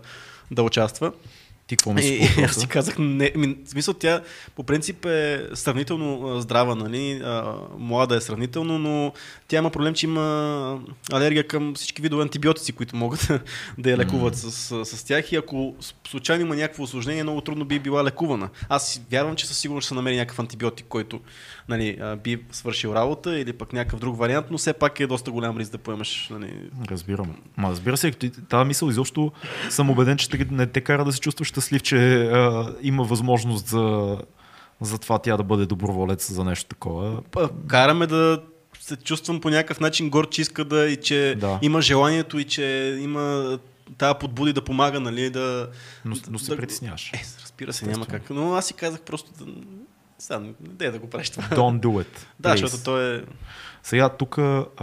[0.52, 1.12] да участва.
[1.70, 2.32] Ти какво мислиш?
[2.32, 4.22] и по аз си казах, не, ми, в смисъл тя
[4.56, 7.22] по принцип е сравнително здрава, нали?
[7.24, 9.14] А, млада е сравнително, но
[9.48, 10.80] тя има проблем, че има
[11.12, 13.32] алергия към всички видове антибиотици, които могат
[13.78, 15.76] да я лекуват с, с, с тях и ако
[16.08, 18.50] случайно има някакво осложнение, много трудно би била лекувана.
[18.70, 21.20] Аз вярвам, че със сигурност ще се намери някакъв антибиотик, който
[21.68, 25.58] нали, би свършил работа или пък някакъв друг вариант, но все пак е доста голям
[25.58, 26.54] риск да поемаш нали,
[26.92, 27.36] Разбирам.
[27.58, 28.12] Ма разбира се,
[28.50, 29.32] тази мисъл изобщо
[29.70, 33.68] съм убеден, че те- не те кара да се чувстваш щастлив, че а, има възможност
[33.68, 34.18] за,
[34.82, 37.22] за това тя да бъде доброволец за нещо такова.
[37.68, 38.42] Караме да
[38.80, 41.60] се чувствам по някакъв начин горд, че иска да и че Да.
[41.62, 42.64] има желанието и че
[43.02, 43.58] има
[43.98, 45.70] тази подбуди да помага, нали, да...
[46.06, 47.12] Но, но се да- притесняваш.
[47.14, 48.30] Е, разбира се, няма как.
[48.30, 49.52] Но аз си казах просто да...
[50.20, 50.40] Сега,
[50.80, 51.44] не да го правиш това.
[51.44, 52.08] Don't do it.
[52.40, 52.60] Да, please.
[52.60, 53.22] защото той е...
[53.84, 54.38] Сега тук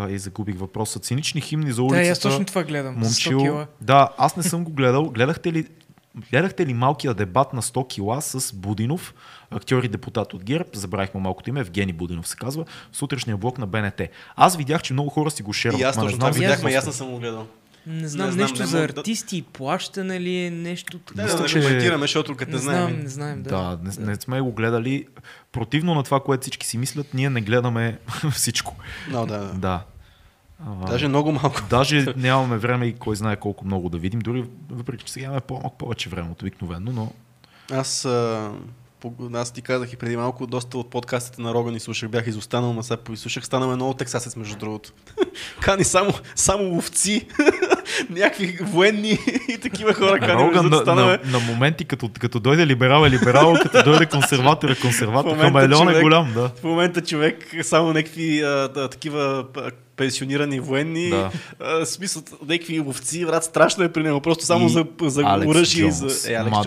[0.09, 0.99] и загубих въпроса.
[0.99, 2.03] Цинични химни за Да, улицата.
[2.03, 3.05] и аз точно това гледам.
[3.05, 3.67] за 100 Момчил.
[3.81, 5.05] Да, аз не съм го гледал.
[5.05, 5.67] Гледахте ли,
[6.23, 9.15] гледахте ли малкия дебат на 100 кила с Будинов,
[9.51, 13.37] актьор и депутат от ГЕРБ, забравих му малкото име, Евгений Будинов се казва, в сутрешния
[13.37, 14.01] блок на БНТ.
[14.37, 15.81] Аз видях, че много хора си го шерват.
[15.81, 17.47] И аз точно това видяхме, аз не съм го гледал.
[17.89, 21.23] Не знам, Не знам, нещо не за да- артисти и плащане ли е нещо Да,
[21.23, 22.89] Мисля, да, да, че- коментираме, защото като Не не знаем.
[22.89, 23.43] знам, не знаем.
[23.43, 23.51] Да.
[23.51, 25.07] Да, не, не сме го гледали.
[25.53, 27.99] Противно на това, което всички си мислят, ние не гледаме
[28.33, 28.77] всичко.
[29.09, 29.53] Но, да, да.
[29.53, 29.85] Да.
[30.65, 31.61] А, Даже много малко.
[31.71, 34.21] Даже нямаме време и кой знае колко много да видим.
[34.21, 37.13] Дори въпреки, че сега имаме по-малко повече време от обикновено, но
[37.73, 38.51] Аз, а,
[39.35, 42.73] аз ти казах и преди малко, доста от подкастите на Роган и слушах, бях изостанал,
[42.73, 44.93] но сега поизслушах, станаме много тексасец, между другото.
[45.61, 47.29] Кани само, само ловци,
[48.11, 49.19] някакви военни
[49.49, 50.43] и такива хора кани.
[50.43, 51.19] Роган между на, станаме.
[51.25, 55.37] на, на, моменти, като, като дойде либерал е либерал, като дойде консерватор е консерватор.
[55.37, 56.49] Хамелеон е голям, да.
[56.49, 59.45] В момента човек само някакви а, да, такива
[59.97, 61.31] пенсионирани военни, Да.
[61.61, 65.87] а, смисъл, някакви ловци, брат, страшно е при него, просто само И за, за оръжие
[65.87, 66.33] и за...
[66.33, 66.59] Е, Алекс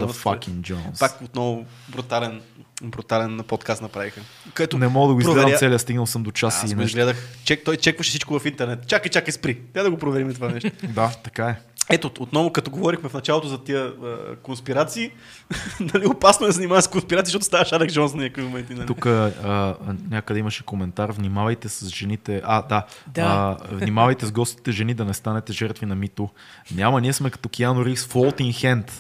[0.62, 1.00] Джонс.
[1.00, 2.42] Пак отново брутален,
[2.82, 4.22] брутален подкаст направиха.
[4.54, 6.88] Където Не мога да го изгледам проверя- целия, стигнал съм до час Аз и нещо.
[6.90, 7.28] изгледах.
[7.44, 8.88] Чек, той чекваше всичко в интернет.
[8.88, 9.58] Чакай, чакай, спри.
[9.74, 10.72] Тя да го проверим това нещо.
[10.86, 11.56] Да, така е.
[11.90, 15.12] Ето, отново, като говорихме в началото за тия а, конспирации,
[15.94, 18.74] нали, опасно е да занимава с конспирации, защото ставаш Алек Джонс на някакви моменти.
[18.74, 18.88] Нали?
[18.88, 19.76] Тук а,
[20.10, 23.22] някъде имаше коментар, внимавайте с жените, а да, Да.
[23.22, 26.30] А, внимавайте с гостите жени да не станете жертви на мито.
[26.76, 28.92] Няма, ние сме като Киано Ривз, floating hand.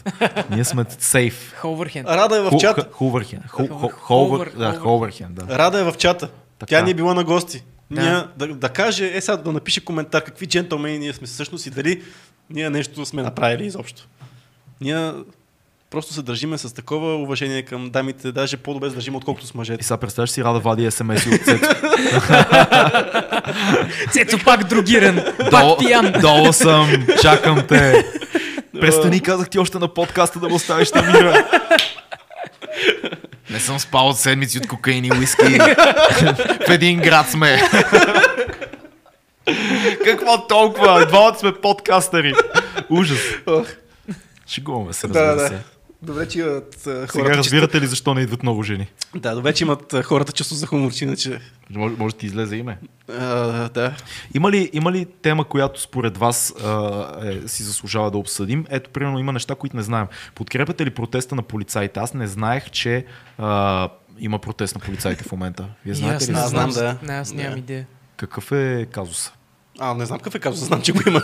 [0.49, 1.53] Ние сме сейф.
[1.57, 2.05] Холвърхен.
[2.05, 2.87] Рада е в чата.
[2.91, 3.43] Хувърхен.
[3.47, 4.51] Ховър- Хувър,
[5.29, 5.57] да.
[5.57, 6.29] Рада е в чата.
[6.59, 6.69] Така.
[6.69, 7.63] Тя ни е била на гости.
[7.91, 8.01] Да.
[8.01, 11.69] Ние, да, да каже, е сега да напише коментар какви джентълмени ние сме всъщност и
[11.69, 12.03] дали
[12.49, 14.07] ние нещо сме направили изобщо.
[14.81, 15.11] Ние
[15.89, 19.57] просто се държиме с такова уважение към дамите, даже по-добре се държим, отколкото с И
[19.57, 19.83] мъжете.
[19.83, 21.65] сега представяш си Рада вади смс от Цецо.
[24.11, 25.15] Цецо пак другиран.
[25.15, 26.13] Долу, Пак пиян.
[26.21, 26.89] долу съм,
[27.21, 28.05] чакам те.
[28.81, 31.47] Престани, казах ти още на подкаста да го оставиш на мира.
[33.49, 35.57] Не съм спал от седмици от кокаин и уиски.
[36.67, 37.61] В един град сме.
[40.03, 41.05] Какво толкова?
[41.05, 42.33] Двамата сме подкастъри.
[42.89, 43.19] Ужас.
[44.47, 45.47] Шегуваме се, Да, разбира да.
[45.47, 45.63] се.
[46.01, 47.37] Добре, че имат а, Сега хората.
[47.37, 48.87] разбирате ли защо не идват много жени?
[49.15, 51.39] Да, добре, че имат хората чувство за хумор, че иначе.
[51.69, 52.77] Може, може да ти излезе име.
[53.09, 53.29] А,
[53.69, 53.93] да.
[54.33, 58.65] Има ли, има ли тема, която според вас а, е, си заслужава да обсъдим?
[58.69, 60.07] Ето, примерно, има неща, които не знаем.
[60.35, 61.99] Подкрепяте ли протеста на полицаите?
[61.99, 63.05] Аз не знаех, че
[63.37, 63.89] а,
[64.19, 65.65] има протест на полицаите в момента.
[65.85, 66.33] Вие знаете аз ли?
[66.33, 66.97] не Аз знам, да.
[67.03, 67.87] Не, аз нямам идея.
[68.17, 69.31] Какъв е казуса?
[69.79, 71.21] А, не знам какъв е казус, знам, че го има.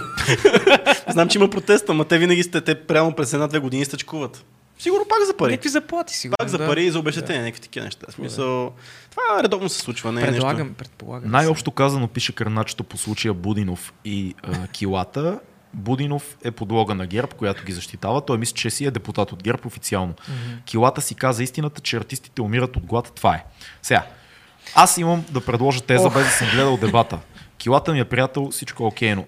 [1.09, 4.45] знам, че има протест, ама те винаги сте, те прямо през една-две години стъчкуват.
[4.79, 5.51] Сигурно пак за пари.
[5.51, 6.35] Някакви заплати сигурно.
[6.39, 6.67] Пак за да.
[6.67, 8.07] пари и за обещатение, някакви такива неща.
[8.11, 8.71] Смисъл,
[9.11, 10.67] това редовно се случва, не е нещо.
[10.77, 11.31] Предполагам.
[11.31, 15.39] Най-общо казано пише Кърначето по случая Будинов и а, Килата.
[15.73, 18.21] Будинов е подлога на ГЕРБ, която ги защитава.
[18.21, 20.13] Той мисли, че си е депутат от ГЕРБ официално.
[20.65, 23.11] Килата си каза истината, че артистите умират от глад.
[23.15, 23.45] Това е.
[23.81, 24.05] Сега,
[24.75, 26.13] аз имам да предложа теза, Ох.
[26.13, 27.19] без да съм гледал дебата.
[27.65, 29.25] Килата ми е приятел, всичко е окей, но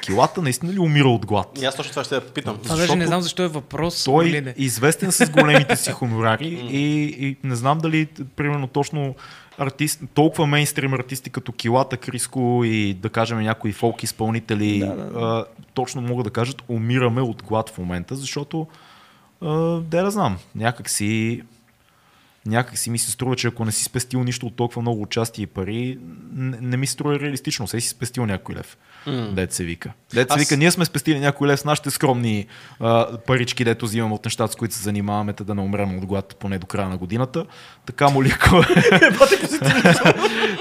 [0.00, 1.58] Килата наистина ли умира от глад?
[1.62, 2.58] И аз точно това ще я попитам.
[2.62, 4.04] Това даже не знам защо е въпрос.
[4.04, 8.06] Той е известен с големите си хонорари и, и не знам дали,
[8.36, 9.14] примерно, точно
[9.58, 15.20] артист, толкова мейнстрим артисти като Килата, Криско и да кажем някои фолк изпълнители Да, да,
[15.20, 15.44] А,
[15.74, 18.66] точно могат да кажат умираме от глад в момента, защото
[19.40, 19.48] а,
[19.80, 21.42] да да знам, някак си
[22.48, 25.42] някак си ми се струва, че ако не си спестил нищо от толкова много участие
[25.42, 25.98] и пари,
[26.32, 27.68] не, не ми струва реалистично.
[27.68, 28.78] Се си спестил някой лев.
[29.08, 29.30] Mm.
[29.30, 29.92] Дет се вика.
[30.14, 32.46] Дет се Аз- вика, ние сме спестили някой лев с нашите скромни
[32.80, 36.36] а, парички, дето взимаме от нещата, с които се занимаваме, да не умрем от глад
[36.40, 37.44] поне до края на годината.
[37.86, 38.62] Така му ли, ако,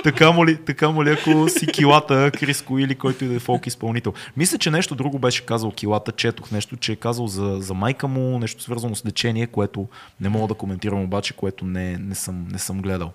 [0.04, 3.40] така му ли, така му ли, ако си килата, Криско или който и да е
[3.40, 4.14] фолк изпълнител.
[4.38, 8.08] Мисля, че нещо друго беше казал килата, четох нещо, че е казал за, за майка
[8.08, 9.88] му, нещо свързано с лечение, което
[10.22, 13.12] не мога да коментирам обаче, което не, не, съм, не съм гледал.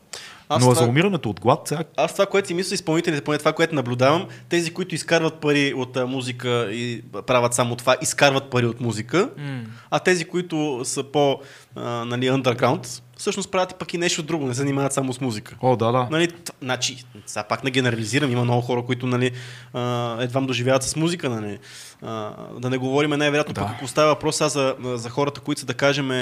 [0.53, 3.39] Аз Но това- за умирането от глад, сега Аз това, което си мисля, изпълнителите, поне
[3.39, 8.51] това, което наблюдавам, тези, които изкарват пари от а, музика и правят само това, изкарват
[8.51, 9.61] пари от музика, М.
[9.91, 11.41] а тези, които са по
[11.77, 15.21] а, нали, underground, всъщност правят и пък и нещо друго, не се занимават само с
[15.21, 15.57] музика.
[15.61, 16.09] О, да, да.
[16.11, 19.31] Нали, т- значи, сега пак не генерализирам, има много хора, които нали,
[19.73, 21.31] а, едвам доживяват с музика.
[21.31, 21.59] Нали.
[22.03, 23.61] А, да не говорим най-вероятно, Да.
[23.61, 26.15] пък ако става въпрос сега за, за хората, които са, да кажем, а,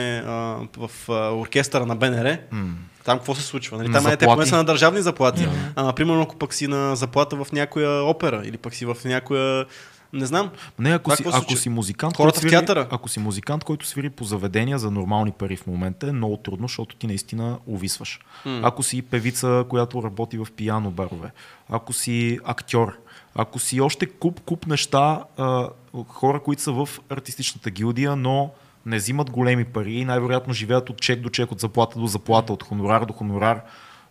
[0.79, 2.69] в а, оркестъра на БНР, М.
[3.05, 3.77] там какво се случва?
[3.79, 3.89] Нали?
[3.89, 4.37] На Там е, те заплати.
[4.37, 5.47] поне са на държавни заплати.
[5.77, 9.67] А, примерно, ако пък си на заплата в някоя опера или пък си в някоя...
[10.13, 10.51] Не знам.
[10.79, 12.89] Не, ако си, ако си музикант, Хората който в театъра.
[12.91, 16.69] ако си музикант, който свири по заведения за нормални пари в момента, е много трудно,
[16.69, 18.21] защото ти наистина увисваш.
[18.45, 18.61] М.
[18.65, 21.31] Ако си певица, която работи в пияно барове,
[21.69, 22.99] ако си актьор,
[23.35, 25.69] ако си още куп, куп неща, а,
[26.09, 28.51] хора, които са в артистичната гилдия, но
[28.87, 32.53] не взимат големи пари и най-вероятно живеят от чек до чек, от заплата до заплата,
[32.53, 33.61] от хонорар до хонорар,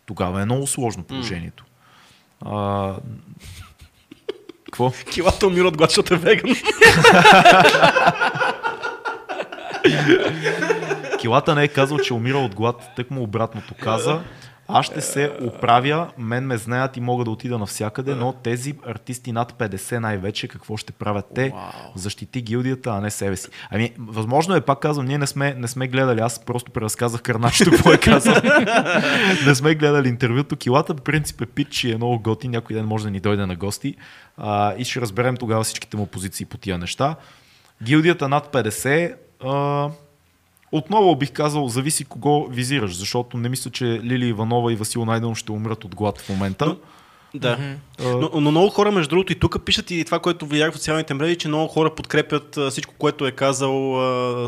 [0.05, 1.65] тогава е много сложно положението.
[2.45, 2.95] А,
[4.71, 4.91] какво?
[5.11, 6.55] Килата умира от глад, защото е веган.
[11.19, 14.19] Килата не е казал, че умира от глад, тък му обратното каза.
[14.71, 19.31] Аз ще се оправя, мен ме знаят и мога да отида навсякъде, но тези артисти
[19.31, 21.53] над 50 най-вече, какво ще правят те?
[21.95, 23.47] Защити гилдията, а не себе си.
[23.69, 27.71] Ами, възможно е, пак казвам, ние не сме, не сме гледали, аз просто преразказах Кърначето,
[27.71, 28.35] какво е казал.
[29.45, 30.55] не сме гледали интервюто.
[30.55, 33.45] Килата, по принцип е пич и е много готи, някой ден може да ни дойде
[33.45, 33.95] на гости
[34.37, 37.15] а, и ще разберем тогава всичките му позиции по тия неща.
[37.83, 39.89] Гилдията над 50, а,
[40.71, 45.37] отново бих казал, зависи кого визираш, защото не мисля, че Лили Иванова и Васил Найденов
[45.37, 46.75] ще умрат от глад в момента.
[47.33, 47.57] Да.
[47.99, 50.75] А, Но, но много хора, между другото, и тук пишат и това, което видях в
[50.75, 53.99] социалните мрежи, че много хора подкрепят а, всичко, което е казал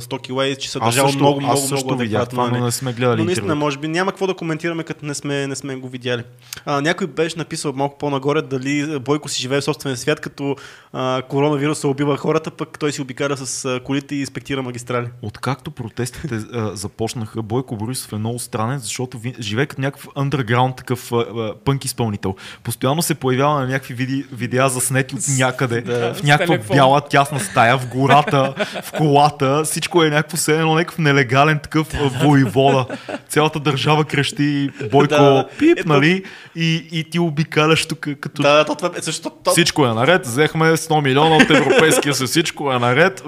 [0.02, 2.64] Стоки Уей, че се държал също, много, аз много, също много видях това, но нали?
[2.64, 5.56] не сме гледали Но наистина, може би няма какво да коментираме, като не сме, не
[5.56, 6.24] сме го видяли.
[6.66, 10.56] А, някой беше написал малко по-нагоре дали Бойко си живее в собствения свят, като
[10.94, 15.08] а, коронавируса убива хората, пък той си обикаля с колите и инспектира магистрали.
[15.22, 21.12] Откакто протестите а, започнаха, Бойко Борисов е много странен, защото живее като някакъв underground такъв
[21.12, 22.36] а, а, пънк изпълнител.
[22.72, 26.76] Постоянно се появява на някакви види, видеа заснети от някъде, Да, в някаква телефон.
[26.76, 28.54] бяла тясна стая, в гората,
[28.84, 29.62] в колата.
[29.64, 32.86] Всичко е някакво все едно някакъв нелегален такъв а, воевода.
[33.30, 36.24] Цялата държава крещи Бойко Да, пип, ето- нали?
[36.56, 39.30] И, и ти обикаляш тук като Да, да, то, това е също.
[39.44, 43.24] То, всичко е наред, взехме 100 милиона от Европейския съюз, всичко е наред.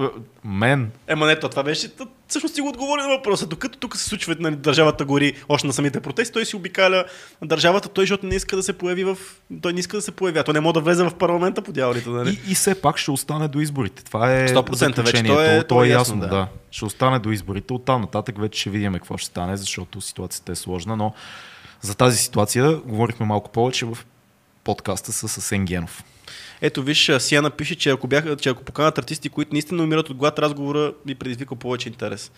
[0.45, 1.88] Мен, Ема не, то, това беше.
[2.28, 3.48] Всъщност си го отговори на въпроса.
[3.48, 7.06] Докато тук се случва, нали, държавата гори още на самите протести, той си обикаля
[7.41, 9.18] държавата, той, защото не иска да се появи в.
[9.62, 10.44] Той не иска да се появи.
[10.44, 12.40] Той не може да влезе в парламента по дяволите, нали?
[12.48, 14.04] И, и все пак ще остане до изборите.
[14.04, 16.28] Това е 100% вече, то е- то е, е ясно, ясно, да.
[16.28, 16.48] да.
[16.72, 17.74] Ще остане до изборите.
[17.74, 21.14] Оттам нататък вече ще видим какво ще стане, защото ситуацията е сложна, но
[21.82, 23.98] за тази ситуация говорихме малко повече в
[24.64, 26.04] подкаста с Асен Генов.
[26.65, 30.18] Ето виж, Сиана пише, че ако, бяха, че ако поканат артисти, които наистина умират от
[30.18, 32.31] глад, разговора би предизвикал повече интерес.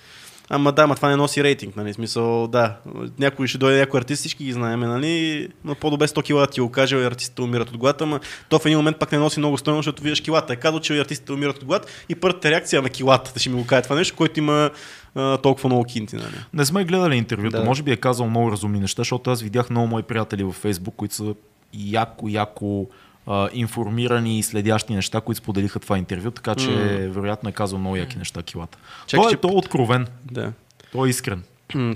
[0.49, 1.93] Ама да, ма това не носи рейтинг, нали?
[1.93, 2.77] Смисъл, да.
[3.19, 5.47] Някой ще дойде някой артист, всички ги знаем, нали?
[5.63, 8.19] Но по-добре 100 кила ти го каже, артистите умират от глад, ама
[8.49, 10.53] то в един момент пак не носи много стойност, защото виждаш килата.
[10.53, 13.55] Е казал, че артистите умират от глад и първата реакция на килата, да ще ми
[13.55, 14.71] го каже това нещо, който има
[15.15, 16.35] а, толкова много кинти, нали?
[16.53, 17.57] Не сме гледали интервюто.
[17.57, 17.63] Да.
[17.63, 20.95] Може би е казал много разумни неща, защото аз видях много мои приятели във Фейсбук,
[20.95, 21.35] които са
[21.73, 22.87] яко, яко
[23.27, 26.75] а, информирани и следящи неща, които споделиха това интервю, така че М.
[27.11, 28.77] вероятно е казал много яки неща килата.
[29.07, 30.51] Чакай, той, че- е, той е откровен, Да.
[30.91, 31.43] той е искрен.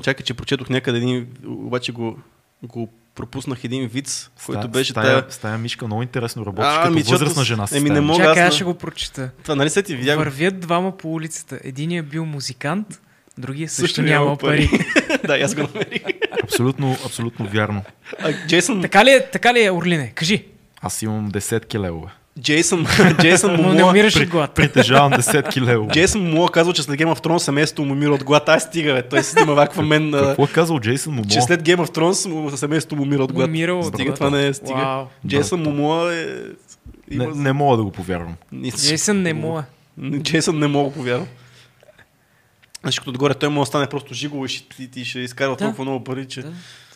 [0.02, 2.20] Чакай, че прочетох някъде един, обаче го,
[2.64, 5.26] го пропуснах един виц, който Стая- беше стая, тая...
[5.30, 7.68] стая мишка много интересно работи, А, като защото възрастна жена.
[7.68, 8.24] си еми, не мога-.
[8.24, 9.30] Чакай, аз ще го прочета.
[9.44, 10.18] Това, нали се ти видях?
[10.18, 11.60] Вървят двама по улицата.
[11.64, 13.02] Единият бил музикант,
[13.38, 14.70] другия също, Също няма няма пари.
[15.28, 16.02] да, аз го намерих.
[16.44, 17.84] Абсолютно, абсолютно вярно.
[18.20, 20.12] А, Джейсън, така, ли е, така ли е, Орлине?
[20.16, 20.46] Кажи.
[20.82, 22.08] Аз имам десетки левове.
[22.42, 22.88] Джейсън,
[23.22, 24.52] Джейсън Но не Момоа, умираш При, глад.
[24.52, 25.92] притежавам десетки левове.
[25.94, 28.50] Джейсън Момоа казва, че след Game of Thrones семейството му умира от глад.
[28.50, 29.02] Ай, стига, бе.
[29.04, 31.28] Той си снима Аквамен, а, Какво е казал Джейсън Момо?
[31.28, 33.48] че след Game of Thrones му- семейството му умира от глад.
[33.48, 34.74] Умирал от Стига, това не е стига.
[34.76, 35.06] Вау.
[35.28, 36.26] Джейсън Момоа е...
[37.10, 37.36] Не, Има...
[37.36, 38.36] не мога да го повярвам.
[38.78, 39.64] Джейсън не мога.
[40.20, 41.28] Джейсън не мога да повярвам.
[42.82, 45.58] Значи като отгоре той може да стане просто жигово и ще, и, ще изкарва Да.
[45.58, 46.52] толкова много пари, че Да,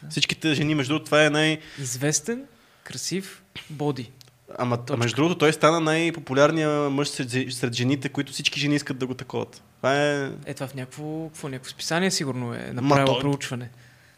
[0.10, 1.60] всичките жени, между другото, това е най...
[1.82, 2.42] Известен,
[2.84, 4.12] красив, боди.
[4.58, 4.98] Ама Точка.
[4.98, 9.14] между другото, той стана най-популярният мъж сред, сред жените, които всички жени искат да го
[9.14, 9.62] таковат.
[9.78, 10.30] Това е...
[10.46, 13.70] Е, това в някакво, какво, някакво списание сигурно е направило той- проучване.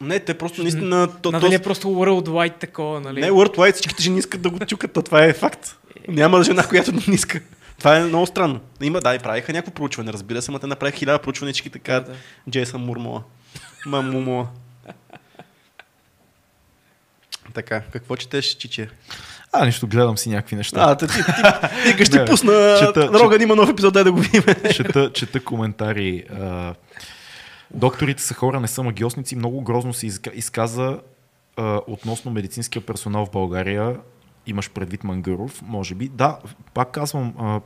[0.01, 1.07] Не, те просто наистина...
[1.21, 3.21] То, На то, да не е просто worldwide такова, нали?
[3.21, 5.77] Не, Worldwide всичките жени искат да го чукат, то това е факт.
[6.07, 7.41] Няма жена, която не иска.
[7.79, 8.59] Това е много странно.
[8.81, 11.99] Има, да, и правиха някакво проучване, разбира се, но те направиха хиляда проучвания, всички така,
[11.99, 12.13] Да.
[12.49, 13.23] Джейсън Мурмола.
[13.85, 14.47] Ма Мумола.
[17.55, 18.89] Така, какво четеш, чиче?
[19.53, 20.81] А, нищо, гледам си някакви неща.
[20.81, 22.51] А, ти, ти, ти, ти ще пусна...
[22.51, 24.43] чета- Роган има нов епизод, дай да го видим.
[24.73, 26.23] чета, чета коментари.
[26.31, 26.73] А,
[27.71, 29.35] докторите са хора, не са магиосници.
[29.35, 30.99] Много грозно се изка- изказа
[31.57, 33.95] а, относно медицинския персонал в България.
[34.47, 36.09] Имаш предвид Мангаров, може би.
[36.09, 36.37] Да,
[36.73, 37.59] пак казвам, а,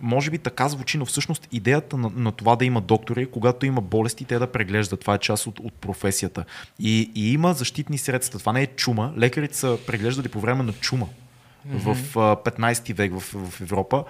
[0.00, 3.66] може би така звучи, но всъщност идеята на, на това да има доктори е, когато
[3.66, 5.00] има болести, те да преглеждат.
[5.00, 6.44] Това е част от, от професията.
[6.78, 8.38] И, и има защитни средства.
[8.38, 9.12] Това не е чума.
[9.18, 11.06] Лекарите са преглеждали по време на чума
[11.64, 14.04] в а, 15 век в, в Европа.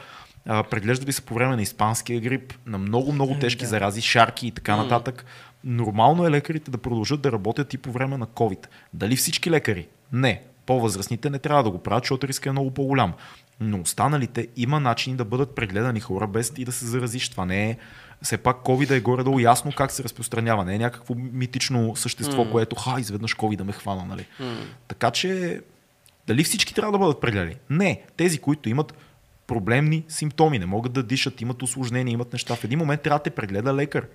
[0.46, 3.68] А, преглеждали са по време на испанския грип, на много, много тежки да.
[3.68, 5.24] зарази, шарки и така нататък.
[5.64, 8.66] Нормално е лекарите да продължат да работят и по време на COVID.
[8.92, 9.86] Дали всички лекари?
[10.12, 10.42] Не.
[10.66, 13.12] По-възрастните не трябва да го правят, защото риска е много по-голям.
[13.60, 17.28] Но останалите има начини да бъдат прегледани хора без ти да се заразиш.
[17.28, 17.76] Това не е
[18.22, 20.64] все пак COVID е горе-долу ясно как се разпространява.
[20.64, 22.50] Не е някакво митично същество, М.
[22.50, 24.04] което ха, изведнъж COVID да ме хвана.
[24.04, 24.26] Нали?
[24.88, 25.60] Така че
[26.26, 27.56] дали всички трябва да бъдат прегледани?
[27.70, 28.02] Не.
[28.16, 28.94] Тези, които имат
[29.46, 32.54] проблемни симптоми, не могат да дишат, имат осложнения, имат неща.
[32.54, 34.06] В един момент трябва да те прегледа лекар.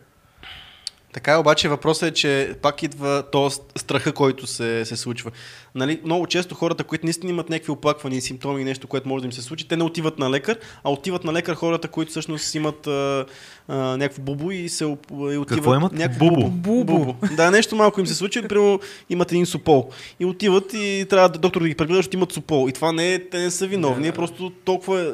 [1.14, 5.32] Така е, обаче въпросът е, че пак идва този страха, който се, се случва.
[5.76, 9.26] Нали, много често хората, които наистина имат някакви оплаквания симптоми и нещо, което може да
[9.26, 12.56] им се случи, те не отиват на лекар, а отиват на лекар хората, които всъщност
[12.56, 13.26] имат а,
[13.72, 15.48] а, някакво бубу и се и отиват...
[15.48, 15.94] Какво имат?
[15.94, 16.50] Някакво Бубу.
[16.50, 17.14] Бубу.
[17.36, 18.80] Да, нещо малко им се случи, примерно
[19.10, 19.90] имат един супол.
[20.20, 22.70] И отиват и трябва да доктор да ги прегледа, защото имат супол.
[22.70, 25.12] И това не е, те не са виновни, е просто толкова е,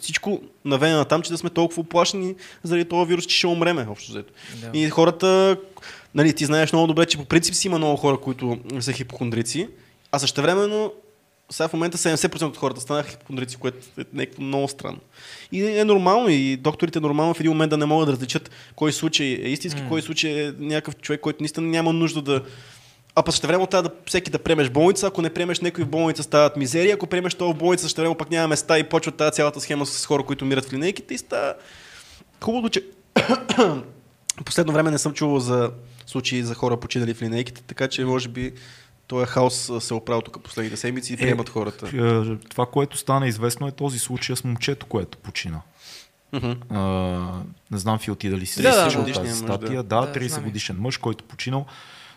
[0.00, 4.12] всичко наведено там, че да сме толкова оплашени заради този вирус, че ще умреме, общо
[4.12, 4.32] взето.
[4.60, 4.78] Да.
[4.78, 5.56] И хората,
[6.14, 9.68] нали, ти знаеш много добре, че по принцип си има много хора, които са хипохондрици,
[10.12, 10.92] а същевременно
[11.52, 14.98] сега в момента 70% от хората станаха хипохондрици, което е някакво много странно.
[15.52, 18.92] И е нормално, и докторите нормално в един момент да не могат да различат кой
[18.92, 19.88] случай е истински, mm.
[19.88, 22.42] кой случай е някакъв човек, който наистина няма нужда да.
[23.14, 25.88] А пък ще време трябва да всеки да приемеш болница, ако не приемеш някой в
[25.88, 29.12] болница стават мизерия, ако приемеш това в болница, ще време пък няма места и почва
[29.12, 31.54] тази цялата схема с хора, които умират в линейките и става
[32.44, 32.84] хубаво, че
[34.44, 35.70] последно време не съм чувал за
[36.06, 38.52] случаи за хора починали в линейките, така че може би
[39.12, 41.86] този хаос а, се оправил тук последните седмици и приемат хората.
[41.86, 45.60] Е, Това, което стана известно е този случай с момчето, което почина.
[46.32, 46.52] Мгм.
[46.76, 46.80] А,
[47.70, 49.82] не знам, Фил, ти дали си Да, да, тази статия.
[49.82, 50.00] да.
[50.00, 50.44] Да, Да, 30 знам я.
[50.44, 51.66] годишен мъж, който починал,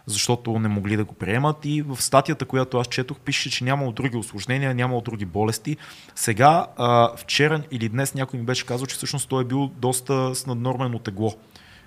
[0.06, 1.58] защото не могли да го приемат.
[1.64, 5.78] И в статията, която аз четох, пише, че нямало други осложнения, нямало други болести.
[6.16, 10.36] Сега, а, вчера или днес някой ми беше казал, че всъщност той е бил доста
[10.36, 11.34] с наднормено тегло.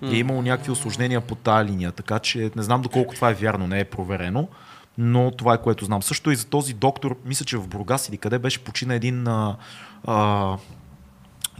[0.01, 3.33] И е имало някакви осложнения по тая линия, така че не знам доколко това е
[3.33, 4.47] вярно, не е проверено,
[4.99, 6.03] но това е което знам.
[6.03, 9.57] Също и за този доктор, мисля, че в Бургас или къде беше почина един а,
[10.05, 10.57] а,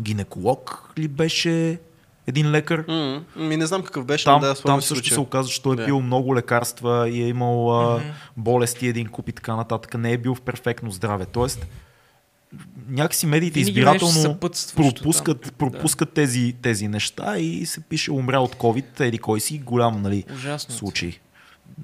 [0.01, 1.79] гинеколог ли беше
[2.27, 2.85] един лекар.
[2.87, 5.13] М, Ми не знам какъв беше, Там, да, там също случая.
[5.13, 5.85] се оказа, че той е Да.
[5.85, 8.01] пил много лекарства и е имал а,
[8.37, 9.93] болести, един куп и така нататък.
[9.93, 11.25] Не е бил в перфектно здраве.
[11.25, 11.65] Тоест,
[12.87, 14.37] някакси медиите Винаги избирателно
[14.75, 15.51] пропускат, там.
[15.57, 20.23] пропускат тези, тези неща и се пише умря от COVID, еди кой си, голям нали,
[20.33, 20.75] Ужасно.
[20.75, 21.19] случай.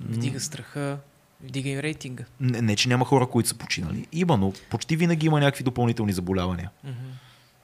[0.10, 0.98] Вдига страха,
[1.47, 2.23] вдига и рейтинга.
[2.39, 4.07] Не, не, че няма хора, които са починали.
[4.13, 6.69] Има, но почти винаги има някакви допълнителни заболявания.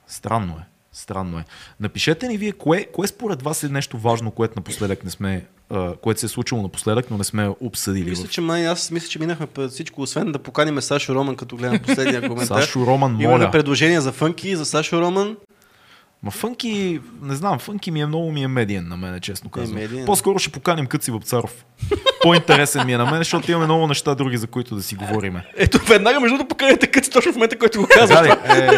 [0.06, 0.64] Странно е.
[0.92, 1.44] Странно е.
[1.80, 5.96] Напишете ни вие, кое, кое според вас е нещо важно, което напоследък не сме, а,
[5.96, 8.10] което се е случило напоследък, но не сме обсъдили.
[8.10, 8.30] Мисля, в...
[8.30, 11.78] че май, аз мисля, че минахме през всичко, освен да поканим Сашо Роман, като гледам
[11.78, 12.60] последния коментар.
[12.62, 13.50] Сашо Роман, Имаме моля.
[13.50, 15.36] предложения за фънки, за Сашо Роман.
[16.22, 19.74] Ма Фънки, не знам, Фънки ми е много ми е медиен на мен, честно казвам.
[19.78, 20.06] медиен.
[20.06, 21.64] По-скоро ще поканим Къци Въпцаров.
[22.22, 25.46] По-интересен ми е на мен, защото имаме много неща други, за които да си говориме.
[25.56, 28.18] Ето, веднага между да поканите къци точно в момента, който го казваш.
[28.18, 28.70] Дали, е,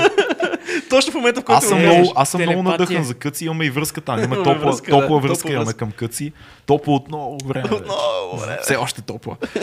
[0.91, 3.45] Точно в момента, в който аз съм го много, аз съм много надъхан за Къци,
[3.45, 4.19] имаме и връзка там.
[4.25, 6.33] Имаме топла, връзка, топла да, връзка имаме към Къци.
[6.67, 7.69] Топла от много време.
[7.69, 7.83] вече.
[7.83, 8.59] Много време.
[8.63, 9.37] Все още топла.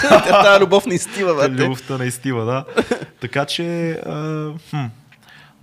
[0.00, 1.62] Тя тази любов не изтива, бе.
[1.62, 2.64] Любовта не изтива, да.
[3.20, 4.84] Така че, а, хм,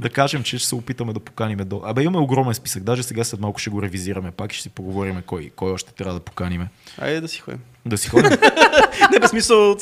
[0.02, 1.82] да кажем, че ще се опитаме да поканим до...
[1.86, 2.84] Абе, имаме огромен списък.
[2.84, 5.94] Даже сега след малко ще го ревизираме пак и ще си поговорим кой, кой още
[5.94, 6.70] трябва да поканиме.
[6.98, 7.60] Айде да си ходим.
[7.86, 8.32] Да си ходим.
[9.12, 9.78] Не, без смисъл.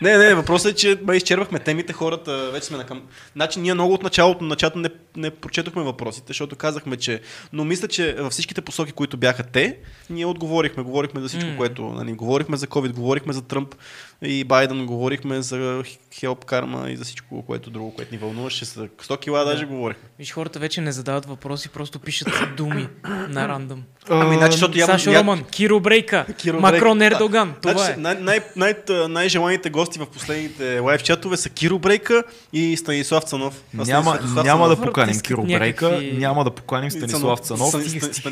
[0.00, 3.02] Не, не, въпросът е, че ме изчервахме темите, хората вече сме на към...
[3.36, 7.20] Значи ние много от началото на чата не, не прочетохме въпросите, защото казахме, че...
[7.52, 9.76] Но мисля, че във всичките посоки, които бяха те,
[10.10, 10.82] ние отговорихме.
[10.82, 11.56] Говорихме за всичко, М.
[11.56, 11.82] което...
[11.82, 13.74] Нали, говорихме за COVID, говорихме за Тръмп
[14.22, 15.82] и Байден, говорихме за
[16.14, 18.64] хелп карма и за всичко, което друго, което ни вълнуваше.
[18.64, 20.08] За 100 кила даже говорихме.
[20.18, 22.88] Виж, хората вече не задават въпроси, просто пишат думи
[23.28, 23.82] на рандъм.
[24.08, 24.98] Ами, значи, защото явно...
[24.98, 27.02] Сашо Роман, Киро Брейка, Киро Макрон.
[27.02, 27.54] Ердоган.
[27.62, 27.96] Това Значи, е.
[28.30, 33.62] Най- най- най- най-желаните гости в последните лайв чатове са Киро Брейка и Станислав Цанов.
[33.74, 37.74] Няма, Станислав няма да Цанов- поканим искат Киро някакви- Брейка, няма да поканим Станислав Цанов.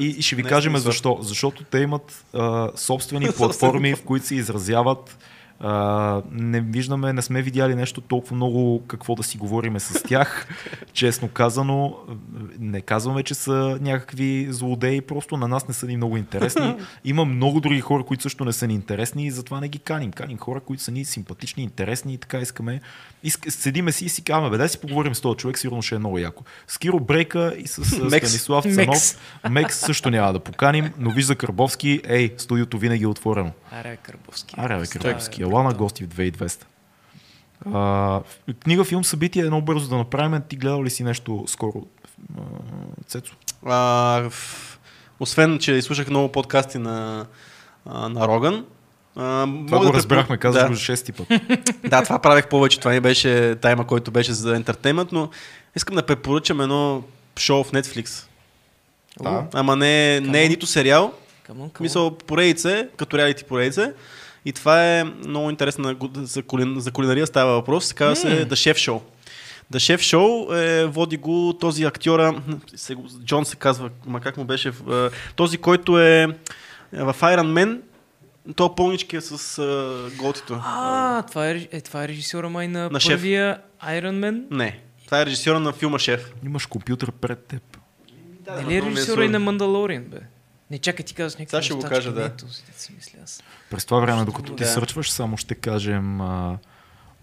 [0.00, 1.18] И, и, ще ви кажем защо.
[1.20, 5.16] Защото те имат а, собствени платформи, в които се изразяват.
[5.60, 10.48] А, не виждаме, не сме видяли нещо толкова много какво да си говориме с тях.
[10.92, 11.96] Честно казано,
[12.58, 16.74] не казваме, че са някакви злодеи, просто на нас не са ни много интересни.
[17.04, 20.12] Има много други хора, които също не са ни интересни и затова не ги каним.
[20.12, 22.80] Каним хора, които са ни симпатични, интересни и така искаме.
[23.22, 25.94] Иск, седиме си и си казваме, бе, дай си поговорим с този човек, сигурно ще
[25.94, 26.44] е много яко.
[26.66, 28.28] С Киро Брейка и с, с Мекс.
[28.28, 28.76] Станислав Цанов.
[28.76, 29.18] Мекс.
[29.50, 33.52] Мекс също няма да поканим, но вижда Карбовски, ей, студиото винаги е отворено.
[33.72, 34.54] Аре, Карбовски.
[34.58, 36.64] Аре, Карбовски, е ела на гости в 2200.
[37.72, 38.20] А,
[38.60, 40.42] книга, филм, събитие, едно бързо да направим.
[40.48, 41.86] Ти гледал ли си нещо скоро,
[43.06, 43.34] Цецо?
[43.66, 43.74] А,
[44.30, 44.78] в...
[45.20, 47.26] Освен, че изслушах много подкасти на,
[47.86, 48.64] на Роган.
[49.16, 50.68] А, Това го разбрахме, казах да.
[50.68, 51.28] го за шести път.
[51.88, 52.78] да, това правех повече.
[52.78, 55.30] Това не беше тайма, който беше за ентертеймент, но
[55.76, 57.02] искам да препоръчам едно
[57.38, 58.26] шоу в Netflix.
[59.22, 59.46] Да.
[59.54, 61.12] Ама не, не е нито сериал,
[61.48, 61.84] Камон, камон.
[61.84, 63.92] мисъл поредице, като реалити поредице.
[64.44, 67.92] И това е много интересно за, кулин, за кулинария става въпрос.
[67.92, 69.00] Казва се The Chef Show.
[69.72, 72.42] The Chef Show е, води го този актьора,
[73.24, 76.26] Джон се казва, ма как му беше, е, този, който е
[76.92, 77.80] е, в Iron Man,
[78.56, 80.60] то пълнички е с е, готито.
[80.64, 83.12] А, това е, е, това е режисьора май на, На шеф.
[83.12, 84.42] първия Iron Man.
[84.50, 86.32] Не, това е режисьора на филма Шеф.
[86.44, 87.78] Имаш компютър пред теб.
[88.40, 90.18] Дали е режисьора и на Мандалориан, бе?
[90.70, 92.32] Не, чакай, ти казваш някакви Сега ще го кажа, да.
[92.76, 93.42] Си мисля аз.
[93.70, 94.68] През това време, докато ти Да.
[94.68, 96.58] сърчваш, само ще кажем а,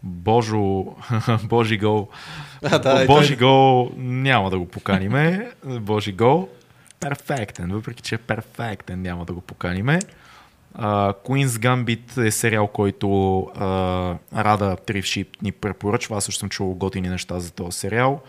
[0.03, 0.85] Божо,
[1.43, 2.07] Божи гол.
[2.63, 5.51] А, да, и Божи той- гол няма да го поканиме.
[5.65, 6.49] Божи гол.
[6.99, 9.99] Перфектен, въпреки че е перфектен, няма да го поканиме.
[10.73, 13.47] А, Queen's Gambit е сериал, който
[14.35, 16.17] Рада Трившип ни препоръчва.
[16.17, 18.21] Аз също съм чувал готини неща за този сериал.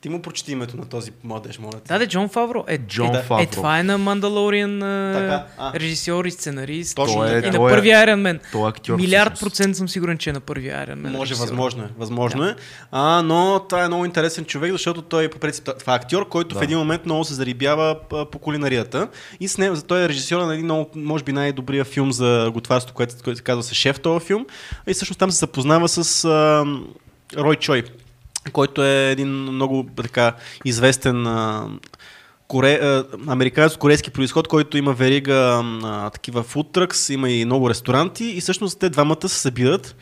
[0.00, 1.92] Ти му прочети името на този младеж, моля те.
[1.92, 2.64] Да, де, Джон Фавро.
[2.68, 3.42] Е, Джон е, Фавро.
[3.42, 4.80] Е, това е на Мандалориан
[5.14, 5.72] Така, а.
[5.74, 6.96] режисьор и сценарист.
[6.96, 7.32] Точно така.
[7.38, 8.40] и на Той е- първия Iron Man.
[8.52, 8.96] Той е актьор.
[8.96, 9.52] Милиард всъщност.
[9.52, 11.10] процент съм сигурен, че е на първия Iron Man.
[11.10, 11.40] Може, режисьор.
[11.40, 11.88] възможно е.
[11.98, 12.54] Възможно е.
[12.92, 16.54] А, но това е много интересен човек, защото той по принцип това е актьор, който
[16.54, 16.60] Да.
[16.60, 19.08] в един момент много се зарибява по кулинарията.
[19.40, 22.94] И с него, той е режисьор на един много, може би най-добрия филм за готварство,
[22.94, 24.46] който, който се казва се Шеф този филм.
[24.86, 26.64] И всъщност там се запознава с а,
[27.36, 27.82] Рой Чой,
[28.52, 30.32] който е един много така
[30.64, 31.68] известен а,
[32.48, 37.70] коре, а, американец от корейски происход, който има верига а, такива фудтръкс, има и много
[37.70, 39.96] ресторанти и всъщност те двамата се събират.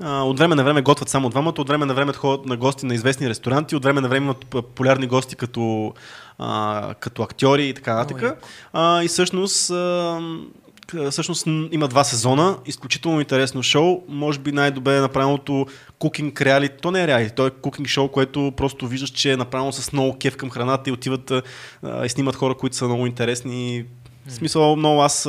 [0.00, 2.86] А, от време на време готвят само двамата, от време на време ходят на гости
[2.86, 5.92] на известни ресторанти, от време на време имат популярни гости като,
[6.38, 8.44] а, като актьори и така нататък.
[8.72, 10.20] А, и всъщност, а,
[11.10, 15.66] всъщност има два сезона, изключително интересно шоу, може би най-добре е направеното
[15.98, 16.74] кукинг реалити.
[16.82, 19.92] То не е реалити, то е кукинг шоу, което просто виждаш, че е направено с
[19.92, 21.32] много кеф към храната и отиват
[21.82, 23.84] а, и снимат хора, които са много интересни.
[24.26, 25.28] В смисъл, много аз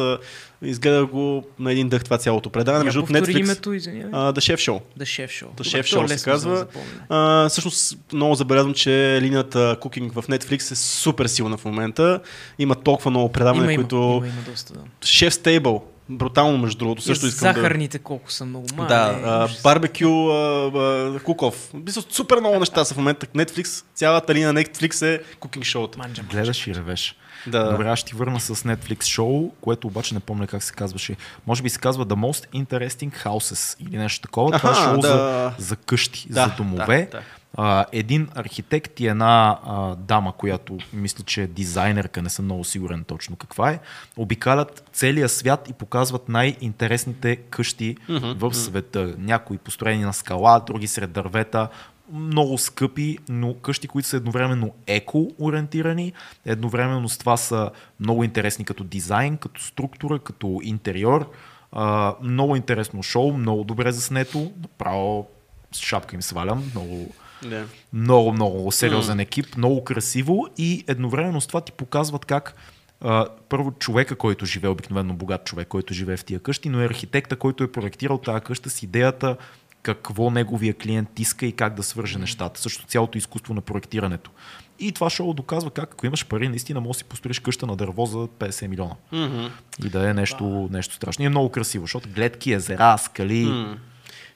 [0.61, 2.84] изгледах го на един дъх това цялото предаване.
[2.84, 4.11] Между Netflix, името, извинявай.
[4.11, 4.81] The Chef Show.
[4.99, 5.45] The Chef Show.
[5.45, 6.65] The Chef то е Show се казва.
[7.10, 12.19] А, всъщност много забелязвам, че линията Cooking в Netflix е супер силна в момента.
[12.60, 13.95] Има толкова много предавания, Има, има, които...
[13.95, 14.80] има, има доста, да.
[15.02, 18.76] Chef's Table, брутално между другото, също искам захарните колко са много да...
[18.76, 18.94] малки.
[18.94, 21.72] Да, а, барбекю, а, а, куков.
[21.73, 23.26] Мисля, супер много неща са в момента.
[23.26, 25.99] Netflix, цялата линия на Netflix е кукинг шоута.
[26.31, 27.15] Гледаш и ревеш.
[27.48, 27.72] Да.
[27.72, 31.16] Добре, аз ще ти върна с Netflix шоу, което обаче не помня как се казваше.
[31.48, 34.57] Може би се казва The Most Interesting Houses или нещо такова.
[34.57, 35.07] Това е шоу да.
[35.07, 37.07] за, за къщи, Да, за домове.
[37.11, 37.24] да, да.
[37.57, 42.64] А, един архитект и една а, дама, която мисля, че е дизайнерка, не съм много
[42.64, 43.80] сигурен точно каква е,
[44.18, 49.14] обикалят целия свят и показват най-интересните къщи в света.
[49.18, 51.68] Някои построени на скала, други сред дървета,
[52.14, 56.14] много скъпи, но къщи, които са едновременно еко-ориентирани,
[56.45, 57.69] едновременно с това са
[57.99, 61.31] много интересни като дизайн, като структура, като интериор.
[61.72, 65.27] А, много интересно шоу, много добре заснето, направо
[65.72, 67.14] с шапка им свалям, много,
[67.45, 67.65] Да.
[67.94, 72.56] много, много сериозен екип, много красиво и едновременно с това ти показват как
[73.02, 76.86] а, първо човека, който живее, обикновено богат човек, който живее в тия къщи, но е
[76.86, 79.38] архитекта, който е проектирал тази къща с идеята
[79.81, 82.61] какво неговия клиент иска и как да свърже нещата.
[82.61, 84.31] Също цялото изкуство на проектирането.
[84.80, 87.76] И това шоу доказва как, ако имаш пари, наистина можеш да си построиш къща на
[87.76, 88.95] дърво за 50 милиона.
[89.11, 89.45] Мгм.
[89.85, 91.23] И да е нещо, нещо страшно.
[91.23, 93.43] И е много красиво, защото гледки, езера, скали.
[93.45, 93.77] М.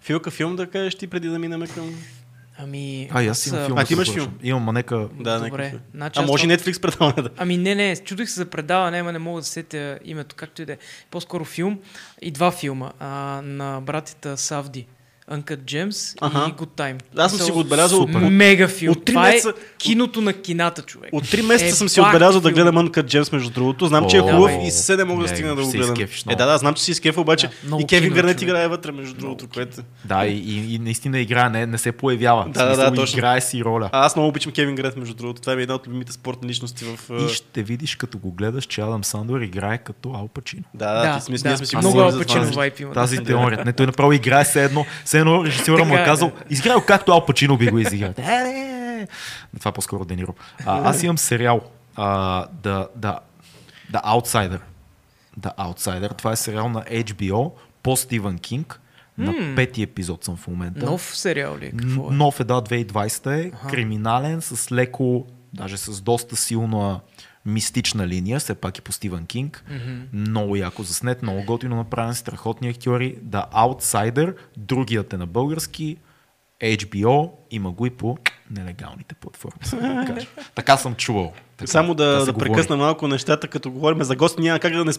[0.01, 1.95] Филка филм да кажеш ти преди да минем към...
[2.57, 3.77] Ами, А, аз имам а, филм.
[3.77, 4.33] А, ти имаш филм?
[4.43, 5.07] Имам, ма нека...
[5.19, 5.79] Да, Добре.
[5.93, 7.29] Значи а може и това- Netflix предаване да.
[7.37, 10.65] Ами не, не, чудих се за предаване, ама не мога да сетя името, както и
[10.65, 10.77] да е.
[11.11, 11.79] По-скоро филм
[12.21, 13.07] и два филма а,
[13.43, 14.87] на братята Савди.
[15.31, 16.49] Uncut Gems Аха.
[16.49, 17.01] и Good Time.
[17.17, 18.09] Аз съм си го отбелязал от.
[18.13, 18.91] Мега филм.
[18.91, 21.09] От три Това месеца- е киното на кината, човек.
[21.11, 23.85] от 3 месеца Е, съм си отбелязал да гледам Uncut Gems, между другото.
[23.87, 25.95] Знам, че е хубав и съвсем не мога да стигна да го гледам.
[26.29, 28.49] Е, да, да, знам, че си изкефа, обаче Да, и Кевин Гарнет човек.
[28.49, 29.81] играе вътре, между другото, което...
[30.05, 32.45] Да, и, и, и наистина играе, не, не се появява.
[32.49, 33.17] Да, да, да, точно.
[33.17, 33.89] Играе си роля.
[33.91, 35.41] А, аз много обичам Кевин Гарнет, между другото.
[35.41, 36.99] Това е една от любимите спортни личности в...
[37.21, 40.63] И ще видиш, като го гледаш, че Адам Сандър играе като Ал Пачино.
[40.73, 42.57] Да, да, ние сме си много това нещо.
[42.57, 42.93] вайп има.
[42.93, 43.63] Тази теория.
[43.65, 46.43] Не, той направо играе се едно, все едно режисьора му е е, казал, да.
[46.49, 48.13] изиграй както Ал Пачино би го изиграл.
[48.17, 49.07] Е.
[49.59, 50.33] Това е по-скоро Дениро.
[50.65, 51.61] А, аз имам сериал.
[51.95, 53.19] А, the, the,
[53.91, 54.59] the Outsider.
[55.39, 56.17] The Outsider.
[56.17, 57.51] Това е сериал на HBO
[57.83, 58.79] по Стивън Кинг.
[59.17, 60.85] На пети епизод съм в момента.
[60.85, 61.73] Нов сериал ли?
[61.77, 62.13] Какво е?
[62.13, 63.51] Нов е, да, 2020 е.
[63.69, 66.99] Криминален, с леко, даже с доста силна
[67.45, 69.63] мистична линия, все пак и по Стивън Кинг.
[70.13, 73.15] Много яко заснет, много готино направен, страхотни актьори.
[73.25, 75.97] The Outsider, другият е на български.
[76.63, 78.17] HBO, има го и по
[78.51, 79.59] нелегалните платформи.
[79.71, 80.25] да
[80.55, 81.33] така съм чувал.
[81.57, 82.49] Така, Само да, да говори.
[82.49, 84.91] прекъсна малко нещата, като говорим за гости, няма как да не,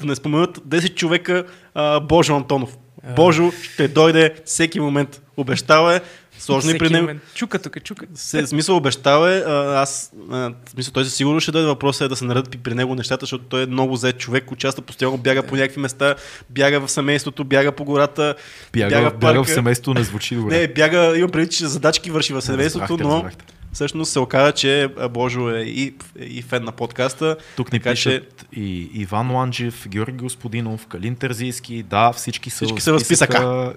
[0.00, 1.44] да не споменат 10 човека
[1.74, 2.78] а, Божо Антонов.
[3.16, 5.22] Божо ще дойде всеки момент.
[5.36, 6.00] Обещава е,
[6.40, 7.08] сложно и при него.
[7.34, 8.06] Чука тук, чука.
[8.14, 9.42] Се, смисъл обещава е,
[9.76, 12.94] аз, а, смисъл той със сигурност ще дойде въпросът е да се наредят при него
[12.94, 16.14] нещата, защото той е много зает човек, участва постоянно, бяга по някакви места,
[16.50, 18.34] бяга в семейството, бяга по гората,
[18.72, 19.52] Бяга, бяга бяга, в бяга парка.
[19.52, 20.58] в семейството, не звучи добре.
[20.58, 23.44] Не, бяга, имам предвид, че задачки върши в семейството, Разбрахте, но разбрахте.
[23.72, 27.36] Всъщност се оказа, че Божо е и, и фен на подкаста.
[27.56, 31.82] Тук ни така че пишат и Иван Ланджев, Георги Господинов, Калин Терзийски.
[31.82, 33.74] Да, всички са, Всички са в списъка.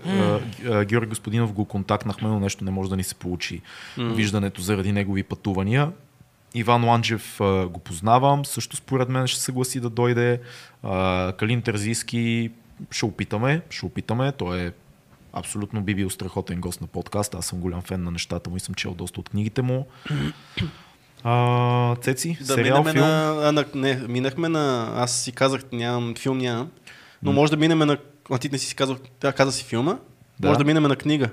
[0.65, 3.61] А, Георги Господинов го контактнахме, но нещо не може да ни се получи
[3.97, 5.91] виждането заради негови пътувания.
[6.55, 10.39] Иван Ланджев а, го познавам, също според мен ще съгласи да дойде.
[10.83, 12.51] А, Калин Терзийски
[12.91, 14.31] ще опитаме, ще опитаме.
[14.31, 14.71] Той е
[15.33, 17.35] абсолютно би бил страхотен гост на подкаст.
[17.35, 19.87] Аз съм голям фен на нещата му и съм чел доста от книгите му.
[21.23, 22.95] А, Цеци, Да, сериал, филм.
[23.05, 23.65] на, а, на...
[23.75, 24.93] Не, минахме на...
[24.95, 26.71] Аз си казах, нямам, филм нямам.
[27.23, 27.35] Но М.
[27.35, 27.97] може да минеме на...
[28.31, 29.97] А ти не си казал, тя каза си филма.
[30.39, 30.47] Да.
[30.47, 31.29] Може да минеме на книга.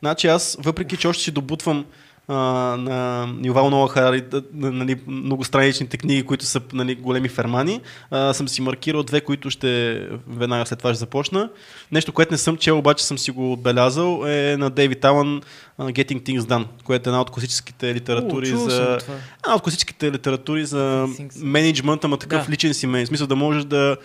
[0.00, 1.84] Значи аз, въпреки че още си добутвам
[2.28, 2.34] а,
[2.78, 4.22] на Ювал Нова Харари
[4.52, 7.80] нали, многостраничните книги, които са нали, големи фермани,
[8.10, 11.50] а, съм си маркирал две, които ще веднага след това ще започна.
[11.92, 15.42] Нещо, което не съм чел, обаче съм си го отбелязал, е на Дейвид Алън
[15.80, 18.98] Getting Things Done, което е една от класическите литератури О, за...
[19.44, 22.52] Една от класическите литератури за менеджмента, ама такъв Да.
[22.52, 23.04] личен си мен.
[23.04, 23.96] В смисъл да можеш да,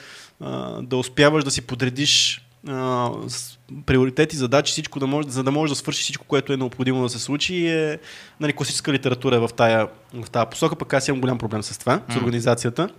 [0.82, 5.72] да успяваш да си подредиш а, с приоритети, задачи, всичко, да може, за да можеш
[5.72, 7.68] да свършиш всичко, което е необходимо да се случи.
[7.68, 7.99] Е,
[8.40, 11.77] нали, класическа литература е в тая, в тая посока, пък аз имам голям проблем с
[11.77, 12.22] това, с М.
[12.22, 12.90] организацията.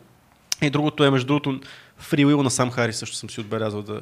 [0.63, 1.61] И другото е, между другото,
[2.03, 4.01] Free Will на Сам Хари също съм си отбелязал да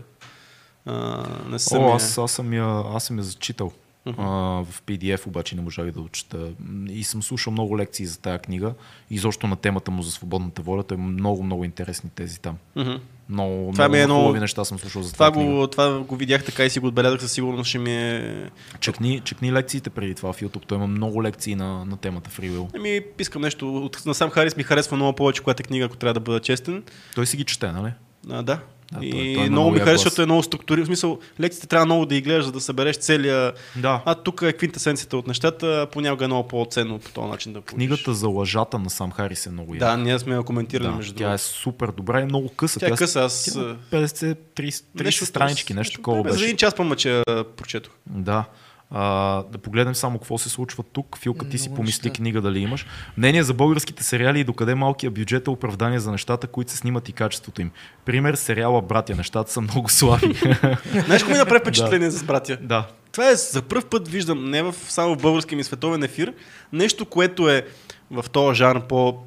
[0.87, 3.73] а, не съм О, аз, аз, съм я, аз съм я зачитал.
[4.07, 4.21] Мгм.
[4.21, 4.27] А,
[4.65, 6.49] в PDF обаче не можах да учета.
[6.89, 8.75] И съм слушал много лекции за тая книга.
[9.11, 10.83] И защо на темата му за свободната воля.
[10.83, 12.57] Той има много, много интересни тези там.
[12.77, 12.95] Мгм.
[13.29, 15.51] Много, Това много е много- хубави неща съм слушал за Това книга.
[15.51, 18.51] го, това го видях така и си го отбелязах, със сигурност ще ми е
[18.81, 20.67] Чекни, чекни лекциите преди това в YouTube.
[20.67, 22.67] Той има много лекции на, на темата Will.
[22.77, 23.77] Ами, искам нещо.
[23.77, 26.41] От, на сам Харис ми харесва много повече, когато е книга, ако трябва да бъда
[26.41, 26.83] честен.
[27.15, 27.93] Той си ги чете, нали?
[28.31, 28.59] А, да.
[28.93, 30.85] Да, и той- той има много ми харесва, защото е много структуриран.
[30.85, 33.53] В смисъл, лекциите трябва много да ги гледаш, за да събереш целия.
[33.77, 34.03] Да.
[34.05, 37.75] А тук е квинтесенцията от нещата, понякога е много по-ценно по този начин да получиш.
[37.77, 39.87] Книгата за лъжата на Сам Харис е много яка.
[39.87, 42.81] Да, ние сме я коментирали да, между тя е супер добра и много къса.
[42.81, 43.45] Тя е къса, аз.
[43.45, 43.61] Тя
[43.97, 46.45] е 50, 30, 30 странички, нещо такова бе, За беше.
[46.45, 47.23] един час помъче
[47.57, 47.93] прочетох.
[48.07, 48.45] Да.
[48.91, 51.19] А, да погледнем само какво се случва тук.
[51.19, 52.87] Филка, ти си Много помисли книга дали имаш.
[53.17, 57.09] Мнение за българските сериали и докъде малкият бюджет е оправдание за нещата, които се снимат
[57.09, 57.71] и качеството им.
[58.05, 59.15] Пример, сериала Братя.
[59.17, 60.35] Нещата са много слаби.
[61.05, 62.59] Знаеш, ми направи впечатление с братя?
[62.61, 62.87] да.
[63.13, 66.35] Това е за първ път виждам, не в, само в български ми световен ефир,
[66.73, 67.67] нещо, което е
[68.11, 69.19] в този жанр по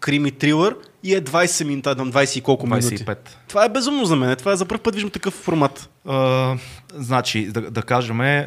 [0.00, 2.98] крими трилър и е 20 минути, там 20 и колко минути.
[2.98, 3.16] 25.
[3.50, 4.36] Това е безумно за мен.
[4.36, 5.90] Това е за първ път виждам такъв формат.
[6.06, 6.56] А,
[6.94, 8.46] значи, да, да кажем, а,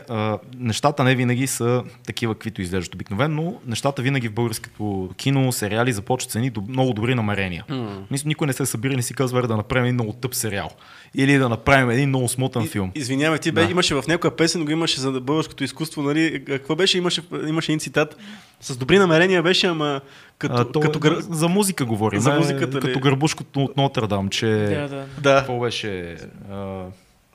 [0.58, 3.56] нещата не винаги са такива, каквито изглеждат обикновено.
[3.68, 7.66] Нещата винаги в българското кино, сериали започват с едни доб- много добри намерения.
[8.12, 10.36] Мисля, никой не се събира и не си казва «Аре да направим един много тъп
[10.36, 10.70] сериал.
[11.16, 12.92] Или да направим един много смотан филм.
[12.96, 13.72] Извинявай, ти бе, Да.
[13.72, 16.44] имаше в някоя песен, го имаше за българското изкуство, нали?
[16.46, 16.98] Какво беше?
[16.98, 18.18] Имаше, имаше един цитат.
[18.62, 20.02] С добри намерения беше, ама
[20.38, 21.00] като, а, то, като.
[21.20, 22.20] За музика говорим.
[22.20, 22.82] За музиката ли?
[22.82, 24.48] Като гърбушкото от Нотърдам, че...
[24.48, 24.93] Да, да.
[25.22, 25.38] Да.
[25.38, 26.18] Какво беше?
[26.52, 26.84] А,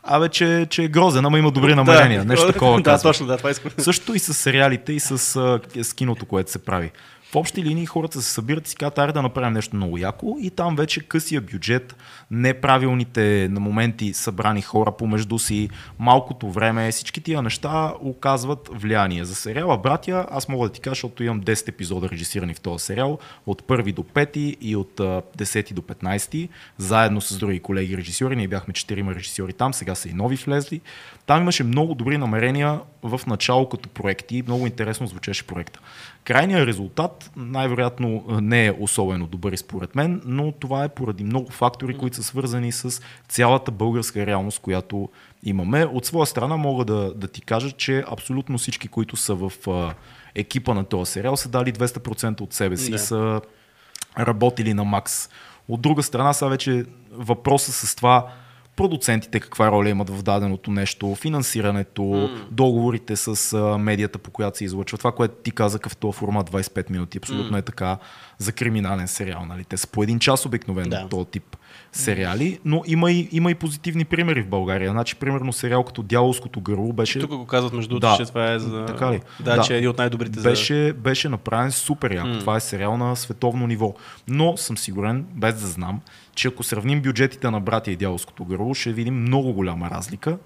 [0.02, 2.20] Абе, че, че е грозен, ама има добри намерения.
[2.20, 3.72] Да, Нещо такова Да, точно, да, това искам.
[3.78, 6.90] Също и с сериалите и с, а, с киното, което се прави.
[7.32, 10.36] В общи линии хората се събират и си казват, аре да направим нещо много яко
[10.40, 11.96] и там вече късия бюджет,
[12.30, 15.68] неправилните на моменти събрани хора помежду си,
[15.98, 19.24] малкото време, всички тия неща оказват влияние.
[19.24, 22.84] За сериала Братя, аз мога да ти кажа, защото имам 10 епизода режисирани в този
[22.84, 26.48] сериал, от първи до пети и от а, 10 до 15,
[26.78, 28.36] заедно с други колеги режисьори.
[28.36, 30.80] Ние бяхме 4 режисьори там, сега са и нови влезли.
[31.26, 34.42] Там имаше много добри намерения в начало като проекти.
[34.46, 35.80] Много интересно звучеше проекта.
[36.24, 41.98] Крайният резултат най-вероятно не е особено добър според мен, но това е поради много фактори,
[41.98, 45.08] които са свързани с цялата българска реалност, която
[45.42, 45.84] имаме.
[45.84, 49.94] От своя страна мога да, да ти кажа, че абсолютно всички, които са в а,
[50.34, 52.96] екипа на този сериал, са дали 200% от себе си Да.
[52.96, 53.40] и са
[54.18, 55.28] работили на макс.
[55.68, 58.26] От друга страна са вече въпроса с това
[58.78, 62.48] продуцентите каква роля имат в даденото нещо, финансирането, mm.
[62.50, 64.98] договорите с а, медията, по която се излъчва.
[64.98, 67.58] Това, което ти каза в този формат 25 минути, абсолютно mm.
[67.58, 67.98] е така
[68.38, 69.44] за криминален сериал.
[69.46, 69.64] Нали?
[69.64, 71.02] Те са по един час обикновено Да.
[71.02, 71.08] да.
[71.08, 71.56] този тип
[71.92, 74.90] сериали, но има и, има и позитивни примери в България.
[74.90, 77.20] Значи, примерно сериал като Дяволското гърло беше...
[77.20, 78.16] Тук го казват между другото, Да.
[78.16, 78.84] че това е за...
[78.86, 79.20] Така ли?
[79.40, 79.62] Да, Да.
[79.62, 80.48] че е един от най-добрите за...
[80.48, 82.28] беше, беше направен супер яко.
[82.28, 82.40] Mm.
[82.40, 83.94] Това е сериал на световно ниво.
[84.28, 86.00] Но съм сигурен, без да знам,
[86.34, 90.38] че ако сравним бюджетите на Братя и Дяволското гърло, ще видим много голяма разлика.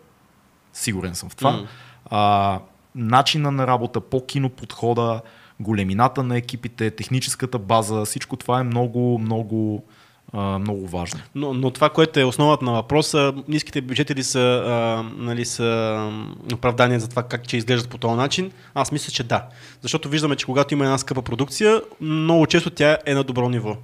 [0.73, 1.51] Сигурен съм в това.
[1.53, 1.67] М.
[2.11, 2.61] А,
[2.95, 5.21] начина на работа, по киноподхода,
[5.61, 9.85] големината на екипите, техническата база, всичко това е много, много,
[10.33, 11.21] а, много важно.
[11.35, 16.11] Но, но това, което е основата на въпроса, ниските бюджети ли са, а, нали, са
[16.55, 18.53] оправдание за това как че изглеждат по този начин?
[18.75, 19.47] Аз мисля, че да.
[19.81, 23.77] Защото виждаме, че когато има една скъпа продукция, много често тя е на добро ниво.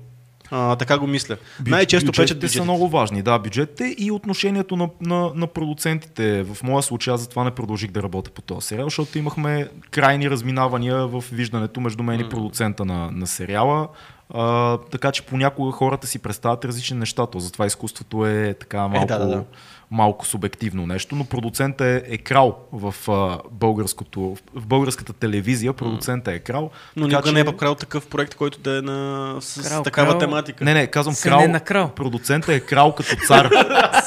[0.50, 1.36] А, така го мисля.
[1.66, 2.58] Най-често печат бюджетите бюджетите.
[2.58, 3.22] са много важни.
[3.22, 6.42] Да, бюджетите и отношението на, на, на продуцентите.
[6.42, 10.30] В моя случай аз затова не продължих да работя по този сериал, защото имахме крайни
[10.30, 13.88] разминавания в виждането между мен и продуцента на, на сериала.
[14.34, 17.26] А, така че понякога хората си представят различни неща.
[17.26, 19.44] То затова изкуството е така малко, да, да, да.
[19.90, 24.20] Малко субективно нещо, но продуцентът е, е крал в, а, българското,
[24.54, 25.72] в българската телевизия.
[25.72, 26.70] Продуцентът е крал.
[26.96, 29.34] Но така никога че- не е покрал такъв проект, който да е на...
[29.40, 30.18] с, Крал, такава крал.
[30.18, 30.64] тематика.
[30.64, 31.40] не, не, казвам Се крал.
[31.40, 31.88] не на крал.
[31.88, 33.50] Продуцентът е крал като цар.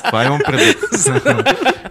[0.05, 0.77] Това имам предвид.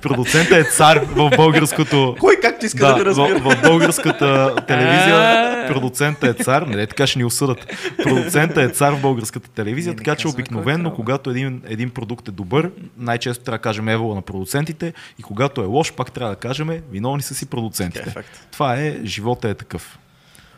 [0.03, 2.17] Продуцентът е цар в българското...
[2.21, 3.39] Кой както иска да, Да, в, разбира.
[3.41, 5.67] в българската телевизия А.
[5.69, 7.67] продуцентът е цар, не така ще ни осъдат.
[7.99, 10.97] Продуцентът е цар в българската телевизия, Не, не така че е обикновенно, крал.
[10.97, 15.63] когато един, един продукт е добър, най-често трябва да кажем евола на продуцентите и когато
[15.63, 18.11] е лош, пак трябва да кажем виновни са си е продуцентите.
[18.11, 18.49] факт.
[18.53, 19.99] Това е, живота е такъв.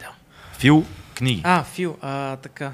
[0.01, 0.11] Да.
[0.59, 0.85] Фил,
[1.15, 1.41] книги.
[1.45, 2.73] А, Фил, а, така.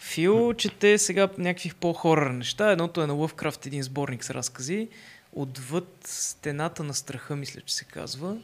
[0.00, 2.70] Фил чете сега някакви по-хорър неща.
[2.70, 4.88] Едното е на Лъвкрафт, един сборник с разкази.
[5.32, 8.36] Отвъд стената на страха, мисля, че се казва.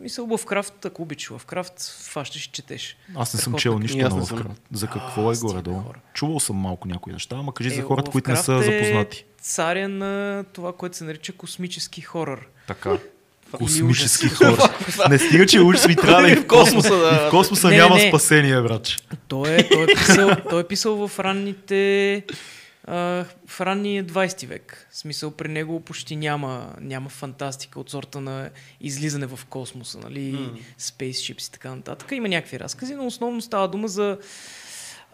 [0.00, 2.96] Мисля, Лъвкрафт, ако обичаш Лъвкрафт, фащаш и четеш.
[3.16, 4.14] Аз не съм чел нищо на.
[4.14, 4.62] Лъвкрафт.
[4.72, 5.80] За какво А, е горе-долу?
[5.82, 5.98] хора.
[6.14, 8.78] Чувал съм малко някои неща, ама кажи за Е, хората, които не са Лъвкрафт е
[8.84, 9.24] запознати.
[9.48, 12.48] Царя на това, което се нарича космически хорър.
[12.66, 12.98] Така.
[13.52, 14.74] Космически хора.
[15.10, 17.08] Не стига, че ужас ми трябва И в космоса, да.
[17.24, 18.08] И в космоса Не, няма не.
[18.08, 18.88] спасение, брат.
[19.28, 22.24] Той е, той е, писал, той е писал в ранните
[22.84, 24.88] а, в ранния 20 век.
[24.90, 28.50] В смисъл при него почти няма, няма фантастика от сорта на
[28.80, 30.50] излизане в космоса, нали, М.
[30.80, 32.08] spaceships и така нататък.
[32.12, 34.18] Има някакви разкази, но основно става дума за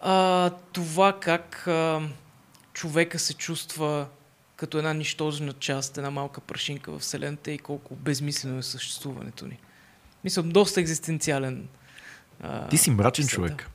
[0.02, 2.00] а, това как а,
[2.72, 4.06] човека се чувства
[4.64, 9.58] като една нищожна част, една малка прашинка в Вселената и колко безмислено е съществуването ни.
[10.24, 11.68] Мисля, доста екзистенциален.
[12.42, 13.36] а, Ти си мрачен писател.
[13.36, 13.70] човек.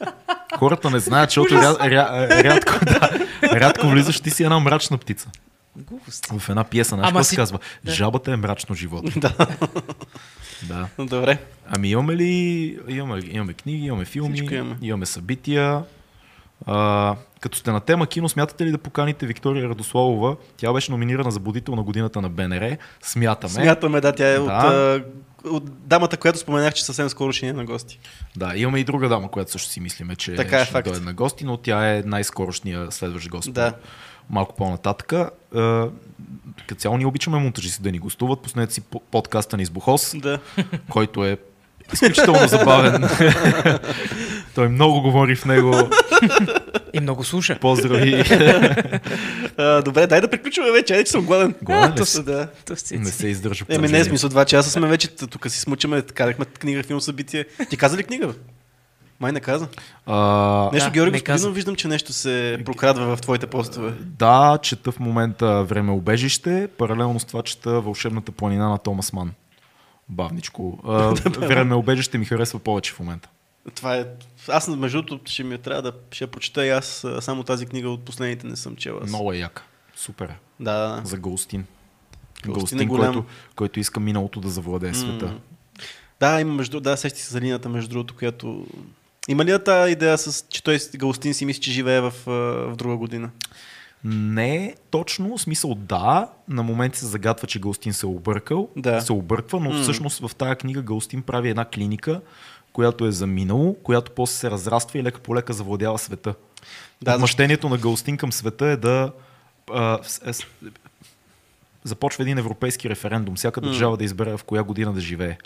[0.58, 3.10] Хората не знаят, защото ря, ря, рядко, да,
[3.42, 5.30] рядко влизаш, ти си една мрачна птица.
[5.76, 6.38] Глупости.
[6.38, 7.58] В една пиеса, знаеш какво си- се казва?
[7.84, 7.92] да.
[7.92, 9.04] Жабата е мрачно живот.
[9.16, 9.46] Да.
[10.62, 10.88] Да.
[10.98, 11.38] Добре.
[11.66, 12.30] Ами имаме ли,
[12.88, 14.76] имаме, имаме книги, имаме филми, Всичко имаме.
[14.82, 15.82] имаме събития.
[16.66, 20.36] А, като сте на тема кино, смятате ли да поканите Виктория Радославова?
[20.56, 22.76] Тя беше номинирана за будител на годината на БНР.
[23.02, 23.52] Смятаме.
[23.52, 25.02] Смятаме, да, тя е Да.
[25.44, 27.98] От, от дамата, която споменах, че съвсем скоро ще ни е на гости.
[28.36, 30.88] Да, имаме и друга дама, която също си мислиме, че Така е, ще факт.
[30.88, 33.52] дойде на гости, но тя е най-скорошния следващ гост.
[33.52, 33.72] Да.
[34.30, 35.12] Малко по-нататък.
[36.58, 38.40] Като цяло ние обичаме монтажисти да ни гостуват.
[38.40, 40.38] Пуснете си по- подкаста ни с Бухос, Да.
[40.88, 41.36] който е
[41.94, 43.04] изключително забавен.
[44.54, 45.74] Той много говори в него.
[46.92, 47.58] И много слуша.
[47.60, 48.24] Поздрави.
[49.56, 51.54] А, добре, дай да приключваме вече, айде, че съм гладен.
[51.62, 52.22] Гладен ли То си?
[52.22, 52.48] да.
[52.74, 53.64] Си- Не се издържа.
[53.64, 54.04] Еми, не, положение.
[54.04, 57.44] смисъл, два часа сме вече, тук си смучаме, карахме книга, филм, събитие.
[57.70, 58.32] Ти каза ли книга, бе?
[59.20, 59.68] Май не каза.
[60.06, 61.50] А, Нещо, Да, Георги не Господинов, каза.
[61.50, 63.92] виждам, че нещо се прокрадва в твоите постове.
[64.00, 69.30] да, чета в момента Време обежище, паралелно с това чета Вълшебната планина на Томас Ман.
[70.12, 70.78] Бавничко.
[70.84, 73.28] А, Време обежище ми харесва повече в момента.
[73.74, 74.06] Това е...
[74.48, 78.04] Аз, между другото, ще ми трябва да ще прочета и аз само тази книга от
[78.04, 79.00] последните не съм чел.
[79.02, 79.08] Аз.
[79.08, 79.62] Много е яка.
[79.96, 80.36] Супер е.
[80.60, 81.08] Да, да, да.
[81.08, 81.16] За.
[81.16, 81.64] Галстин
[82.46, 83.14] Галстин, е голям.
[83.14, 85.26] който, който иска миналото да завладее света.
[85.26, 85.40] М.
[86.20, 86.80] Да, има между...
[86.80, 88.66] Да, сещи се за линията, между другото, която...
[89.28, 92.96] Има ли тази идея, с, че той Галстин си мисли, че живее в, в друга
[92.96, 93.30] година?
[94.04, 99.00] Не точно, в смисъл да, на моменти се загатва, че Галстин се е объркал, Да.
[99.00, 102.20] се обърква, но всъщност в тази книга Галстин прави една клиника,
[102.72, 106.34] която е за минало, която после се разраства и лека по лека завладява света.
[107.02, 109.12] Да, Да, Отмъщението на Галстин към света е да
[109.72, 110.30] а, е,
[111.84, 115.36] започва един европейски референдум, всяка държава да избере в коя година да живее.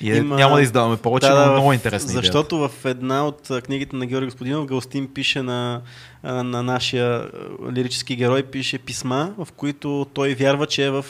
[0.00, 2.22] И е, Има- няма да издаваме повече, но е много интересна идея.
[2.22, 5.80] Защото в една от книгите на Георги Господинов Галстин пише на,
[6.24, 7.28] на нашия
[7.72, 11.04] лирически герой, пише писма, в които той вярва, че е в...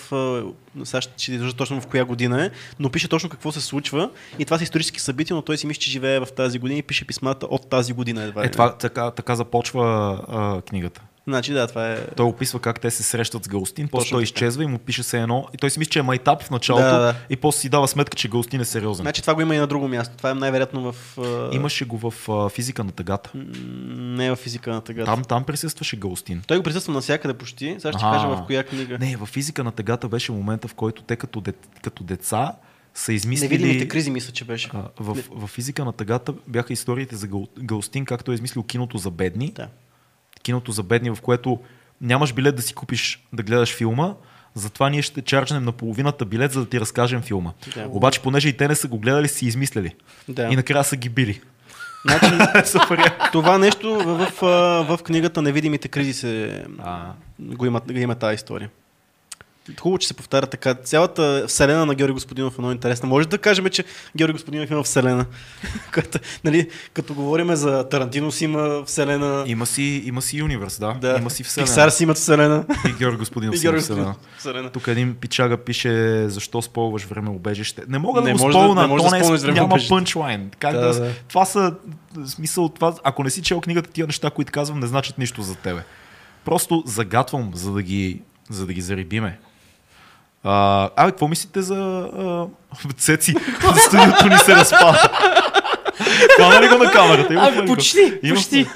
[0.84, 4.10] Сега ще изложа точно в коя година е, но пише точно какво се случва.
[4.38, 6.82] И това са исторически събития, но той си мисли, че живее в тази година и
[6.82, 8.22] пише писмата от тази година.
[8.22, 9.84] Едва Е, това, така, така започва
[10.28, 11.00] а, книгата.
[11.28, 12.06] Значи да, това е...
[12.06, 15.20] Той описва как те се срещат с Галстин, после той изчезва и му пише се
[15.20, 15.48] едно.
[15.54, 17.14] И той си мисли, че е майтап в началото Да, да.
[17.30, 19.02] и после си дава сметка, че Галстин е сериозен.
[19.02, 20.16] Значи това го има и на друго място.
[20.16, 21.18] Това е най-вероятно в...
[21.52, 22.12] Имаше го в
[22.50, 23.30] физика на тъгата.
[23.34, 25.04] Не в физика на тъгата.
[25.04, 26.42] Там, там присъстваше Галстин.
[26.46, 27.76] Той го присъства навсякъде почти.
[27.78, 28.98] Сега ще кажа в коя книга.
[28.98, 32.52] Не, в физика на тъгата беше момента, в който те като, дет, като деца
[32.94, 33.48] са измислили...
[33.48, 34.70] Невидимите кризи, мисля, че беше.
[34.72, 38.98] А, в, в физика на тъгата бяха историите за Гал, Галстин, както е измислил киното
[38.98, 39.52] за бедни.
[39.56, 39.68] Да.
[40.46, 41.58] Киното за бедни, в което
[42.00, 44.14] нямаш билет да си купиш да гледаш филма,
[44.54, 47.52] затова ние ще чарджнем на половината билет, за да ти разкажем филма.
[47.74, 47.88] Да.
[47.88, 49.94] Обаче, понеже и те не са го гледали, си измисляли.
[50.28, 50.48] Да.
[50.52, 51.40] И накрая са ги били.
[52.04, 52.70] Значи,
[53.32, 58.14] това нещо в, в, в, в книгата Невидимите кризи се, А, го има, го има
[58.14, 58.70] тази история.
[59.80, 60.74] Хубаво, че се повтаря така.
[60.74, 63.08] Цялата вселена на Георги Господинов е много интересна.
[63.08, 63.84] Може да кажем, че
[64.16, 65.26] Георги Господинов има вселена.
[65.90, 69.44] Като, нали, като говорим за Тарантино си има вселена.
[69.46, 70.92] има, си, има си универс, да.
[71.00, 71.16] да.
[71.20, 71.66] Има си вселена.
[71.66, 72.64] Пиксар си имат вселена.
[72.88, 74.14] И Георги Господинов И си Георги вселена.
[74.38, 74.70] Вселена.
[74.70, 77.82] Тук един пичага пише защо спълваш време убежище.
[77.88, 79.76] Не мога да Не го може да- спълна, не може то да не време няма
[79.88, 80.50] пънчлайн.
[80.58, 81.12] Как Да, да, да.
[81.28, 81.74] Това са
[82.26, 85.54] смисъл това, ако не си чел книгата, тия неща, които казвам, не значат нищо за
[85.54, 85.80] тебе.
[86.44, 89.38] Просто загатвам, за да ги, за да ги зарибиме.
[90.48, 91.74] А, абе, какво мислите за
[92.18, 92.46] а,
[92.98, 93.34] Цеци?
[93.86, 95.10] Студиото ни се разпада.
[96.36, 97.32] Хвана ли го на камерата?
[97.34, 97.66] Има го?
[97.66, 98.66] почти, Има почти.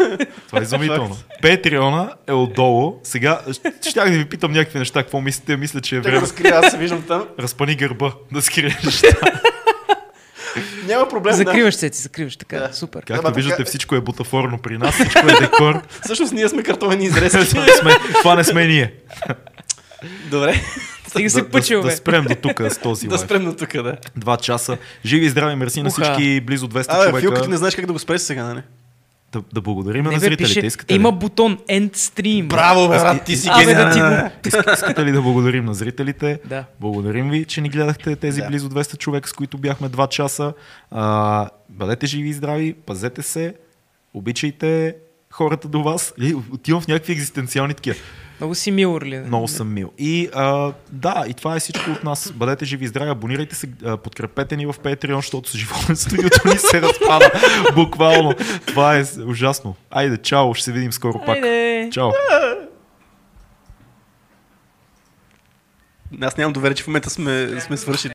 [0.46, 1.16] Това е изумително.
[1.42, 3.00] Петриона е отдолу.
[3.02, 3.40] Сега
[3.88, 5.02] щях да ви питам някакви неща.
[5.02, 5.56] Какво мислите?
[5.56, 6.20] Мисля, че е време.
[6.20, 7.24] да скрия, аз се виждам там.
[7.38, 8.76] Разпани гърба, да скриеш.
[10.86, 11.34] Няма проблем.
[11.34, 12.58] Закриваш се, ти закриваш така.
[12.58, 12.72] Да.
[12.72, 13.04] Супер.
[13.04, 15.72] Както Ама виждате, така- всичко е бутафорно при нас, всичко е декор.
[15.74, 15.82] Да.
[16.04, 17.48] Всъщност ние сме картонени изрезки.
[17.48, 18.94] това, не сме, това не сме ние.
[20.30, 20.60] Добре.
[21.10, 23.24] Стига да, се пъчил, да, да спрем до тук с този да лайф.
[23.24, 23.96] спрем до тук, да.
[24.16, 24.78] Два часа.
[25.04, 27.20] Живи и здрави, мерси на всички близо 200 Абе, човека.
[27.20, 28.62] Филка, ти не знаеш как да го спреш сега, нали?
[29.32, 30.44] Да, да благодарим Не на зрителите.
[30.44, 31.12] пише, Искате, има ли?
[31.12, 32.46] бутон End Stream.
[32.46, 34.30] Браво, бе, брат, ти си Абе, да ти гениален.
[34.44, 34.70] го...
[34.72, 36.40] Искате ли да благодарим на зрителите?
[36.44, 36.64] Да.
[36.80, 38.46] Благодарим ви, че ни гледахте тези Да.
[38.46, 40.52] близо 200 човека, с които бяхме 2 часа.
[40.90, 43.54] А, бъдете живи и здрави, пазете се,
[44.14, 44.94] обичайте
[45.30, 46.14] хората до вас.
[46.18, 47.96] И отивам в някакви екзистенциални такива.
[48.40, 49.26] Много си мил, Орлин.
[49.26, 49.92] Много съм мил.
[49.98, 52.32] И а, да, и това е всичко от нас.
[52.32, 53.68] Бъдете живи и здрави, абонирайте се,
[54.04, 57.30] подкрепете ни в Patreon, защото с живота студиото ни се разпада.
[57.74, 58.34] Буквално.
[58.66, 59.76] Това е ужасно.
[59.90, 61.36] Айде, чао, ще се видим скоро пак.
[61.36, 61.90] Айде.
[61.92, 62.10] Чао.
[66.22, 68.08] Аз нямам доверие, че в момента сме, сме свършили.